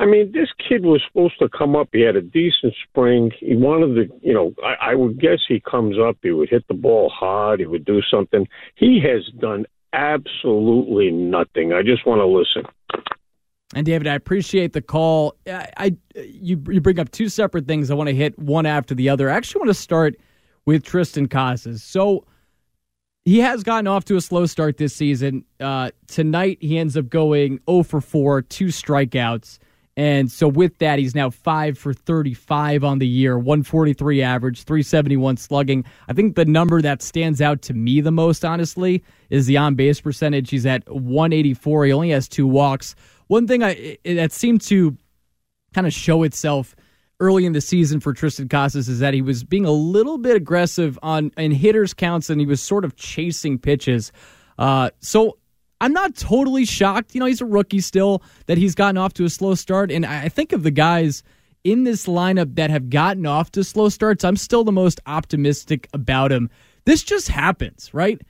I 0.02 0.08
mean, 0.08 0.32
this 0.32 0.50
kid 0.68 0.84
was 0.84 1.00
supposed 1.08 1.38
to 1.38 1.48
come 1.48 1.76
up. 1.76 1.90
He 1.94 2.02
had 2.02 2.16
a 2.16 2.24
decent 2.24 2.74
spring. 2.90 3.32
He 3.40 3.56
wanted 3.56 3.94
to, 4.10 4.20
you 4.28 4.34
know, 4.34 4.52
I, 4.66 4.94
I 4.94 4.96
would 4.96 5.22
guess 5.22 5.38
he 5.48 5.60
comes 5.60 5.96
up. 6.00 6.18
He 6.24 6.32
would 6.32 6.50
hit 6.50 6.68
the 6.68 6.74
ball 6.74 7.08
hard. 7.10 7.60
He 7.60 7.68
would 7.68 7.86
do 7.86 8.02
something. 8.10 8.48
He 8.74 9.00
has 9.02 9.28
done 9.40 9.68
absolutely 9.94 11.12
nothing. 11.12 11.72
I 11.72 11.84
just 11.84 12.08
want 12.08 12.20
to 12.20 12.26
listen. 12.26 12.64
And 13.76 13.86
David, 13.86 14.08
I 14.08 14.16
appreciate 14.16 14.74
the 14.74 14.82
call. 14.82 15.36
I, 15.46 15.68
I 15.78 15.96
you 16.16 16.60
you 16.68 16.82
bring 16.82 16.98
up 16.98 17.12
two 17.12 17.30
separate 17.30 17.68
things. 17.68 17.92
I 17.92 17.94
want 17.94 18.10
to 18.10 18.16
hit 18.16 18.38
one 18.40 18.66
after 18.66 18.96
the 18.96 19.08
other. 19.08 19.30
I 19.30 19.36
actually 19.36 19.60
want 19.60 19.70
to 19.70 19.76
start 19.76 20.16
with 20.66 20.84
Triston 20.84 21.30
Casas. 21.30 21.84
So 21.84 22.26
he 23.24 23.40
has 23.42 23.62
gotten 23.62 23.86
off 23.86 24.06
to 24.06 24.16
a 24.16 24.22
slow 24.22 24.48
start 24.48 24.78
this 24.78 24.96
season. 24.96 25.46
Uh, 25.60 25.92
tonight 26.08 26.58
he 26.60 26.80
ends 26.80 26.98
up 26.98 27.08
going 27.08 27.60
0 27.70 27.84
for 27.84 28.02
4, 28.02 28.42
two 28.42 28.66
strikeouts. 28.68 29.60
And 29.98 30.32
so 30.32 30.48
with 30.48 30.78
that, 30.78 31.00
he's 31.00 31.14
now 31.14 31.30
5 31.30 31.78
for 31.78 31.94
35 31.94 32.84
on 32.84 33.00
the 33.00 33.08
year, 33.08 33.38
143 33.38 34.22
average, 34.22 34.64
371 34.64 35.38
slugging. 35.38 35.84
I 36.08 36.14
think 36.14 36.36
the 36.36 36.46
number 36.46 36.82
that 36.82 37.02
stands 37.02 37.42
out 37.42 37.62
to 37.64 37.74
me 37.74 38.00
the 38.00 38.12
most, 38.12 38.46
honestly, 38.46 39.04
is 39.30 39.48
the 39.48 39.58
on 39.58 39.76
base 39.76 40.00
percentage. 40.00 40.50
He's 40.50 40.66
at 40.66 40.88
184. 40.90 41.86
He 41.86 41.94
only 41.94 42.10
has 42.12 42.28
two 42.28 42.48
walks. 42.48 42.96
One 43.28 43.48
thing 43.48 43.64
I 43.64 43.98
that 44.06 44.32
seemed 44.32 44.62
to 44.62 44.98
kind 45.74 45.88
of 45.88 45.94
show 45.94 46.24
itself 46.24 46.76
early 47.20 47.46
in 47.46 47.54
the 47.54 47.62
season 47.62 48.00
for 48.00 48.14
Triston 48.14 48.50
Casas 48.50 48.90
is 48.90 49.00
that 49.00 49.14
he 49.14 49.22
was 49.22 49.44
being 49.44 49.66
a 49.66 49.72
little 49.72 50.18
bit 50.18 50.36
aggressive 50.36 50.98
on 51.04 51.32
in 51.38 51.52
hitters 51.52 51.94
counts 51.94 52.30
and 52.30 52.42
he 52.42 52.48
was 52.48 52.62
sort 52.62 52.84
of 52.84 52.96
chasing 52.96 53.60
pitches. 53.60 54.12
Uh, 54.58 54.90
so 55.00 55.38
I'm 55.82 55.94
not 55.94 56.16
totally 56.16 56.64
shocked. 56.64 57.14
You 57.16 57.20
know, 57.20 57.26
he's 57.26 57.42
a 57.42 57.46
rookie 57.46 57.82
still 57.82 58.22
that 58.46 58.58
he's 58.58 58.76
gotten 58.76 58.98
off 58.98 59.14
to 59.16 59.26
a 59.26 59.30
slow 59.30 59.56
start. 59.56 59.92
And 59.92 60.06
I 60.06 60.30
think 60.30 60.54
of 60.54 60.62
the 60.62 60.72
guys 60.72 61.24
in 61.64 61.84
this 61.84 62.06
lineup 62.06 62.56
that 62.56 62.70
have 62.70 62.90
gotten 62.90 63.26
off 63.26 63.52
to 63.54 63.64
slow 63.64 63.90
starts, 63.90 64.24
I'm 64.24 64.38
still 64.38 64.64
the 64.64 64.72
most 64.72 65.00
optimistic 65.08 65.88
about 65.94 66.32
him. 66.32 66.50
This 66.86 67.04
just 67.04 67.28
happens, 67.28 67.94
right? 67.94 68.22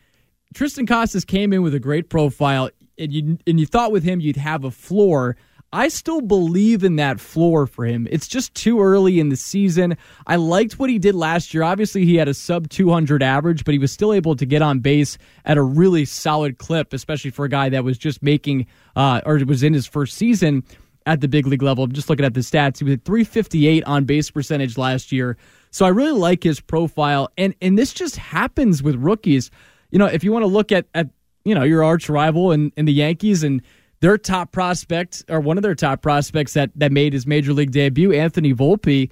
Triston 0.55 0.87
Casas 0.87 1.25
came 1.25 1.53
in 1.53 1.61
with 1.61 1.75
a 1.75 1.79
great 1.79 2.09
profile, 2.09 2.69
and 2.97 3.11
you 3.11 3.37
and 3.45 3.59
you 3.59 3.65
thought 3.65 3.91
with 3.91 4.03
him 4.03 4.19
you'd 4.19 4.37
have 4.37 4.63
a 4.63 4.71
floor. 4.71 5.35
I 5.73 5.87
still 5.87 6.21
believe 6.21 6.83
in 6.83 6.97
that 6.97 7.19
floor 7.19 7.65
for 7.65 7.85
him. 7.85 8.07
It's 8.11 8.27
just 8.27 8.53
too 8.53 8.81
early 8.81 9.19
in 9.19 9.29
the 9.29 9.37
season. 9.37 9.97
I 10.27 10.35
liked 10.35 10.77
what 10.77 10.89
he 10.89 10.99
did 10.99 11.15
last 11.15 11.53
year. 11.53 11.63
Obviously, 11.63 12.05
he 12.05 12.15
had 12.15 12.27
a 12.27 12.33
sub 12.33 12.67
200 12.69 13.23
average, 13.23 13.63
but 13.63 13.73
he 13.73 13.79
was 13.79 13.91
still 13.91 14.13
able 14.13 14.35
to 14.35 14.45
get 14.45 14.61
on 14.61 14.79
base 14.79 15.17
at 15.45 15.57
a 15.57 15.63
really 15.63 16.03
solid 16.03 16.57
clip, 16.57 16.91
especially 16.91 17.31
for 17.31 17.45
a 17.45 17.49
guy 17.49 17.69
that 17.69 17.85
was 17.85 17.97
just 17.97 18.21
making 18.21 18.67
uh, 18.97 19.21
or 19.25 19.39
was 19.45 19.63
in 19.63 19.73
his 19.73 19.87
first 19.87 20.15
season 20.15 20.63
at 21.05 21.21
the 21.21 21.27
big 21.27 21.47
league 21.47 21.61
level. 21.61 21.83
I'm 21.83 21.93
just 21.93 22.09
looking 22.09 22.25
at 22.25 22.33
the 22.33 22.41
stats. 22.41 22.79
He 22.79 22.83
was 22.83 22.95
at 22.95 23.05
358 23.05 23.83
on 23.85 24.03
base 24.05 24.29
percentage 24.29 24.77
last 24.77 25.11
year. 25.11 25.37
So 25.71 25.85
I 25.85 25.89
really 25.89 26.17
like 26.17 26.43
his 26.43 26.59
profile. 26.59 27.29
And 27.37 27.55
and 27.61 27.77
this 27.77 27.93
just 27.93 28.17
happens 28.17 28.83
with 28.83 28.95
rookies. 28.95 29.49
You 29.89 29.99
know, 29.99 30.05
if 30.05 30.23
you 30.23 30.31
want 30.31 30.43
to 30.43 30.47
look 30.47 30.71
at 30.71 30.85
at 30.93 31.07
you 31.45 31.55
know 31.55 31.63
your 31.63 31.83
arch 31.83 32.09
rival 32.09 32.51
and, 32.51 32.71
and 32.77 32.87
the 32.87 32.93
Yankees 32.93 33.43
and 33.43 33.61
their 34.01 34.17
top 34.17 34.51
prospect, 34.51 35.23
or 35.29 35.39
one 35.39 35.57
of 35.57 35.63
their 35.63 35.75
top 35.75 36.01
prospects 36.01 36.53
that, 36.53 36.71
that 36.75 36.91
made 36.91 37.13
his 37.13 37.25
major 37.25 37.53
league 37.53 37.71
debut, 37.71 38.11
Anthony 38.11 38.53
Volpe, 38.53 39.09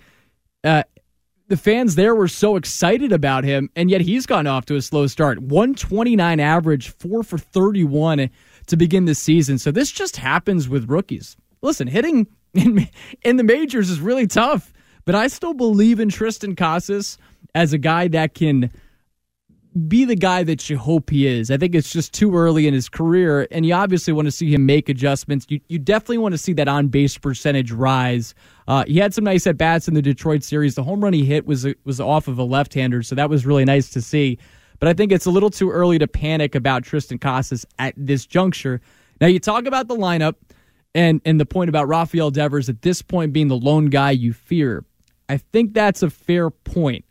uh, 0.63 0.83
the 1.47 1.57
fans 1.57 1.95
there 1.95 2.13
were 2.13 2.27
so 2.27 2.55
excited 2.55 3.11
about 3.11 3.43
him, 3.43 3.69
and 3.75 3.89
yet 3.89 4.01
he's 4.01 4.25
gone 4.25 4.45
off 4.45 4.65
to 4.65 4.75
a 4.75 4.81
slow 4.81 5.07
start. 5.07 5.39
129 5.39 6.39
average, 6.39 6.89
4 6.89 7.23
for 7.23 7.37
31 7.37 8.29
to 8.67 8.77
begin 8.77 9.05
the 9.05 9.15
season. 9.15 9.57
So 9.57 9.71
this 9.71 9.91
just 9.91 10.17
happens 10.17 10.69
with 10.69 10.89
rookies. 10.89 11.37
Listen, 11.61 11.87
hitting 11.87 12.27
in, 12.53 12.87
in 13.23 13.37
the 13.37 13.43
majors 13.43 13.89
is 13.89 13.99
really 13.99 14.27
tough, 14.27 14.73
but 15.05 15.15
I 15.15 15.27
still 15.27 15.53
believe 15.53 15.99
in 15.99 16.09
Triston 16.09 16.55
Casas 16.55 17.17
as 17.55 17.73
a 17.73 17.77
guy 17.77 18.07
that 18.09 18.33
can– 18.35 18.71
be 19.87 20.03
the 20.03 20.15
guy 20.15 20.43
that 20.43 20.69
you 20.69 20.77
hope 20.77 21.11
he 21.11 21.27
is. 21.27 21.51
I 21.51 21.57
think 21.57 21.75
it's 21.75 21.91
just 21.91 22.11
too 22.11 22.35
early 22.35 22.67
in 22.67 22.73
his 22.73 22.89
career, 22.89 23.47
and 23.51 23.65
you 23.65 23.73
obviously 23.73 24.13
want 24.13 24.25
to 24.25 24.31
see 24.31 24.51
him 24.51 24.65
make 24.65 24.89
adjustments. 24.89 25.45
You, 25.49 25.59
you 25.67 25.77
definitely 25.77 26.17
want 26.17 26.33
to 26.33 26.39
see 26.39 26.53
that 26.53 26.67
on 26.67 26.87
base 26.87 27.17
percentage 27.17 27.71
rise. 27.71 28.33
Uh, 28.67 28.83
he 28.87 28.97
had 28.97 29.13
some 29.13 29.23
nice 29.23 29.45
at 29.45 29.57
bats 29.57 29.87
in 29.87 29.93
the 29.93 30.01
Detroit 30.01 30.43
series. 30.43 30.75
The 30.75 30.83
home 30.83 31.03
run 31.03 31.13
he 31.13 31.23
hit 31.23 31.45
was 31.45 31.67
was 31.85 31.99
off 31.99 32.27
of 32.27 32.39
a 32.39 32.43
left 32.43 32.73
hander, 32.73 33.03
so 33.03 33.15
that 33.15 33.29
was 33.29 33.45
really 33.45 33.65
nice 33.65 33.89
to 33.91 34.01
see. 34.01 34.39
But 34.79 34.89
I 34.89 34.93
think 34.93 35.11
it's 35.11 35.25
a 35.25 35.31
little 35.31 35.49
too 35.49 35.69
early 35.69 35.99
to 35.99 36.07
panic 36.07 36.55
about 36.55 36.83
Triston 36.83 37.21
Casas 37.21 37.65
at 37.77 37.93
this 37.95 38.25
juncture. 38.25 38.81
Now 39.21 39.27
you 39.27 39.39
talk 39.39 39.65
about 39.65 39.87
the 39.87 39.95
lineup 39.95 40.35
and 40.95 41.21
and 41.25 41.39
the 41.39 41.45
point 41.45 41.69
about 41.69 41.87
Rafael 41.87 42.31
Devers 42.31 42.69
at 42.69 42.81
this 42.81 43.03
point 43.03 43.33
being 43.33 43.49
the 43.49 43.57
lone 43.57 43.87
guy 43.87 44.11
you 44.11 44.33
fear. 44.33 44.83
I 45.27 45.37
think 45.37 45.75
that's 45.75 46.01
a 46.01 46.09
fair 46.09 46.49
point 46.49 47.05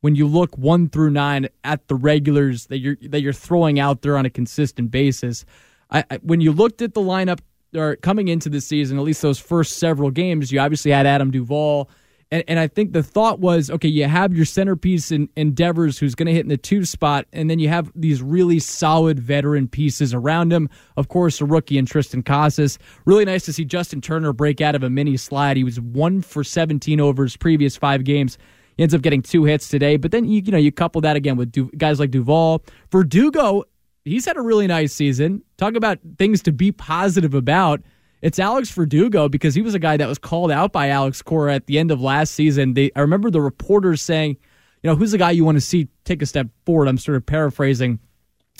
when 0.00 0.14
you 0.14 0.26
look 0.26 0.56
one 0.56 0.88
through 0.88 1.10
nine 1.10 1.48
at 1.64 1.86
the 1.88 1.94
regulars 1.94 2.66
that 2.66 2.78
you're 2.78 2.96
that 3.02 3.20
you're 3.20 3.32
throwing 3.32 3.78
out 3.78 4.02
there 4.02 4.16
on 4.16 4.26
a 4.26 4.30
consistent 4.30 4.90
basis. 4.90 5.44
I, 5.90 6.04
I, 6.10 6.16
when 6.22 6.40
you 6.40 6.52
looked 6.52 6.82
at 6.82 6.94
the 6.94 7.00
lineup 7.00 7.40
or 7.74 7.96
coming 7.96 8.28
into 8.28 8.48
the 8.48 8.60
season, 8.60 8.98
at 8.98 9.04
least 9.04 9.22
those 9.22 9.38
first 9.38 9.78
several 9.78 10.10
games, 10.10 10.50
you 10.50 10.60
obviously 10.60 10.90
had 10.90 11.06
Adam 11.06 11.30
Duvall. 11.30 11.88
And, 12.32 12.44
and 12.46 12.58
I 12.60 12.68
think 12.68 12.92
the 12.92 13.02
thought 13.02 13.40
was, 13.40 13.70
okay, 13.70 13.88
you 13.88 14.06
have 14.06 14.32
your 14.32 14.44
centerpiece 14.44 15.10
in, 15.10 15.28
Devers 15.52 15.98
who's 15.98 16.14
going 16.14 16.26
to 16.28 16.32
hit 16.32 16.44
in 16.44 16.48
the 16.48 16.56
two 16.56 16.84
spot, 16.84 17.26
and 17.32 17.50
then 17.50 17.58
you 17.58 17.68
have 17.68 17.90
these 17.96 18.22
really 18.22 18.60
solid 18.60 19.18
veteran 19.18 19.66
pieces 19.66 20.14
around 20.14 20.52
him. 20.52 20.68
Of 20.96 21.08
course, 21.08 21.40
a 21.40 21.44
rookie 21.44 21.76
in 21.76 21.86
Triston 21.86 22.24
Casas. 22.24 22.78
Really 23.04 23.24
nice 23.24 23.44
to 23.46 23.52
see 23.52 23.64
Justin 23.64 24.00
Turner 24.00 24.32
break 24.32 24.60
out 24.60 24.76
of 24.76 24.84
a 24.84 24.90
mini 24.90 25.16
slide. 25.16 25.56
He 25.56 25.64
was 25.64 25.80
one 25.80 26.22
for 26.22 26.44
17 26.44 27.00
over 27.00 27.24
his 27.24 27.36
previous 27.36 27.76
five 27.76 28.04
games. 28.04 28.38
He 28.80 28.84
ends 28.84 28.94
up 28.94 29.02
getting 29.02 29.20
two 29.20 29.44
hits 29.44 29.68
today. 29.68 29.98
But 29.98 30.10
then 30.10 30.24
you, 30.24 30.40
you 30.40 30.50
know 30.50 30.56
you 30.56 30.72
couple 30.72 31.02
that 31.02 31.14
again 31.14 31.36
with 31.36 31.52
du- 31.52 31.70
guys 31.76 32.00
like 32.00 32.10
Duvall. 32.10 32.64
Verdugo, 32.90 33.64
he's 34.06 34.24
had 34.24 34.38
a 34.38 34.40
really 34.40 34.66
nice 34.66 34.94
season. 34.94 35.42
Talk 35.58 35.74
about 35.74 35.98
things 36.16 36.40
to 36.44 36.50
be 36.50 36.72
positive 36.72 37.34
about. 37.34 37.82
It's 38.22 38.38
Alex 38.38 38.70
Verdugo 38.70 39.28
because 39.28 39.54
he 39.54 39.60
was 39.60 39.74
a 39.74 39.78
guy 39.78 39.98
that 39.98 40.08
was 40.08 40.16
called 40.16 40.50
out 40.50 40.72
by 40.72 40.88
Alex 40.88 41.20
Cora 41.20 41.56
at 41.56 41.66
the 41.66 41.78
end 41.78 41.90
of 41.90 42.00
last 42.00 42.32
season. 42.32 42.72
They, 42.72 42.90
I 42.96 43.00
remember 43.00 43.30
the 43.30 43.42
reporters 43.42 44.00
saying, 44.00 44.38
you 44.82 44.88
know, 44.88 44.96
who's 44.96 45.10
the 45.10 45.18
guy 45.18 45.32
you 45.32 45.44
want 45.44 45.56
to 45.56 45.60
see 45.60 45.86
take 46.06 46.22
a 46.22 46.26
step 46.26 46.46
forward? 46.64 46.88
I'm 46.88 46.96
sort 46.96 47.16
of 47.16 47.26
paraphrasing. 47.26 47.98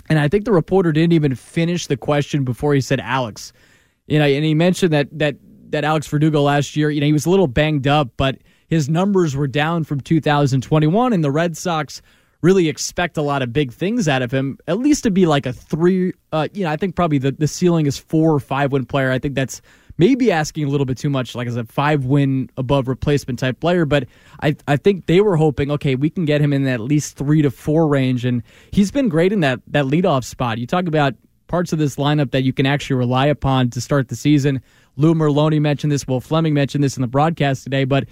And 0.07 0.19
I 0.19 0.27
think 0.27 0.45
the 0.45 0.51
reporter 0.51 0.91
didn't 0.91 1.13
even 1.13 1.33
finish 1.33 1.87
the 1.87 1.97
question 1.97 2.43
before 2.43 2.75
he 2.75 2.81
said 2.81 2.99
Alex. 2.99 3.53
You 4.05 4.19
know, 4.19 4.25
and 4.25 4.45
he 4.45 4.53
mentioned 4.53 4.93
that 4.93 5.07
that 5.17 5.37
that 5.71 5.83
Alex 5.83 6.05
Verdugo 6.05 6.43
last 6.43 6.75
year, 6.75 6.91
you 6.91 6.99
know, 6.99 7.07
he 7.07 7.13
was 7.13 7.25
a 7.25 7.31
little 7.31 7.47
banged 7.47 7.87
up, 7.87 8.09
but 8.17 8.37
his 8.71 8.87
numbers 8.87 9.35
were 9.35 9.47
down 9.47 9.83
from 9.83 9.99
2021, 9.99 11.11
and 11.11 11.23
the 11.23 11.29
Red 11.29 11.57
Sox 11.57 12.01
really 12.41 12.69
expect 12.69 13.17
a 13.17 13.21
lot 13.21 13.41
of 13.41 13.51
big 13.51 13.71
things 13.73 14.07
out 14.07 14.21
of 14.21 14.31
him. 14.31 14.57
At 14.65 14.79
least 14.79 15.03
to 15.03 15.11
be 15.11 15.25
like 15.25 15.45
a 15.45 15.51
three. 15.51 16.13
Uh, 16.31 16.47
you 16.53 16.63
know, 16.63 16.71
I 16.71 16.77
think 16.77 16.95
probably 16.95 17.17
the 17.17 17.33
the 17.33 17.49
ceiling 17.49 17.85
is 17.85 17.97
four 17.97 18.33
or 18.33 18.39
five 18.39 18.71
win 18.71 18.85
player. 18.85 19.11
I 19.11 19.19
think 19.19 19.35
that's 19.35 19.61
maybe 19.97 20.31
asking 20.31 20.63
a 20.63 20.69
little 20.69 20.85
bit 20.85 20.97
too 20.97 21.09
much, 21.09 21.35
like 21.35 21.49
as 21.49 21.57
a 21.57 21.65
five 21.65 22.05
win 22.05 22.49
above 22.55 22.87
replacement 22.87 23.39
type 23.39 23.59
player. 23.59 23.83
But 23.83 24.07
I 24.41 24.55
I 24.69 24.77
think 24.77 25.05
they 25.05 25.19
were 25.19 25.35
hoping, 25.35 25.69
okay, 25.71 25.95
we 25.95 26.09
can 26.09 26.23
get 26.23 26.39
him 26.39 26.53
in 26.53 26.65
at 26.65 26.79
least 26.79 27.17
three 27.17 27.41
to 27.41 27.51
four 27.51 27.89
range, 27.89 28.23
and 28.23 28.41
he's 28.71 28.89
been 28.89 29.09
great 29.09 29.33
in 29.33 29.41
that 29.41 29.59
that 29.67 29.83
leadoff 29.83 30.23
spot. 30.23 30.59
You 30.59 30.65
talk 30.65 30.87
about 30.87 31.13
parts 31.47 31.73
of 31.73 31.79
this 31.79 31.97
lineup 31.97 32.31
that 32.31 32.43
you 32.43 32.53
can 32.53 32.65
actually 32.65 32.95
rely 32.95 33.25
upon 33.25 33.69
to 33.71 33.81
start 33.81 34.07
the 34.07 34.15
season. 34.15 34.61
Lou 34.95 35.13
Merloni 35.13 35.59
mentioned 35.59 35.91
this. 35.91 36.07
Will 36.07 36.21
Fleming 36.21 36.53
mentioned 36.53 36.81
this 36.81 36.95
in 36.95 37.01
the 37.01 37.07
broadcast 37.07 37.65
today, 37.65 37.83
but. 37.83 38.05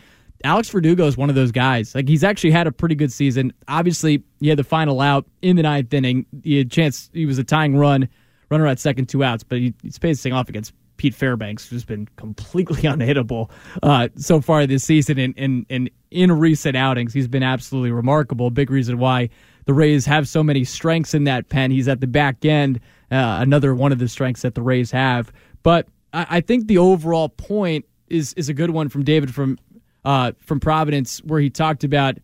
Alex 0.44 0.70
Verdugo 0.70 1.06
is 1.06 1.18
one 1.18 1.30
of 1.30 1.36
those 1.36 1.52
guys. 1.52 1.94
Like 1.94 2.08
he's 2.08 2.24
actually 2.24 2.52
had 2.52 2.68
a 2.68 2.72
pretty 2.72 2.96
good 2.96 3.12
season. 3.12 3.52
Obviously, 3.68 4.24
he 4.40 4.48
had 4.48 4.58
the 4.58 4.64
final 4.64 5.02
out 5.02 5.26
in 5.42 5.56
the 5.56 5.64
ninth 5.64 5.94
inning. 5.94 6.26
He 6.44 6.58
had 6.58 6.68
a 6.68 6.70
chance. 6.70 7.10
He 7.14 7.26
was 7.26 7.38
a 7.38 7.44
tying 7.44 7.76
run, 7.76 8.08
runner 8.50 8.68
at 8.68 8.80
second, 8.80 9.10
two 9.10 9.24
outs, 9.24 9.44
but 9.44 9.58
he, 9.58 9.74
he's 9.82 9.98
facing 9.98 10.34
off 10.34 10.48
against 10.48 10.74
Pete 10.98 11.16
Fairbanks, 11.16 11.68
who's 11.68 11.86
been 11.86 12.08
completely 12.16 12.82
unhittable 12.84 13.50
uh, 13.84 14.10
so 14.16 14.40
far 14.40 14.66
this 14.66 14.84
season. 14.84 15.34
And 15.38 15.90
in 16.12 16.32
recent 16.32 16.78
outings, 16.78 17.14
he's 17.14 17.28
been 17.28 17.44
absolutely 17.44 17.92
remarkable. 17.92 18.50
Big 18.50 18.70
reason 18.70 18.98
why 18.98 19.30
the 19.66 19.74
Rays 19.74 20.06
have 20.06 20.28
so 20.28 20.42
many 20.42 20.64
strengths 20.64 21.14
in 21.14 21.26
that 21.26 21.50
pen. 21.50 21.72
He's 21.72 21.88
at 21.88 22.02
the 22.02 22.08
back 22.08 22.44
end, 22.46 22.80
uh, 23.12 23.38
another 23.40 23.76
one 23.76 23.92
of 23.92 24.00
the 24.00 24.08
strengths 24.08 24.42
that 24.42 24.56
the 24.56 24.62
Rays 24.62 24.92
have. 24.92 25.32
But 25.64 25.88
I, 26.14 26.28
I 26.30 26.42
think 26.42 26.68
the 26.68 26.78
overall 26.78 27.30
point 27.30 27.86
is 28.08 28.34
is 28.34 28.50
a 28.50 28.54
good 28.54 28.72
one 28.72 28.90
from 28.90 29.04
David 29.04 29.34
from 29.34 29.58
uh, 30.06 30.32
from 30.40 30.60
Providence, 30.60 31.20
where 31.24 31.40
he 31.40 31.50
talked 31.50 31.84
about, 31.84 32.18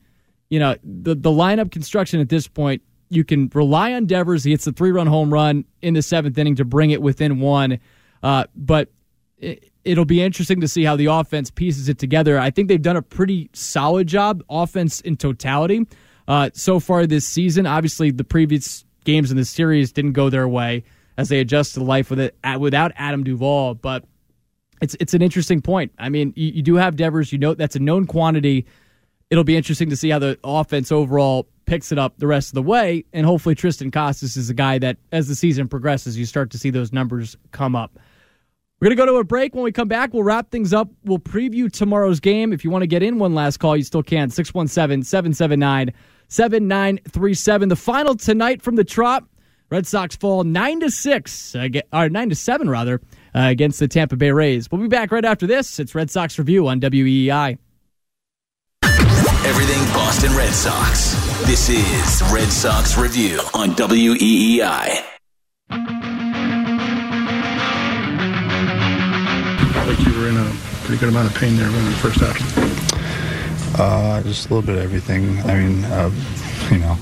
you 0.50 0.60
know, 0.60 0.76
the 0.84 1.16
the 1.16 1.32
lineup 1.32 1.72
construction 1.72 2.20
at 2.20 2.30
this 2.30 2.48
point. 2.48 2.82
You 3.10 3.24
can 3.24 3.52
rely 3.54 3.94
on 3.94 4.08
Devers. 4.08 4.44
He 4.44 4.52
hits 4.52 4.66
the 4.66 4.72
three 4.72 4.92
run 4.92 5.08
home 5.08 5.32
run 5.32 5.66
in 5.82 5.94
the 5.94 6.02
seventh 6.02 6.38
inning 6.38 6.56
to 6.56 6.66
bring 6.66 6.92
it 6.92 7.02
within 7.02 7.40
one. 7.40 7.80
Uh, 8.24 8.46
but 8.56 8.90
it, 9.38 9.72
it'll 9.84 10.06
be 10.06 10.22
interesting 10.22 10.60
to 10.62 10.68
see 10.68 10.84
how 10.84 10.96
the 10.96 11.06
offense 11.06 11.52
pieces 11.52 11.88
it 11.88 12.00
together. 12.00 12.40
I 12.40 12.50
think 12.50 12.68
they've 12.68 12.82
done 12.82 12.98
a 12.98 13.02
pretty 13.02 13.50
solid 13.54 14.08
job, 14.08 14.44
offense 14.50 15.02
in 15.02 15.18
totality, 15.18 15.86
uh, 16.28 16.50
so 16.54 16.80
far 16.80 17.06
this 17.06 17.28
season. 17.28 17.68
Obviously, 17.68 18.10
the 18.10 18.24
previous 18.24 18.84
games 19.04 19.30
in 19.30 19.38
the 19.38 19.46
series 19.46 19.92
didn't 19.92 20.14
go 20.14 20.30
their 20.30 20.48
way 20.48 20.84
as 21.18 21.30
they 21.30 21.40
adjust 21.40 21.76
to 21.76 21.84
life 21.84 22.10
with 22.10 22.20
it 22.20 22.36
without 22.60 22.92
Adam 22.96 23.24
Duvall. 23.24 23.76
But 23.76 24.04
it's 24.82 24.96
it's 25.00 25.14
an 25.14 25.22
interesting 25.22 25.62
point. 25.62 25.92
I 25.98 26.10
mean, 26.10 26.34
you, 26.36 26.52
you 26.52 26.62
do 26.62 26.76
have 26.76 26.96
Devers. 26.96 27.32
You 27.32 27.40
know 27.40 27.54
that's 27.54 27.76
a 27.76 27.80
known 27.80 28.06
quantity. 28.06 28.66
It'll 29.30 29.44
be 29.44 29.58
interesting 29.58 29.90
to 29.90 29.96
see 29.96 30.10
how 30.10 30.20
the 30.20 30.38
offense 30.44 30.92
overall 30.92 31.48
picks 31.66 31.92
it 31.92 31.98
up 31.98 32.18
the 32.18 32.28
rest 32.28 32.50
of 32.50 32.56
the 32.56 32.62
way, 32.62 33.06
and 33.12 33.26
hopefully 33.26 33.56
Triston 33.56 33.92
Casas 33.92 34.38
is 34.38 34.50
a 34.50 34.54
guy 34.54 34.78
that, 34.80 34.98
as 35.12 35.28
the 35.28 35.36
season 35.36 35.68
progresses, 35.68 36.18
you 36.18 36.26
start 36.26 36.52
to 36.52 36.60
see 36.60 36.70
those 36.70 36.94
numbers 36.94 37.36
come 37.52 37.76
up. 37.76 37.98
We're 38.80 38.90
going 38.90 38.98
to 38.98 39.02
go 39.04 39.12
to 39.14 39.18
a 39.20 39.24
break. 39.24 39.56
When 39.56 39.64
we 39.64 39.72
come 39.72 39.88
back, 39.88 40.14
we'll 40.14 40.24
wrap 40.24 40.52
things 40.52 40.74
up. 40.74 40.90
We'll 41.06 41.18
preview 41.18 41.72
tomorrow's 41.72 42.20
game. 42.20 42.52
If 42.54 42.64
you 42.64 42.70
want 42.70 42.84
to 42.84 42.88
get 42.88 43.02
in 43.02 43.18
one 43.18 43.34
last 43.34 43.58
call, 43.58 43.76
you 43.76 43.84
still 43.84 44.04
can. 44.04 44.30
617 44.30 45.04
779 45.04 45.94
7937. 46.28 47.70
The 47.70 47.76
final 47.76 48.16
tonight 48.16 48.62
from 48.62 48.76
the 48.76 48.84
Trop. 48.84 49.28
Red 49.72 49.88
Sox 49.88 50.16
fall 50.16 50.44
9 50.44 50.82
to 50.82 50.92
6, 50.92 51.56
uh, 51.56 51.68
or 51.92 52.10
9 52.10 52.30
to 52.30 52.36
7 52.36 52.70
rather, 52.70 53.02
uh, 53.36 53.50
against 53.50 53.80
the 53.80 53.88
Tampa 53.88 54.16
Bay 54.16 54.32
Rays. 54.32 54.72
We'll 54.72 54.82
be 54.82 54.88
back 54.88 55.12
right 55.12 55.26
after 55.26 55.46
this. 55.46 55.80
It's 55.80 55.94
Red 55.94 56.10
Sox 56.10 56.40
Review 56.40 56.68
on 56.68 56.80
WEEI. 56.80 57.58
Everything 59.46 59.84
Boston 59.94 60.36
Red 60.36 60.54
Sox. 60.54 61.14
This 61.46 61.70
is 61.70 62.34
Red 62.34 62.52
Sox 62.52 62.98
Review 62.98 63.40
on 63.54 63.70
WEEI. 63.76 65.04
like 69.88 70.00
you 70.00 70.20
were 70.20 70.30
in 70.30 70.38
a 70.38 70.52
pretty 70.84 71.00
good 71.00 71.10
amount 71.10 71.30
of 71.30 71.36
pain 71.38 71.56
there 71.58 71.68
in 71.68 71.74
the 71.74 71.92
first 72.02 72.20
half. 72.20 73.80
Uh, 73.80 74.24
just 74.24 74.50
a 74.50 74.54
little 74.54 74.66
bit 74.66 74.78
of 74.78 74.84
everything. 74.84 75.40
I 75.42 75.54
mean, 75.60 75.84
uh, 75.86 76.10
you 76.72 76.80
know, 76.80 76.98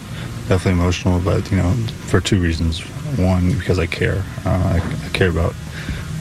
definitely 0.50 0.74
emotional, 0.74 1.20
but 1.20 1.50
you 1.50 1.58
know, 1.58 1.72
for 2.08 2.20
two 2.20 2.42
reasons. 2.42 2.82
One, 3.18 3.54
because 3.54 3.78
I 3.80 3.86
care. 3.86 4.24
Uh, 4.44 4.82
I, 4.82 5.06
I, 5.06 5.10
care 5.10 5.30
about 5.30 5.54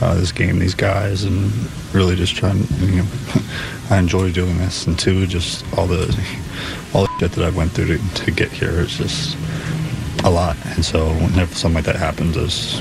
uh, 0.03 0.14
this 0.14 0.32
game, 0.32 0.59
these 0.59 0.74
guys, 0.74 1.22
and 1.22 1.53
really 1.94 2.16
just 2.16 2.34
trying. 2.34 2.66
You 2.80 3.03
know, 3.03 3.07
I 3.90 3.98
enjoy 3.98 4.32
doing 4.32 4.59
this. 4.59 4.86
And 4.86 4.98
two, 4.98 5.26
just 5.26 5.64
all 5.78 5.86
the 5.86 6.07
all 6.92 7.03
the 7.03 7.18
shit 7.20 7.32
that 7.32 7.44
I 7.44 7.50
went 7.50 7.70
through 7.70 7.98
to, 7.98 8.14
to 8.24 8.30
get 8.32 8.50
here 8.50 8.80
is 8.80 8.98
just 8.98 9.36
a 10.24 10.30
lot. 10.30 10.57
And 10.74 10.84
so, 10.84 11.09
whenever 11.14 11.55
something 11.55 11.76
like 11.76 11.84
that 11.84 11.96
happens, 11.96 12.36
is 12.36 12.80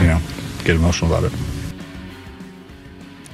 you 0.00 0.08
know, 0.08 0.20
get 0.64 0.76
emotional 0.76 1.10
about 1.10 1.32
it. 1.32 1.38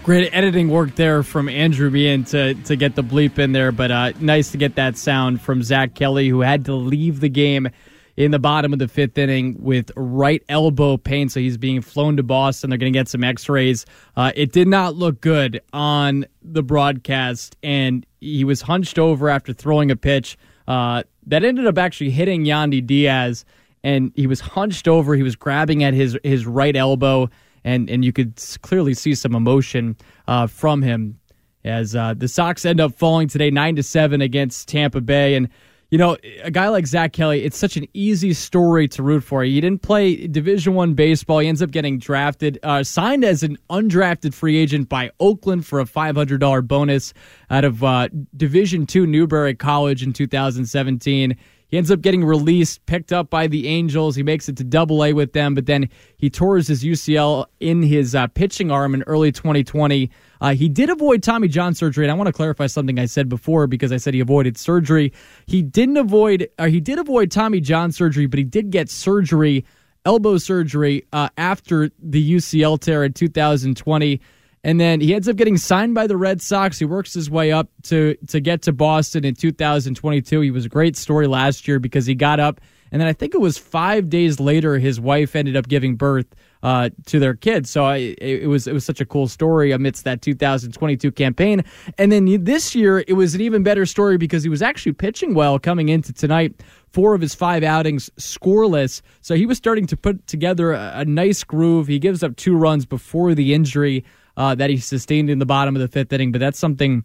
Great 0.05 0.31
editing 0.35 0.69
work 0.69 0.95
there 0.97 1.23
from 1.23 1.49
Andrew 1.49 1.91
Bean 1.91 2.25
to, 2.25 2.53
to 2.55 2.77
get 2.77 2.95
the 2.95 3.03
bleep 3.03 3.39
in 3.39 3.53
there, 3.53 3.73
but 3.73 3.91
uh, 3.91 4.13
nice 4.21 4.51
to 4.51 4.59
get 4.59 4.75
that 4.75 4.99
sound 4.99 5.41
from 5.41 5.63
Zack 5.63 5.95
Kelly, 5.95 6.29
who 6.29 6.43
had 6.43 6.67
to 6.67 6.75
leave 6.75 7.21
the 7.21 7.31
game 7.31 7.71
in 8.17 8.31
the 8.31 8.39
bottom 8.39 8.73
of 8.73 8.79
the 8.79 8.89
fifth 8.89 9.19
inning 9.19 9.57
with 9.59 9.91
right 9.97 10.43
elbow 10.49 10.97
pain. 10.97 11.29
So 11.29 11.41
he's 11.41 11.57
being 11.57 11.81
flown 11.81 12.17
to 12.17 12.23
Boston. 12.23 12.71
They're 12.71 12.79
going 12.79 12.93
to 12.93 12.99
get 12.99 13.09
some 13.09 13.25
x 13.25 13.49
rays. 13.49 13.87
Uh, 14.17 14.33
it 14.35 14.53
did 14.53 14.69
not 14.69 14.95
look 14.95 15.21
good 15.21 15.61
on 15.73 16.27
the 16.43 16.63
broadcast, 16.63 17.57
and 17.63 18.07
he 18.21 18.45
was 18.45 18.63
hunched 18.63 18.99
over 18.99 19.29
after 19.29 19.53
throwing 19.53 19.91
a 19.91 19.97
pitch 19.97 20.37
uh, 20.69 21.03
that 21.27 21.45
ended 21.45 21.67
up 21.67 21.79
actually 21.79 22.11
hitting 22.11 22.45
Yandy 22.45 22.85
Diaz. 22.85 23.45
And 23.83 24.13
he 24.15 24.27
was 24.27 24.41
hunched 24.41 24.89
over. 24.89 25.15
He 25.15 25.23
was 25.23 25.37
grabbing 25.37 25.85
at 25.85 25.93
his, 25.93 26.17
his 26.25 26.47
right 26.47 26.75
elbow 26.75 27.29
and 27.65 27.89
and 27.91 28.05
you 28.05 28.13
could 28.13 28.35
clearly 28.61 28.95
see 28.95 29.15
some 29.15 29.35
emotion 29.35 29.97
uh, 30.29 30.47
from 30.47 30.83
him 30.83 31.19
as 31.65 31.97
uh, 31.97 32.15
the 32.15 32.29
Sox 32.29 32.65
end 32.65 32.81
up 32.81 32.95
falling 32.95 33.27
today 33.27 33.51
nine 33.51 33.75
to 33.77 33.83
seven 33.83 34.21
against 34.21 34.69
Tampa 34.69 35.01
Bay 35.01 35.35
and. 35.35 35.49
You 35.95 35.99
know, 35.99 36.17
a 36.43 36.51
guy 36.51 36.71
like 36.71 36.89
Zack 36.89 37.13
Kelly, 37.13 37.45
it's 37.45 37.57
such 37.57 37.77
an 37.77 37.87
easy 37.95 38.33
story 38.33 38.89
to 38.89 39.03
root 39.05 39.23
for. 39.23 39.45
He 39.45 39.61
didn't 39.61 39.83
play 39.83 40.27
Division 40.27 40.75
One 40.75 40.95
baseball. 40.95 41.39
He 41.39 41.47
ends 41.47 41.63
up 41.63 41.71
getting 41.71 42.01
drafted, 42.01 42.59
uh, 42.65 42.83
signed 42.83 43.23
as 43.25 43.45
an 43.45 43.59
undrafted 43.71 44.35
free 44.35 44.57
agent 44.57 44.89
by 44.89 45.13
Oakland 45.21 45.65
for 45.65 45.79
a 45.79 45.87
five 45.87 46.17
hundred 46.17 46.41
dollar 46.41 46.63
bonus 46.63 47.15
out 47.49 47.65
of 47.65 47.85
uh, 47.85 48.09
Division 48.37 48.87
Two 48.87 49.07
Newberry 49.07 49.55
College 49.55 50.03
in 50.03 50.13
2017. 50.13 51.37
He 51.75 51.79
ends 51.79 51.91
up 51.91 52.03
getting 52.03 52.25
released, 52.25 52.87
picked 52.87 53.13
up 53.13 53.31
by 53.31 53.49
the 53.49 53.67
Angels. 53.67 54.15
He 54.15 54.23
makes 54.23 54.49
it 54.49 54.57
to 54.59 54.63
Double 54.63 55.05
A 55.05 55.13
with 55.13 55.33
them, 55.33 55.57
but 55.57 55.67
then 55.67 55.89
he 56.19 56.31
tours 56.31 56.69
his 56.69 56.85
UCL 56.85 57.47
in 57.59 57.83
his 57.83 58.15
uh, 58.15 58.29
pitching 58.29 58.71
arm 58.71 58.95
in 58.95 59.03
early 59.09 59.33
2020. 59.33 60.09
Uh, 60.41 60.55
he 60.55 60.69
did 60.69 60.89
avoid 60.89 61.21
Tommy 61.21 61.49
John 61.49 61.75
surgery, 61.75 62.05
and 62.05 62.13
I 62.13 62.15
want 62.15 62.29
to 62.29 62.33
clarify 62.33 62.69
something 62.69 63.01
I 63.01 63.07
said 63.07 63.29
before 63.29 63.67
because 63.67 63.91
I 63.91 63.97
said 63.97 64.15
he 64.15 64.21
avoided 64.21 64.57
surgery. 64.57 65.13
He 65.47 65.63
didn't 65.63 65.97
avoid, 65.97 66.49
or 66.61 66.69
he 66.69 66.79
did 66.79 67.01
avoid 67.01 67.33
Tommy 67.33 67.59
John 67.59 67.91
surgery, 67.91 68.27
but 68.27 68.39
he 68.39 68.45
did 68.45 68.71
get 68.71 68.89
surgery, 68.89 69.65
elbow 70.07 70.39
surgery, 70.39 71.05
uh, 71.13 71.31
after 71.37 71.91
the 72.01 72.35
UCL 72.37 72.79
tear 72.83 73.03
in 73.03 73.15
2020. 73.15 74.21
And 74.65 74.81
then 74.81 75.01
he 75.03 75.15
ends 75.15 75.29
up 75.29 75.37
getting 75.37 75.59
signed 75.59 75.95
by 75.95 76.07
the 76.07 76.17
Red 76.17 76.41
Sox. 76.41 76.79
He 76.79 76.87
works 76.87 77.13
his 77.13 77.31
way 77.31 77.53
up 77.53 77.69
to 77.85 78.17
to 78.29 78.41
get 78.41 78.63
to 78.63 78.73
Boston 78.73 79.25
in 79.25 79.35
2022. 79.35 80.41
He 80.41 80.51
was 80.51 80.65
a 80.65 80.71
great 80.71 80.97
story 80.97 81.27
last 81.27 81.69
year 81.69 81.79
because 81.79 82.07
he 82.07 82.15
got 82.15 82.41
up, 82.41 82.63
and 82.91 82.99
then 82.99 83.07
I 83.07 83.13
think 83.13 83.35
it 83.35 83.43
was 83.43 83.59
five 83.59 84.09
days 84.09 84.41
later 84.41 84.79
his 84.79 84.99
wife 84.99 85.37
ended 85.37 85.55
up 85.55 85.69
giving 85.69 85.97
birth 85.97 86.35
uh, 86.63 86.89
to 87.07 87.19
their 87.19 87.35
kids. 87.35 87.69
So 87.69 87.85
I, 87.85 88.17
it 88.19 88.49
was 88.49 88.67
it 88.67 88.73
was 88.73 88.87
such 88.87 89.03
a 89.03 89.05
cool 89.05 89.29
story 89.29 89.71
amidst 89.71 90.05
that 90.05 90.23
2022 90.23 91.13
campaign. 91.13 91.63
And 91.99 92.11
then 92.11 92.43
this 92.43 92.75
year 92.75 93.05
it 93.07 93.13
was 93.13 93.35
an 93.35 93.43
even 93.43 93.63
better 93.65 93.85
story 93.85 94.17
because 94.17 94.43
he 94.43 94.49
was 94.49 94.63
actually 94.63 94.93
pitching 94.93 95.35
well 95.35 95.59
coming 95.59 95.91
into 95.91 96.15
tonight. 96.15 96.63
Four 96.91 97.15
of 97.15 97.21
his 97.21 97.35
five 97.35 97.63
outings 97.65 98.09
scoreless, 98.17 99.03
so 99.21 99.35
he 99.35 99.45
was 99.45 99.59
starting 99.59 99.87
to 99.89 99.97
put 99.97 100.27
together 100.27 100.73
a, 100.73 100.93
a 101.01 101.05
nice 101.05 101.45
groove. 101.45 101.87
He 101.87 101.99
gives 101.99 102.23
up 102.23 102.37
two 102.37 102.57
runs 102.57 102.87
before 102.87 103.35
the 103.35 103.53
injury 103.53 104.05
uh, 104.37 104.55
that 104.55 104.71
he 104.71 104.77
sustained 104.77 105.31
in 105.31 105.39
the 105.39 105.47
bottom 105.47 105.77
of 105.77 105.83
the 105.83 105.89
fifth 105.89 106.13
inning. 106.13 106.33
But 106.33 106.41
that's 106.41 106.59
something 106.59 107.05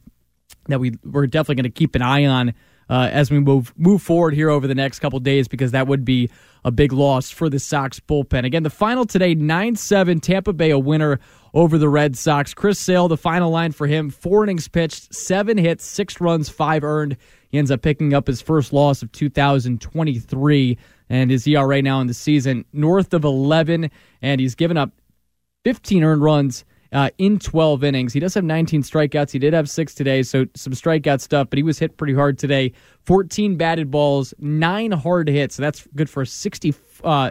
that 0.67 0.79
we 0.79 0.97
we're 1.03 1.27
definitely 1.27 1.55
going 1.55 1.71
to 1.71 1.77
keep 1.77 1.95
an 1.95 2.01
eye 2.01 2.25
on 2.25 2.53
uh, 2.89 3.09
as 3.11 3.29
we 3.29 3.39
move 3.39 3.73
move 3.77 4.01
forward 4.01 4.33
here 4.33 4.49
over 4.49 4.67
the 4.67 4.75
next 4.75 4.99
couple 4.99 5.19
days 5.19 5.47
because 5.47 5.71
that 5.71 5.87
would 5.87 6.03
be 6.03 6.29
a 6.65 6.71
big 6.71 6.91
loss 6.91 7.29
for 7.29 7.49
the 7.49 7.59
Sox 7.59 7.99
bullpen. 7.99 8.45
Again, 8.45 8.63
the 8.63 8.69
final 8.69 9.05
today 9.05 9.35
nine 9.35 9.75
seven 9.75 10.19
Tampa 10.19 10.53
Bay 10.53 10.71
a 10.71 10.79
winner 10.79 11.19
over 11.53 11.77
the 11.77 11.89
Red 11.89 12.17
Sox. 12.17 12.53
Chris 12.53 12.79
Sale, 12.79 13.07
the 13.07 13.17
final 13.17 13.51
line 13.51 13.71
for 13.71 13.87
him: 13.87 14.09
four 14.09 14.43
innings 14.43 14.67
pitched, 14.67 15.13
seven 15.13 15.57
hits, 15.57 15.85
six 15.85 16.19
runs, 16.19 16.49
five 16.49 16.83
earned. 16.83 17.17
He 17.49 17.57
ends 17.57 17.71
up 17.71 17.81
picking 17.81 18.13
up 18.13 18.27
his 18.27 18.41
first 18.41 18.73
loss 18.73 19.01
of 19.01 19.11
2023, 19.11 20.77
and 21.09 21.31
his 21.31 21.47
ERA 21.47 21.81
now 21.81 21.99
in 22.01 22.07
the 22.07 22.13
season 22.13 22.65
north 22.73 23.13
of 23.13 23.23
11, 23.23 23.89
and 24.21 24.41
he's 24.41 24.53
given 24.53 24.77
up 24.77 24.91
15 25.63 26.03
earned 26.03 26.21
runs 26.21 26.63
uh, 26.91 27.09
in 27.17 27.39
12 27.39 27.83
innings. 27.83 28.13
He 28.13 28.19
does 28.19 28.33
have 28.33 28.43
19 28.43 28.83
strikeouts. 28.83 29.31
He 29.31 29.39
did 29.39 29.53
have 29.53 29.69
six 29.69 29.93
today, 29.93 30.23
so 30.23 30.45
some 30.55 30.73
strikeout 30.73 31.21
stuff, 31.21 31.49
but 31.49 31.57
he 31.57 31.63
was 31.63 31.79
hit 31.79 31.97
pretty 31.97 32.13
hard 32.13 32.37
today. 32.37 32.73
14 33.05 33.57
batted 33.57 33.91
balls, 33.91 34.33
nine 34.39 34.91
hard 34.91 35.27
hits. 35.27 35.55
So 35.55 35.61
that's 35.61 35.87
good 35.95 36.09
for 36.09 36.23
a 36.23 36.25
60. 36.25 36.73
Uh, 37.03 37.29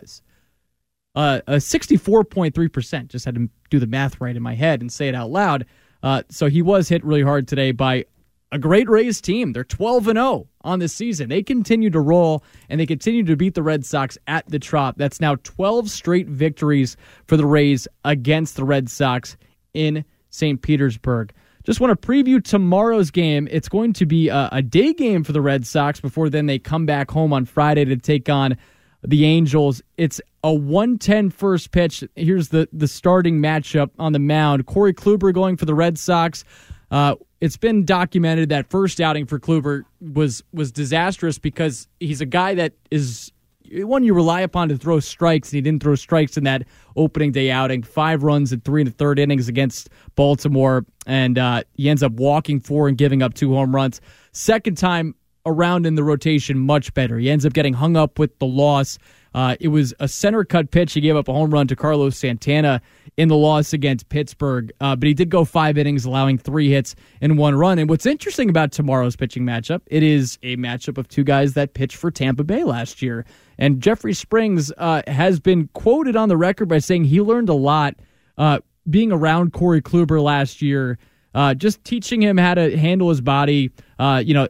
uh, 1.14 1.40
a 1.46 1.54
64.3%. 1.54 3.08
Just 3.08 3.24
had 3.24 3.34
to 3.34 3.48
do 3.70 3.78
the 3.78 3.86
math 3.86 4.20
right 4.20 4.36
in 4.36 4.42
my 4.42 4.54
head 4.54 4.80
and 4.80 4.92
say 4.92 5.08
it 5.08 5.14
out 5.14 5.30
loud. 5.30 5.66
Uh, 6.02 6.22
so 6.28 6.48
he 6.48 6.62
was 6.62 6.88
hit 6.88 7.04
really 7.04 7.22
hard 7.22 7.48
today 7.48 7.72
by 7.72 8.04
a 8.52 8.58
great 8.58 8.88
Rays 8.88 9.20
team. 9.20 9.52
They're 9.52 9.64
12 9.64 10.08
and 10.08 10.16
0 10.16 10.46
on 10.62 10.78
this 10.78 10.92
season. 10.92 11.28
They 11.28 11.42
continue 11.42 11.90
to 11.90 12.00
roll 12.00 12.44
and 12.68 12.80
they 12.80 12.86
continue 12.86 13.24
to 13.24 13.36
beat 13.36 13.54
the 13.54 13.62
Red 13.62 13.84
Sox 13.84 14.16
at 14.26 14.48
the 14.48 14.58
Trop. 14.58 14.96
That's 14.96 15.20
now 15.20 15.34
12 15.42 15.90
straight 15.90 16.28
victories 16.28 16.96
for 17.26 17.36
the 17.36 17.46
Rays 17.46 17.88
against 18.04 18.56
the 18.56 18.64
Red 18.64 18.88
Sox 18.88 19.36
in 19.74 20.04
St. 20.30 20.60
Petersburg. 20.60 21.32
Just 21.64 21.80
want 21.80 22.00
to 22.00 22.08
preview 22.08 22.42
tomorrow's 22.42 23.10
game. 23.10 23.46
It's 23.50 23.68
going 23.68 23.92
to 23.94 24.06
be 24.06 24.28
a, 24.28 24.48
a 24.52 24.62
day 24.62 24.94
game 24.94 25.22
for 25.22 25.32
the 25.32 25.40
Red 25.40 25.66
Sox 25.66 26.00
before 26.00 26.30
then 26.30 26.46
they 26.46 26.58
come 26.58 26.86
back 26.86 27.10
home 27.10 27.32
on 27.32 27.44
Friday 27.44 27.84
to 27.84 27.96
take 27.96 28.28
on 28.28 28.56
the 29.02 29.24
Angels. 29.24 29.82
It's 29.96 30.20
a 30.42 30.52
110 30.52 31.30
first 31.30 31.70
pitch. 31.70 32.04
Here's 32.16 32.48
the, 32.48 32.68
the 32.72 32.88
starting 32.88 33.40
matchup 33.40 33.90
on 33.98 34.12
the 34.12 34.18
mound. 34.18 34.66
Corey 34.66 34.94
Kluber 34.94 35.32
going 35.32 35.56
for 35.56 35.66
the 35.66 35.74
Red 35.74 35.98
Sox. 35.98 36.44
Uh, 36.90 37.16
it's 37.40 37.56
been 37.56 37.84
documented 37.84 38.48
that 38.48 38.70
first 38.70 39.00
outing 39.00 39.26
for 39.26 39.38
Kluber 39.38 39.82
was 40.00 40.42
was 40.52 40.72
disastrous 40.72 41.38
because 41.38 41.86
he's 42.00 42.20
a 42.20 42.26
guy 42.26 42.54
that 42.54 42.72
is 42.90 43.30
one 43.72 44.04
you 44.04 44.14
rely 44.14 44.40
upon 44.40 44.68
to 44.68 44.76
throw 44.76 45.00
strikes, 45.00 45.50
and 45.50 45.56
he 45.56 45.60
didn't 45.60 45.82
throw 45.82 45.94
strikes 45.94 46.36
in 46.36 46.44
that 46.44 46.66
opening 46.96 47.32
day 47.32 47.50
outing. 47.50 47.82
Five 47.82 48.22
runs 48.22 48.52
in 48.52 48.60
three 48.60 48.82
and 48.82 48.88
a 48.88 48.92
third 48.92 49.18
innings 49.18 49.48
against 49.48 49.90
Baltimore, 50.14 50.84
and 51.06 51.38
uh, 51.38 51.62
he 51.74 51.88
ends 51.88 52.02
up 52.02 52.12
walking 52.12 52.60
four 52.60 52.88
and 52.88 52.96
giving 52.96 53.22
up 53.22 53.34
two 53.34 53.54
home 53.54 53.74
runs. 53.74 54.00
Second 54.32 54.76
time 54.76 55.14
around 55.48 55.86
in 55.86 55.94
the 55.94 56.04
rotation, 56.04 56.58
much 56.58 56.92
better. 56.94 57.18
He 57.18 57.30
ends 57.30 57.46
up 57.46 57.52
getting 57.52 57.74
hung 57.74 57.96
up 57.96 58.18
with 58.18 58.38
the 58.38 58.46
loss. 58.46 58.98
Uh, 59.34 59.56
it 59.60 59.68
was 59.68 59.94
a 60.00 60.08
center 60.08 60.44
cut 60.44 60.70
pitch. 60.70 60.92
He 60.94 61.00
gave 61.00 61.16
up 61.16 61.28
a 61.28 61.32
home 61.32 61.50
run 61.50 61.66
to 61.68 61.76
Carlos 61.76 62.16
Santana 62.16 62.80
in 63.16 63.28
the 63.28 63.36
loss 63.36 63.72
against 63.72 64.08
Pittsburgh, 64.08 64.72
uh, 64.80 64.96
but 64.96 65.06
he 65.06 65.14
did 65.14 65.28
go 65.28 65.44
five 65.44 65.76
innings, 65.76 66.04
allowing 66.04 66.38
three 66.38 66.70
hits 66.70 66.94
and 67.20 67.36
one 67.36 67.54
run. 67.54 67.78
And 67.78 67.90
what's 67.90 68.06
interesting 68.06 68.48
about 68.48 68.72
tomorrow's 68.72 69.16
pitching 69.16 69.44
matchup, 69.44 69.82
it 69.86 70.02
is 70.02 70.38
a 70.42 70.56
matchup 70.56 70.98
of 70.98 71.08
two 71.08 71.24
guys 71.24 71.54
that 71.54 71.74
pitched 71.74 71.96
for 71.96 72.10
Tampa 72.10 72.44
Bay 72.44 72.64
last 72.64 73.02
year. 73.02 73.24
And 73.58 73.80
Jeffrey 73.80 74.14
Springs 74.14 74.72
uh, 74.78 75.02
has 75.06 75.40
been 75.40 75.68
quoted 75.74 76.16
on 76.16 76.28
the 76.28 76.36
record 76.36 76.68
by 76.68 76.78
saying 76.78 77.04
he 77.04 77.20
learned 77.20 77.48
a 77.48 77.54
lot 77.54 77.96
uh, 78.38 78.60
being 78.88 79.12
around 79.12 79.52
Corey 79.52 79.82
Kluber 79.82 80.22
last 80.22 80.62
year 80.62 80.98
uh, 81.34 81.54
just 81.54 81.82
teaching 81.84 82.22
him 82.22 82.36
how 82.36 82.54
to 82.54 82.76
handle 82.76 83.08
his 83.08 83.20
body. 83.20 83.70
Uh, 83.98 84.22
you 84.24 84.32
know, 84.32 84.48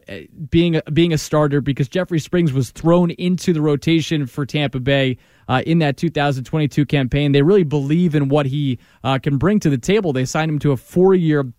being 0.49 0.75
a, 0.75 0.81
being 0.93 1.11
a 1.11 1.17
starter 1.17 1.59
because 1.59 1.89
Jeffrey 1.89 2.19
Springs 2.19 2.53
was 2.53 2.69
thrown 2.71 3.11
into 3.11 3.51
the 3.51 3.61
rotation 3.61 4.27
for 4.27 4.45
Tampa 4.45 4.79
Bay 4.79 5.17
uh, 5.47 5.63
in 5.65 5.79
that 5.79 5.97
2022 5.97 6.85
campaign. 6.85 7.31
They 7.31 7.41
really 7.41 7.63
believe 7.63 8.15
in 8.15 8.29
what 8.29 8.45
he 8.45 8.79
uh, 9.03 9.17
can 9.19 9.37
bring 9.37 9.59
to 9.61 9.69
the 9.69 9.77
table. 9.77 10.13
They 10.13 10.25
signed 10.25 10.49
him 10.49 10.59
to 10.59 10.71
a 10.71 10.77
four-year. 10.77 11.51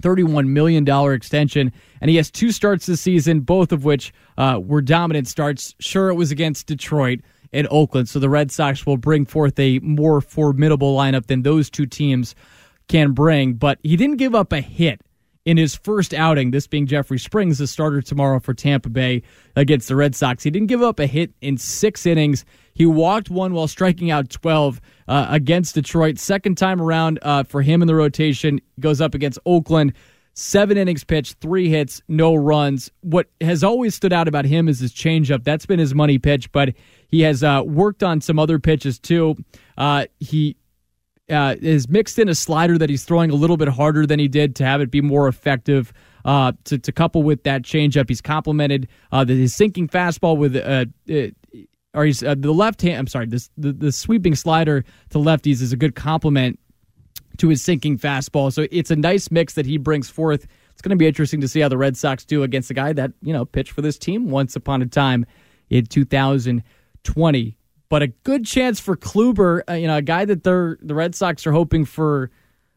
$31 0.00 0.46
million 0.46 0.88
extension, 1.12 1.72
and 2.00 2.08
he 2.08 2.16
has 2.16 2.30
two 2.30 2.52
starts 2.52 2.86
this 2.86 3.00
season, 3.00 3.40
both 3.40 3.72
of 3.72 3.84
which 3.84 4.12
uh, 4.36 4.60
were 4.62 4.80
dominant 4.80 5.26
starts. 5.26 5.74
Sure, 5.80 6.08
it 6.08 6.14
was 6.14 6.30
against 6.30 6.68
Detroit 6.68 7.18
and 7.52 7.66
Oakland, 7.68 8.08
so 8.08 8.20
the 8.20 8.28
Red 8.28 8.52
Sox 8.52 8.86
will 8.86 8.96
bring 8.96 9.24
forth 9.24 9.58
a 9.58 9.80
more 9.80 10.20
formidable 10.20 10.96
lineup 10.96 11.26
than 11.26 11.42
those 11.42 11.68
two 11.68 11.84
teams 11.84 12.36
can 12.88 13.12
bring, 13.12 13.54
but 13.54 13.78
he 13.82 13.96
didn't 13.96 14.16
give 14.16 14.34
up 14.34 14.52
a 14.52 14.60
hit 14.60 15.00
in 15.48 15.56
his 15.56 15.74
first 15.74 16.12
outing, 16.12 16.50
this 16.50 16.66
being 16.66 16.86
Jeffrey 16.86 17.18
Springs, 17.18 17.56
the 17.56 17.66
starter 17.66 18.02
tomorrow 18.02 18.38
for 18.38 18.52
Tampa 18.52 18.90
Bay 18.90 19.22
against 19.56 19.88
the 19.88 19.96
Red 19.96 20.14
Sox. 20.14 20.42
He 20.42 20.50
didn't 20.50 20.68
give 20.68 20.82
up 20.82 21.00
a 21.00 21.06
hit 21.06 21.32
in 21.40 21.56
six 21.56 22.04
innings. 22.04 22.44
He 22.74 22.84
walked 22.84 23.30
one 23.30 23.54
while 23.54 23.66
striking 23.66 24.10
out 24.10 24.28
12 24.28 24.78
uh, 25.08 25.26
against 25.30 25.74
Detroit. 25.74 26.18
Second 26.18 26.58
time 26.58 26.82
around 26.82 27.18
uh, 27.22 27.44
for 27.44 27.62
him 27.62 27.80
in 27.80 27.88
the 27.88 27.94
rotation, 27.94 28.60
goes 28.78 29.00
up 29.00 29.14
against 29.14 29.38
Oakland. 29.46 29.94
Seven 30.34 30.76
innings 30.76 31.02
pitched, 31.02 31.40
three 31.40 31.70
hits, 31.70 32.02
no 32.08 32.34
runs. 32.34 32.90
What 33.00 33.28
has 33.40 33.64
always 33.64 33.94
stood 33.94 34.12
out 34.12 34.28
about 34.28 34.44
him 34.44 34.68
is 34.68 34.80
his 34.80 34.92
changeup. 34.92 35.44
That's 35.44 35.64
been 35.64 35.78
his 35.78 35.94
money 35.94 36.18
pitch, 36.18 36.52
but 36.52 36.74
he 37.08 37.22
has 37.22 37.42
uh, 37.42 37.62
worked 37.64 38.02
on 38.02 38.20
some 38.20 38.38
other 38.38 38.58
pitches 38.58 38.98
too. 38.98 39.34
Uh, 39.78 40.04
he 40.20 40.57
uh, 41.30 41.56
is 41.60 41.88
mixed 41.88 42.18
in 42.18 42.28
a 42.28 42.34
slider 42.34 42.78
that 42.78 42.88
he's 42.88 43.04
throwing 43.04 43.30
a 43.30 43.34
little 43.34 43.56
bit 43.56 43.68
harder 43.68 44.06
than 44.06 44.18
he 44.18 44.28
did 44.28 44.56
to 44.56 44.64
have 44.64 44.80
it 44.80 44.90
be 44.90 45.00
more 45.00 45.28
effective. 45.28 45.92
Uh, 46.24 46.52
to, 46.64 46.76
to 46.76 46.92
couple 46.92 47.22
with 47.22 47.44
that 47.44 47.62
changeup, 47.62 48.08
he's 48.08 48.20
complemented 48.20 48.88
uh, 49.12 49.24
the, 49.24 49.34
his 49.34 49.54
sinking 49.54 49.88
fastball 49.88 50.36
with 50.36 50.56
uh, 50.56 50.84
uh 51.10 51.28
or 51.94 52.04
he's 52.04 52.22
uh, 52.22 52.34
the 52.36 52.52
left 52.52 52.82
hand. 52.82 52.98
I'm 52.98 53.06
sorry, 53.06 53.26
this 53.26 53.50
the, 53.56 53.72
the 53.72 53.92
sweeping 53.92 54.34
slider 54.34 54.84
to 55.10 55.18
lefties 55.18 55.62
is 55.62 55.72
a 55.72 55.76
good 55.76 55.94
complement 55.94 56.58
to 57.38 57.48
his 57.48 57.62
sinking 57.62 57.98
fastball. 57.98 58.52
So 58.52 58.66
it's 58.70 58.90
a 58.90 58.96
nice 58.96 59.30
mix 59.30 59.54
that 59.54 59.64
he 59.64 59.78
brings 59.78 60.10
forth. 60.10 60.46
It's 60.72 60.82
going 60.82 60.90
to 60.90 60.96
be 60.96 61.06
interesting 61.06 61.40
to 61.40 61.48
see 61.48 61.60
how 61.60 61.68
the 61.68 61.78
Red 61.78 61.96
Sox 61.96 62.24
do 62.24 62.42
against 62.42 62.70
a 62.70 62.74
guy 62.74 62.92
that 62.92 63.12
you 63.22 63.32
know 63.32 63.44
pitched 63.44 63.72
for 63.72 63.80
this 63.80 63.96
team 63.96 64.28
once 64.28 64.54
upon 64.54 64.82
a 64.82 64.86
time 64.86 65.24
in 65.70 65.86
2020 65.86 67.58
but 67.88 68.02
a 68.02 68.08
good 68.08 68.44
chance 68.44 68.80
for 68.80 68.96
Kluber, 68.96 69.62
uh, 69.68 69.74
you 69.74 69.86
know, 69.86 69.96
a 69.96 70.02
guy 70.02 70.24
that 70.24 70.44
they're 70.44 70.78
the 70.80 70.94
Red 70.94 71.14
Sox 71.14 71.46
are 71.46 71.52
hoping 71.52 71.84
for 71.84 72.30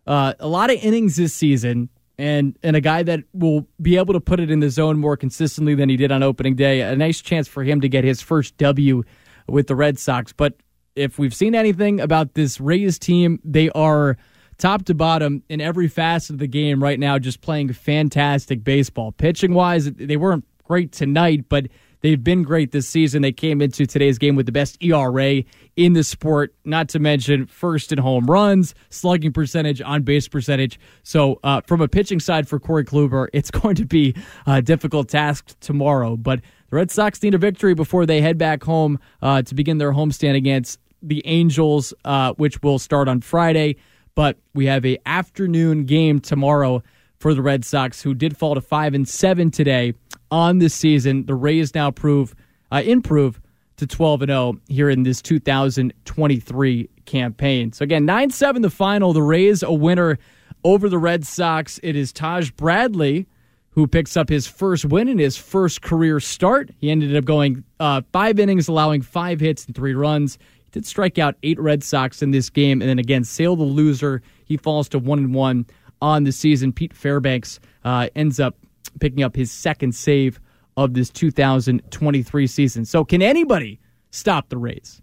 uh, 0.07 0.33
a 0.39 0.47
lot 0.47 0.69
of 0.69 0.77
innings 0.77 1.15
this 1.15 1.33
season, 1.33 1.89
and 2.17 2.57
and 2.63 2.75
a 2.75 2.81
guy 2.81 3.03
that 3.03 3.23
will 3.33 3.67
be 3.81 3.97
able 3.97 4.13
to 4.13 4.21
put 4.21 4.39
it 4.39 4.49
in 4.49 4.59
the 4.59 4.69
zone 4.69 4.97
more 4.97 5.17
consistently 5.17 5.75
than 5.75 5.89
he 5.89 5.97
did 5.97 6.11
on 6.11 6.23
opening 6.23 6.55
day. 6.55 6.81
A 6.81 6.95
nice 6.95 7.21
chance 7.21 7.47
for 7.47 7.63
him 7.63 7.81
to 7.81 7.89
get 7.89 8.03
his 8.03 8.21
first 8.21 8.57
W 8.57 9.03
with 9.47 9.67
the 9.67 9.75
Red 9.75 9.99
Sox. 9.99 10.33
But 10.33 10.55
if 10.95 11.19
we've 11.19 11.33
seen 11.33 11.55
anything 11.55 11.99
about 11.99 12.33
this 12.33 12.59
Rays 12.59 12.97
team, 12.97 13.39
they 13.43 13.69
are 13.71 14.17
top 14.57 14.85
to 14.85 14.93
bottom 14.93 15.43
in 15.49 15.59
every 15.59 15.87
facet 15.87 16.31
of 16.31 16.37
the 16.39 16.47
game 16.47 16.81
right 16.81 16.99
now, 16.99 17.17
just 17.17 17.41
playing 17.41 17.73
fantastic 17.73 18.63
baseball. 18.63 19.11
Pitching 19.11 19.53
wise, 19.53 19.91
they 19.91 20.17
weren't 20.17 20.45
great 20.63 20.91
tonight, 20.91 21.45
but 21.49 21.67
They've 22.01 22.21
been 22.21 22.43
great 22.43 22.71
this 22.71 22.87
season. 22.87 23.21
They 23.21 23.31
came 23.31 23.61
into 23.61 23.85
today's 23.85 24.17
game 24.17 24.35
with 24.35 24.47
the 24.47 24.51
best 24.51 24.77
ERA 24.83 25.43
in 25.75 25.93
the 25.93 26.03
sport, 26.03 26.53
not 26.65 26.89
to 26.89 26.99
mention 26.99 27.45
first 27.45 27.91
in 27.91 27.99
home 27.99 28.25
runs, 28.25 28.73
slugging 28.89 29.31
percentage, 29.31 29.81
on 29.81 30.01
base 30.01 30.27
percentage. 30.27 30.79
So, 31.03 31.39
uh, 31.43 31.61
from 31.61 31.79
a 31.81 31.87
pitching 31.87 32.19
side 32.19 32.47
for 32.47 32.59
Corey 32.59 32.83
Kluber, 32.83 33.27
it's 33.33 33.51
going 33.51 33.75
to 33.75 33.85
be 33.85 34.15
a 34.45 34.61
difficult 34.61 35.09
task 35.09 35.55
tomorrow. 35.59 36.17
But 36.17 36.41
the 36.69 36.75
Red 36.75 36.91
Sox 36.91 37.21
need 37.21 37.35
a 37.35 37.37
victory 37.37 37.75
before 37.75 38.05
they 38.05 38.21
head 38.21 38.37
back 38.37 38.63
home 38.63 38.99
uh, 39.21 39.43
to 39.43 39.55
begin 39.55 39.77
their 39.77 39.93
homestand 39.93 40.35
against 40.35 40.79
the 41.03 41.21
Angels, 41.25 41.93
uh, 42.05 42.33
which 42.33 42.61
will 42.63 42.79
start 42.79 43.07
on 43.07 43.21
Friday. 43.21 43.77
But 44.15 44.37
we 44.53 44.65
have 44.65 44.85
a 44.85 44.97
afternoon 45.05 45.85
game 45.85 46.19
tomorrow 46.19 46.83
for 47.19 47.33
the 47.33 47.41
Red 47.41 47.63
Sox, 47.63 48.01
who 48.01 48.13
did 48.13 48.35
fall 48.35 48.55
to 48.55 48.61
five 48.61 48.93
and 48.93 49.07
seven 49.07 49.51
today 49.51 49.93
on 50.31 50.59
this 50.59 50.73
season. 50.73 51.25
The 51.25 51.35
Rays 51.35 51.75
now 51.75 51.91
prove 51.91 52.33
uh, 52.71 52.81
improve 52.85 53.41
to 53.77 53.85
12 53.85 54.23
and 54.23 54.29
0 54.29 54.59
here 54.67 54.89
in 54.89 55.03
this 55.03 55.21
2023 55.21 56.89
campaign. 57.05 57.73
So 57.73 57.83
again, 57.83 58.07
9-7 58.07 58.61
the 58.61 58.69
final. 58.69 59.13
The 59.13 59.21
Rays 59.21 59.63
a 59.63 59.73
winner 59.73 60.17
over 60.63 60.87
the 60.87 60.97
Red 60.97 61.25
Sox. 61.25 61.79
It 61.83 61.95
is 61.95 62.13
Taj 62.13 62.51
Bradley 62.51 63.27
who 63.71 63.87
picks 63.87 64.17
up 64.17 64.29
his 64.29 64.47
first 64.47 64.85
win 64.85 65.07
in 65.07 65.17
his 65.17 65.37
first 65.37 65.81
career 65.81 66.19
start. 66.19 66.69
He 66.77 66.91
ended 66.91 67.15
up 67.15 67.25
going 67.25 67.63
uh, 67.79 68.01
five 68.11 68.39
innings, 68.39 68.67
allowing 68.67 69.01
five 69.01 69.39
hits 69.39 69.65
and 69.65 69.75
three 69.75 69.93
runs. 69.93 70.37
He 70.65 70.69
did 70.71 70.85
strike 70.85 71.17
out 71.17 71.35
eight 71.41 71.59
Red 71.59 71.83
Sox 71.83 72.21
in 72.21 72.31
this 72.31 72.49
game, 72.49 72.81
and 72.81 72.89
then 72.89 72.99
again, 72.99 73.23
Sale 73.23 73.55
the 73.55 73.63
loser. 73.63 74.21
He 74.45 74.57
falls 74.57 74.89
to 74.89 74.99
one 74.99 75.19
and 75.19 75.33
one 75.33 75.65
on 76.01 76.25
the 76.25 76.31
season. 76.31 76.73
Pete 76.73 76.93
Fairbanks 76.93 77.59
uh, 77.85 78.09
ends 78.15 78.39
up 78.39 78.55
picking 78.99 79.23
up 79.23 79.35
his 79.35 79.51
second 79.51 79.95
save 79.95 80.39
of 80.77 80.93
this 80.93 81.09
2023 81.09 82.47
season. 82.47 82.85
So, 82.85 83.03
can 83.03 83.21
anybody 83.21 83.79
stop 84.11 84.49
the 84.49 84.57
Rays? 84.57 85.01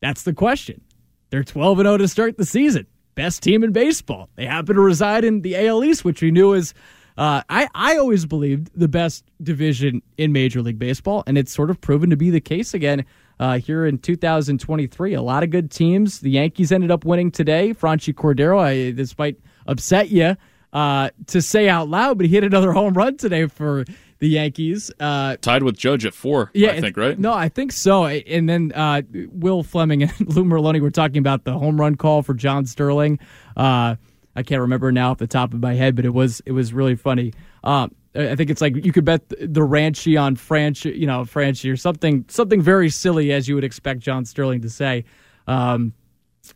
That's 0.00 0.22
the 0.22 0.32
question. 0.32 0.82
They're 1.30 1.44
12 1.44 1.78
0 1.78 1.96
to 1.96 2.08
start 2.08 2.36
the 2.36 2.44
season. 2.44 2.86
Best 3.14 3.42
team 3.42 3.64
in 3.64 3.72
baseball. 3.72 4.28
They 4.36 4.46
happen 4.46 4.76
to 4.76 4.82
reside 4.82 5.24
in 5.24 5.40
the 5.40 5.56
AL 5.66 5.82
East, 5.84 6.04
which 6.04 6.20
we 6.20 6.30
knew 6.30 6.52
is, 6.52 6.74
uh, 7.16 7.42
I, 7.48 7.66
I 7.74 7.96
always 7.96 8.26
believed, 8.26 8.70
the 8.74 8.88
best 8.88 9.24
division 9.42 10.02
in 10.18 10.32
Major 10.32 10.60
League 10.60 10.78
Baseball. 10.78 11.24
And 11.26 11.38
it's 11.38 11.52
sort 11.52 11.70
of 11.70 11.80
proven 11.80 12.10
to 12.10 12.16
be 12.16 12.28
the 12.30 12.40
case 12.40 12.74
again 12.74 13.06
uh, 13.40 13.58
here 13.58 13.86
in 13.86 13.98
2023. 13.98 15.14
A 15.14 15.22
lot 15.22 15.42
of 15.42 15.50
good 15.50 15.70
teams. 15.70 16.20
The 16.20 16.30
Yankees 16.30 16.70
ended 16.70 16.90
up 16.90 17.06
winning 17.06 17.30
today. 17.30 17.72
Franchy 17.72 18.12
Cordero, 18.12 18.60
I, 18.60 18.92
this 18.92 19.16
might 19.16 19.38
upset 19.66 20.10
you 20.10 20.36
uh, 20.72 21.10
to 21.28 21.42
say 21.42 21.68
out 21.68 21.88
loud, 21.88 22.18
but 22.18 22.26
he 22.26 22.32
hit 22.32 22.44
another 22.44 22.72
home 22.72 22.94
run 22.94 23.16
today 23.16 23.46
for 23.46 23.84
the 24.18 24.28
Yankees. 24.28 24.90
Uh, 24.98 25.36
Tied 25.40 25.62
with 25.62 25.76
Judge 25.76 26.06
at 26.06 26.14
four, 26.14 26.50
yeah, 26.54 26.70
I 26.70 26.80
think, 26.80 26.96
right? 26.96 27.18
No, 27.18 27.32
I 27.32 27.48
think 27.48 27.72
so. 27.72 28.06
And 28.06 28.48
then 28.48 28.72
uh, 28.74 29.02
Will 29.30 29.62
Fleming 29.62 30.02
and 30.02 30.12
Lou 30.28 30.44
Merloni 30.44 30.80
were 30.80 30.90
talking 30.90 31.18
about 31.18 31.44
the 31.44 31.52
home 31.58 31.80
run 31.80 31.96
call 31.96 32.22
for 32.22 32.34
John 32.34 32.66
Sterling. 32.66 33.18
Uh, 33.56 33.96
I 34.34 34.42
can't 34.42 34.60
remember 34.60 34.92
now 34.92 35.12
off 35.12 35.18
the 35.18 35.26
top 35.26 35.54
of 35.54 35.60
my 35.60 35.74
head, 35.74 35.96
but 35.96 36.04
it 36.04 36.12
was 36.12 36.42
it 36.44 36.52
was 36.52 36.72
really 36.72 36.94
funny. 36.94 37.32
Um, 37.64 37.94
I 38.14 38.34
think 38.34 38.50
it's 38.50 38.60
like 38.60 38.84
you 38.84 38.92
could 38.92 39.04
bet 39.04 39.28
the 39.28 39.60
Ranchi 39.60 40.20
on 40.20 40.36
Franchy, 40.36 40.96
you 40.96 41.06
know, 41.06 41.22
Franchy 41.22 41.72
or 41.72 41.76
something 41.76 42.24
something 42.28 42.60
very 42.60 42.90
silly 42.90 43.32
as 43.32 43.48
you 43.48 43.54
would 43.54 43.64
expect 43.64 44.00
John 44.00 44.24
Sterling 44.24 44.62
to 44.62 44.70
say. 44.70 45.04
Um, 45.46 45.92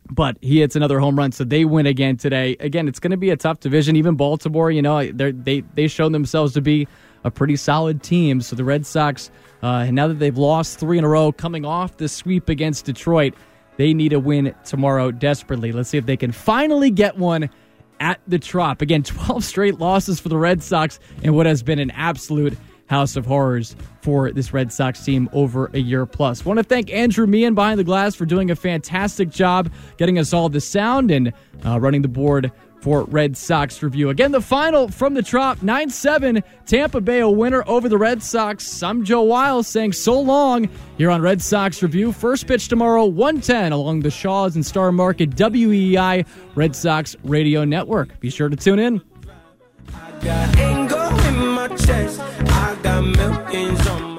but 0.09 0.37
he 0.41 0.59
hits 0.59 0.75
another 0.75 0.99
home 0.99 1.17
run, 1.17 1.31
so 1.31 1.43
they 1.43 1.65
win 1.65 1.85
again 1.85 2.17
today. 2.17 2.55
Again, 2.59 2.87
it's 2.87 2.99
going 2.99 3.11
to 3.11 3.17
be 3.17 3.29
a 3.29 3.37
tough 3.37 3.59
division. 3.59 3.95
Even 3.95 4.15
Baltimore, 4.15 4.71
you 4.71 4.81
know, 4.81 5.11
they 5.11 5.61
they 5.61 5.87
shown 5.87 6.11
themselves 6.11 6.53
to 6.53 6.61
be 6.61 6.87
a 7.23 7.31
pretty 7.31 7.55
solid 7.55 8.03
team. 8.03 8.41
So 8.41 8.55
the 8.55 8.63
Red 8.63 8.85
Sox, 8.85 9.31
uh, 9.61 9.85
now 9.85 10.07
that 10.07 10.19
they've 10.19 10.37
lost 10.37 10.79
three 10.79 10.97
in 10.97 11.03
a 11.03 11.09
row, 11.09 11.31
coming 11.31 11.65
off 11.65 11.97
the 11.97 12.07
sweep 12.07 12.49
against 12.49 12.85
Detroit, 12.85 13.33
they 13.77 13.93
need 13.93 14.13
a 14.13 14.19
win 14.19 14.55
tomorrow 14.65 15.11
desperately. 15.11 15.71
Let's 15.71 15.89
see 15.89 15.97
if 15.97 16.05
they 16.05 16.17
can 16.17 16.31
finally 16.31 16.91
get 16.91 17.17
one 17.17 17.49
at 17.99 18.19
the 18.27 18.39
Trop. 18.39 18.81
Again, 18.81 19.03
12 19.03 19.43
straight 19.43 19.79
losses 19.79 20.19
for 20.19 20.29
the 20.29 20.37
Red 20.37 20.61
Sox 20.63 20.99
in 21.23 21.33
what 21.33 21.45
has 21.45 21.63
been 21.63 21.79
an 21.79 21.91
absolute 21.91 22.57
house 22.91 23.15
of 23.15 23.25
horrors 23.25 23.75
for 24.01 24.31
this 24.31 24.53
Red 24.53 24.71
Sox 24.71 25.03
team 25.03 25.29
over 25.31 25.71
a 25.73 25.79
year 25.79 26.05
plus. 26.05 26.45
Want 26.45 26.57
to 26.57 26.63
thank 26.63 26.91
Andrew 26.91 27.25
Meehan 27.25 27.55
behind 27.55 27.79
the 27.79 27.83
glass 27.83 28.13
for 28.13 28.25
doing 28.25 28.51
a 28.51 28.55
fantastic 28.55 29.29
job 29.29 29.71
getting 29.97 30.19
us 30.19 30.33
all 30.33 30.49
the 30.49 30.61
sound 30.61 31.09
and 31.09 31.33
uh, 31.65 31.79
running 31.79 32.01
the 32.01 32.09
board 32.09 32.51
for 32.81 33.03
Red 33.05 33.37
Sox 33.37 33.81
review. 33.81 34.09
Again, 34.09 34.31
the 34.31 34.41
final 34.41 34.89
from 34.89 35.13
the 35.13 35.21
Trop 35.21 35.61
9 35.63 35.89
7. 35.89 36.43
Tampa 36.65 36.99
Bay 36.99 37.19
a 37.19 37.29
winner 37.29 37.63
over 37.65 37.87
the 37.87 37.97
Red 37.97 38.21
Sox. 38.21 38.83
I'm 38.83 39.05
Joe 39.05 39.21
Weil 39.21 39.63
saying 39.63 39.93
so 39.93 40.19
long 40.19 40.67
here 40.97 41.11
on 41.11 41.21
Red 41.21 41.41
Sox 41.41 41.81
review. 41.81 42.11
First 42.11 42.47
pitch 42.47 42.67
tomorrow, 42.67 43.05
110 43.05 43.71
along 43.71 44.01
the 44.01 44.11
Shaws 44.11 44.55
and 44.55 44.65
Star 44.65 44.91
Market 44.91 45.29
WEEI 45.29 46.25
Red 46.55 46.75
Sox 46.75 47.15
Radio 47.23 47.63
Network. 47.63 48.19
Be 48.19 48.29
sure 48.29 48.49
to 48.49 48.57
tune 48.57 48.79
in 48.79 49.01
millions 53.01 53.87
on 53.87 54.10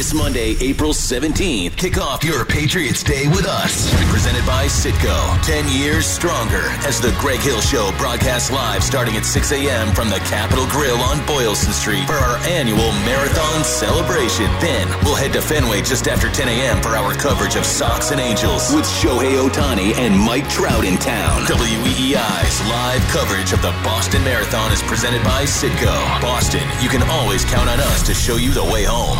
this 0.00 0.14
Monday, 0.14 0.56
April 0.62 0.94
17th, 0.94 1.76
kick 1.76 1.98
off 1.98 2.24
your 2.24 2.46
Patriots 2.46 3.02
Day 3.02 3.28
with 3.28 3.44
us. 3.44 3.92
Presented 4.08 4.46
by 4.46 4.64
Citgo. 4.64 5.12
10 5.44 5.68
years 5.68 6.06
stronger 6.06 6.64
as 6.88 7.02
the 7.02 7.12
Greg 7.20 7.40
Hill 7.40 7.60
Show 7.60 7.92
broadcasts 7.98 8.50
live 8.50 8.82
starting 8.82 9.16
at 9.16 9.26
6 9.26 9.52
a.m. 9.52 9.92
from 9.92 10.08
the 10.08 10.16
Capital 10.24 10.64
Grille 10.72 10.96
on 11.04 11.20
Boylston 11.26 11.74
Street 11.74 12.06
for 12.06 12.16
our 12.16 12.38
annual 12.48 12.96
marathon 13.04 13.62
celebration. 13.62 14.48
Then 14.56 14.88
we'll 15.04 15.20
head 15.20 15.34
to 15.34 15.42
Fenway 15.42 15.82
just 15.82 16.08
after 16.08 16.30
10 16.30 16.48
a.m. 16.48 16.80
for 16.80 16.96
our 16.96 17.12
coverage 17.12 17.56
of 17.56 17.66
Sox 17.66 18.10
and 18.10 18.20
Angels 18.20 18.72
with 18.72 18.86
Shohei 18.88 19.36
Ohtani 19.36 19.92
and 20.00 20.16
Mike 20.16 20.48
Trout 20.48 20.86
in 20.86 20.96
town. 20.96 21.44
WEEI's 21.44 22.56
live 22.72 23.04
coverage 23.12 23.52
of 23.52 23.60
the 23.60 23.76
Boston 23.84 24.24
Marathon 24.24 24.72
is 24.72 24.80
presented 24.80 25.22
by 25.24 25.44
Citgo. 25.44 25.92
Boston, 26.24 26.64
you 26.80 26.88
can 26.88 27.02
always 27.10 27.44
count 27.44 27.68
on 27.68 27.80
us 27.80 28.00
to 28.06 28.14
show 28.14 28.36
you 28.36 28.50
the 28.50 28.64
way 28.64 28.84
home. 28.84 29.18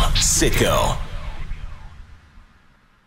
Citgo. 0.71 0.97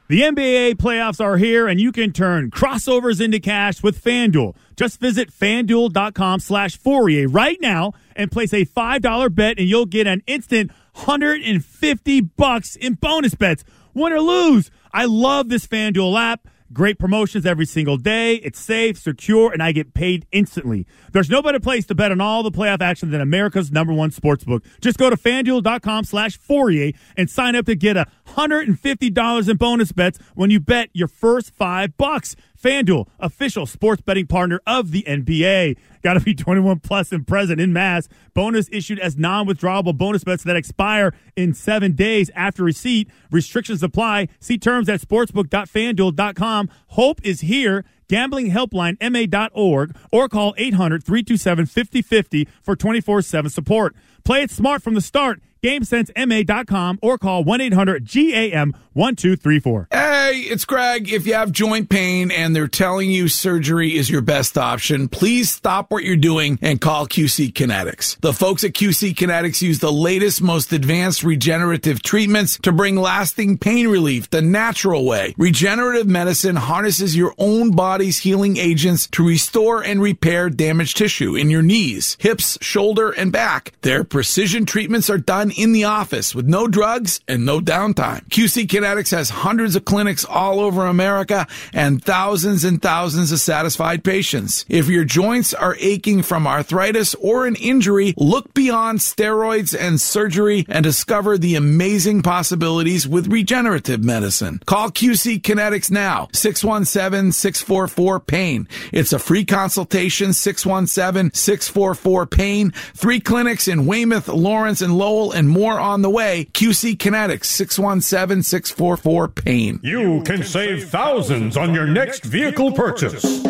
The 0.07 0.21
NBA 0.21 0.75
playoffs 0.75 1.21
are 1.21 1.39
here, 1.39 1.67
and 1.67 1.81
you 1.81 1.91
can 1.91 2.13
turn 2.13 2.51
crossovers 2.51 3.23
into 3.23 3.41
cash 3.41 3.83
with 3.83 4.03
FanDuel. 4.03 4.55
Just 4.77 5.01
visit 5.01 5.33
fanduel.com 5.33 6.41
slash 6.41 6.79
Fauria 6.79 7.27
right 7.29 7.57
now 7.61 7.95
and 8.15 8.31
place 8.31 8.53
a 8.53 8.67
$5 8.67 9.35
bet, 9.35 9.59
and 9.59 9.67
you'll 9.67 9.87
get 9.87 10.07
an 10.07 10.23
instant 10.27 10.71
150 10.93 12.21
bucks 12.21 12.77
in 12.77 12.95
bonus 12.95 13.35
bets. 13.35 13.65
Win 13.95 14.13
or 14.13 14.21
lose. 14.21 14.71
I 14.93 15.07
love 15.07 15.49
this 15.49 15.67
FanDuel 15.67 16.21
app. 16.21 16.47
Great 16.75 16.99
promotions 16.99 17.47
every 17.47 17.67
single 17.67 17.97
day. 17.97 18.35
It's 18.35 18.59
safe, 18.59 18.99
secure, 18.99 19.53
and 19.53 19.63
I 19.63 19.71
get 19.71 19.95
paid 19.95 20.27
instantly. 20.33 20.89
There's 21.13 21.31
no 21.31 21.41
better 21.41 21.61
place 21.61 21.87
to 21.87 21.95
bet 21.95 22.11
on 22.11 22.21
all 22.21 22.43
the 22.43 22.51
playoff 22.51 22.81
action 22.81 23.13
than 23.13 23.21
America's 23.21 23.71
number 23.71 23.93
one 23.93 24.11
sportsbook. 24.11 24.65
Just 24.81 24.99
go 24.99 25.09
to 25.09 25.17
fanduel.com 25.17 26.03
slash 26.03 26.37
Fauria 26.37 26.93
and 27.17 27.31
sign 27.31 27.55
up 27.55 27.67
to 27.67 27.77
get 27.77 27.97
a 27.97 28.09
$150 28.27 29.49
in 29.49 29.57
bonus 29.57 29.93
bets 29.93 30.19
when 30.35 30.51
you 30.51 30.59
bet 30.59 30.91
your 30.93 31.07
first 31.07 31.55
five 31.55 31.97
bucks. 31.97 32.35
FanDuel, 32.65 33.07
official 33.21 33.67
sports 33.67 34.01
betting 34.01 34.27
partner 34.27 34.59
of 34.67 34.91
the 34.91 35.03
NBA. 35.03 35.77
Got 36.03 36.15
to 36.15 36.21
be 36.21 36.35
21 36.35 36.81
plus 36.81 37.13
and 37.13 37.27
present 37.27 37.61
in 37.61 37.75
Mass. 37.75 38.09
Bonus 38.33 38.71
issued 38.73 38.99
as 38.99 39.19
non-withdrawable 39.19 39.95
bonus 39.95 40.25
bets 40.25 40.45
that 40.45 40.57
expire 40.57 41.13
in 41.37 41.53
seven 41.53 41.93
days 41.93 42.31
after 42.35 42.65
receipt. 42.65 43.11
Restrictions 43.31 43.83
apply. 43.83 44.29
See 44.41 44.57
terms 44.57 44.89
at 44.89 45.03
sportsbook.fanduel.com. 45.03 46.71
Hope 46.89 47.21
is 47.23 47.43
here. 47.43 47.85
Gambling 48.09 48.51
helpline 48.51 48.97
ma.org 49.01 49.95
or 50.11 50.29
call 50.31 50.55
800-327-5050 50.55 52.49
for 52.63 52.77
24-7 52.77 53.51
support. 53.51 53.95
Play 54.25 54.43
it 54.43 54.51
smart 54.51 54.83
from 54.83 54.95
the 54.95 55.03
start. 55.03 55.43
GameSenseMA.com 55.65 56.99
or 57.01 57.17
call 57.17 57.43
1 57.43 57.61
800 57.63 58.07
GAM 58.07 58.77
1234. 58.93 59.89
Hey, 59.91 60.41
it's 60.41 60.65
Greg. 60.65 61.11
If 61.11 61.27
you 61.27 61.35
have 61.35 61.51
joint 61.51 61.89
pain 61.89 62.31
and 62.31 62.55
they're 62.55 62.69
telling 62.69 63.11
you 63.11 63.29
surgery 63.29 63.97
is 63.97 64.09
your 64.09 64.21
best 64.21 64.57
option, 64.57 65.09
please 65.09 65.51
stop 65.51 65.91
what 65.91 66.05
you're 66.05 66.17
doing 66.17 66.59
and 66.63 66.81
call 66.81 67.07
QC 67.09 67.53
Kinetics. 67.53 68.21
The 68.21 68.33
folks 68.33 68.63
at 68.63 68.73
QC 68.73 69.15
Kinetics 69.15 69.63
use 69.63 69.81
the 69.81 69.91
latest, 69.91 70.43
most 70.43 70.73
advanced 70.73 71.25
regenerative 71.25 72.03
treatments 72.03 72.59
to 72.59 72.73
bring 72.73 72.97
lasting 72.97 73.59
pain 73.59 73.89
relief 73.89 74.31
the 74.31 74.43
natural 74.43 75.05
way. 75.05 75.35
Regenerative 75.39 76.07
medicine 76.07 76.57
harnesses 76.57 77.17
your 77.17 77.35
own 77.39 77.73
body's 77.73 78.19
healing 78.19 78.59
agents 78.59 79.09
to 79.09 79.27
restore 79.27 79.83
and 79.83 80.01
repair 80.01 80.51
damaged 80.51 80.97
tissue 80.97 81.35
in 81.35 81.51
your 81.51 81.63
knees, 81.63 82.17
hips, 82.21 82.59
shoulder, 82.61 83.11
and 83.11 83.33
back. 83.33 83.73
Their 83.81 84.05
precision 84.05 84.67
treatments 84.67 85.11
are 85.11 85.19
done 85.19 85.51
in 85.57 85.73
the 85.73 85.85
office 85.85 86.35
with 86.35 86.47
no 86.47 86.69
drugs 86.69 87.21
and 87.29 87.47
no 87.47 87.61
downtime. 87.61 88.29
QC 88.29 88.67
Kinetics 88.67 89.11
has 89.11 89.31
hundreds 89.31 89.75
of 89.77 89.85
clinics 89.85 90.25
all 90.25 90.61
over 90.61 90.87
America 90.87 91.47
and 91.73 92.03
thousands 92.05 92.65
and 92.65 92.83
thousands 92.83 93.31
of 93.33 93.41
satisfied 93.41 94.05
patients. 94.05 94.65
If 94.69 94.89
your 94.89 95.05
joints 95.05 95.55
are 95.55 95.77
aching 95.79 96.23
from 96.23 96.47
arthritis 96.47 97.15
or 97.17 97.47
an 97.47 97.57
injury, 97.57 98.15
look 98.17 98.55
beyond 98.55 99.01
steroids 99.01 99.77
and 99.79 100.01
surgery 100.01 100.65
and 100.69 100.83
discover 100.83 101.37
the 101.39 101.55
amazing 101.55 102.23
possibilities 102.23 103.07
with 103.09 103.29
regenerative 103.29 104.05
medicine. 104.05 104.61
Call 104.67 104.91
QC 104.91 105.41
Kinetics 105.41 105.91
now, 105.91 106.29
617-644-PAIN. 106.33 108.69
It's 108.93 109.13
a 109.13 109.19
free 109.19 109.45
consultation, 109.45 110.31
617-644-PAIN. 110.31 112.71
Three 112.95 113.21
clinics 113.21 113.69
in 113.69 113.87
Weymouth, 113.87 114.29
Lawrence, 114.29 114.83
and 114.83 114.97
Lowell, 114.97 115.33
and 115.33 115.44
more 115.49 115.79
on 115.79 116.03
the 116.03 116.11
way. 116.11 116.47
QC 116.53 116.97
Kinetics, 116.97 117.45
617-644-PAIN. 117.45 119.81
You 119.83 120.23
can 120.23 120.43
save 120.43 120.89
thousands 120.89 121.57
on 121.57 121.75
your 121.75 121.87
next 121.87 122.25
vehicle 122.25 122.73
purchase. 122.73 123.43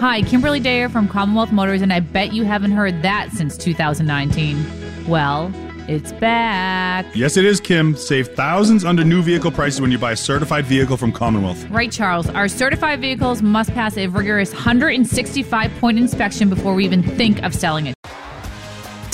Hi, 0.00 0.22
Kimberly 0.22 0.60
Dayer 0.60 0.90
from 0.90 1.08
Commonwealth 1.08 1.50
Motors, 1.50 1.82
and 1.82 1.92
I 1.92 2.00
bet 2.00 2.32
you 2.32 2.44
haven't 2.44 2.70
heard 2.70 3.02
that 3.02 3.32
since 3.32 3.56
2019. 3.56 5.08
Well, 5.08 5.52
it's 5.88 6.12
back. 6.12 7.06
Yes, 7.16 7.36
it 7.36 7.44
is, 7.44 7.60
Kim. 7.60 7.96
Save 7.96 8.28
thousands 8.34 8.84
under 8.84 9.02
new 9.02 9.22
vehicle 9.22 9.50
prices 9.50 9.80
when 9.80 9.90
you 9.90 9.98
buy 9.98 10.12
a 10.12 10.16
certified 10.16 10.66
vehicle 10.66 10.96
from 10.96 11.12
Commonwealth. 11.12 11.68
Right, 11.70 11.90
Charles. 11.90 12.28
Our 12.30 12.46
certified 12.46 13.00
vehicles 13.00 13.42
must 13.42 13.72
pass 13.72 13.96
a 13.96 14.06
rigorous 14.06 14.52
165 14.52 15.72
point 15.80 15.98
inspection 15.98 16.48
before 16.48 16.74
we 16.74 16.84
even 16.84 17.02
think 17.02 17.42
of 17.42 17.54
selling 17.54 17.86
it. 17.86 17.97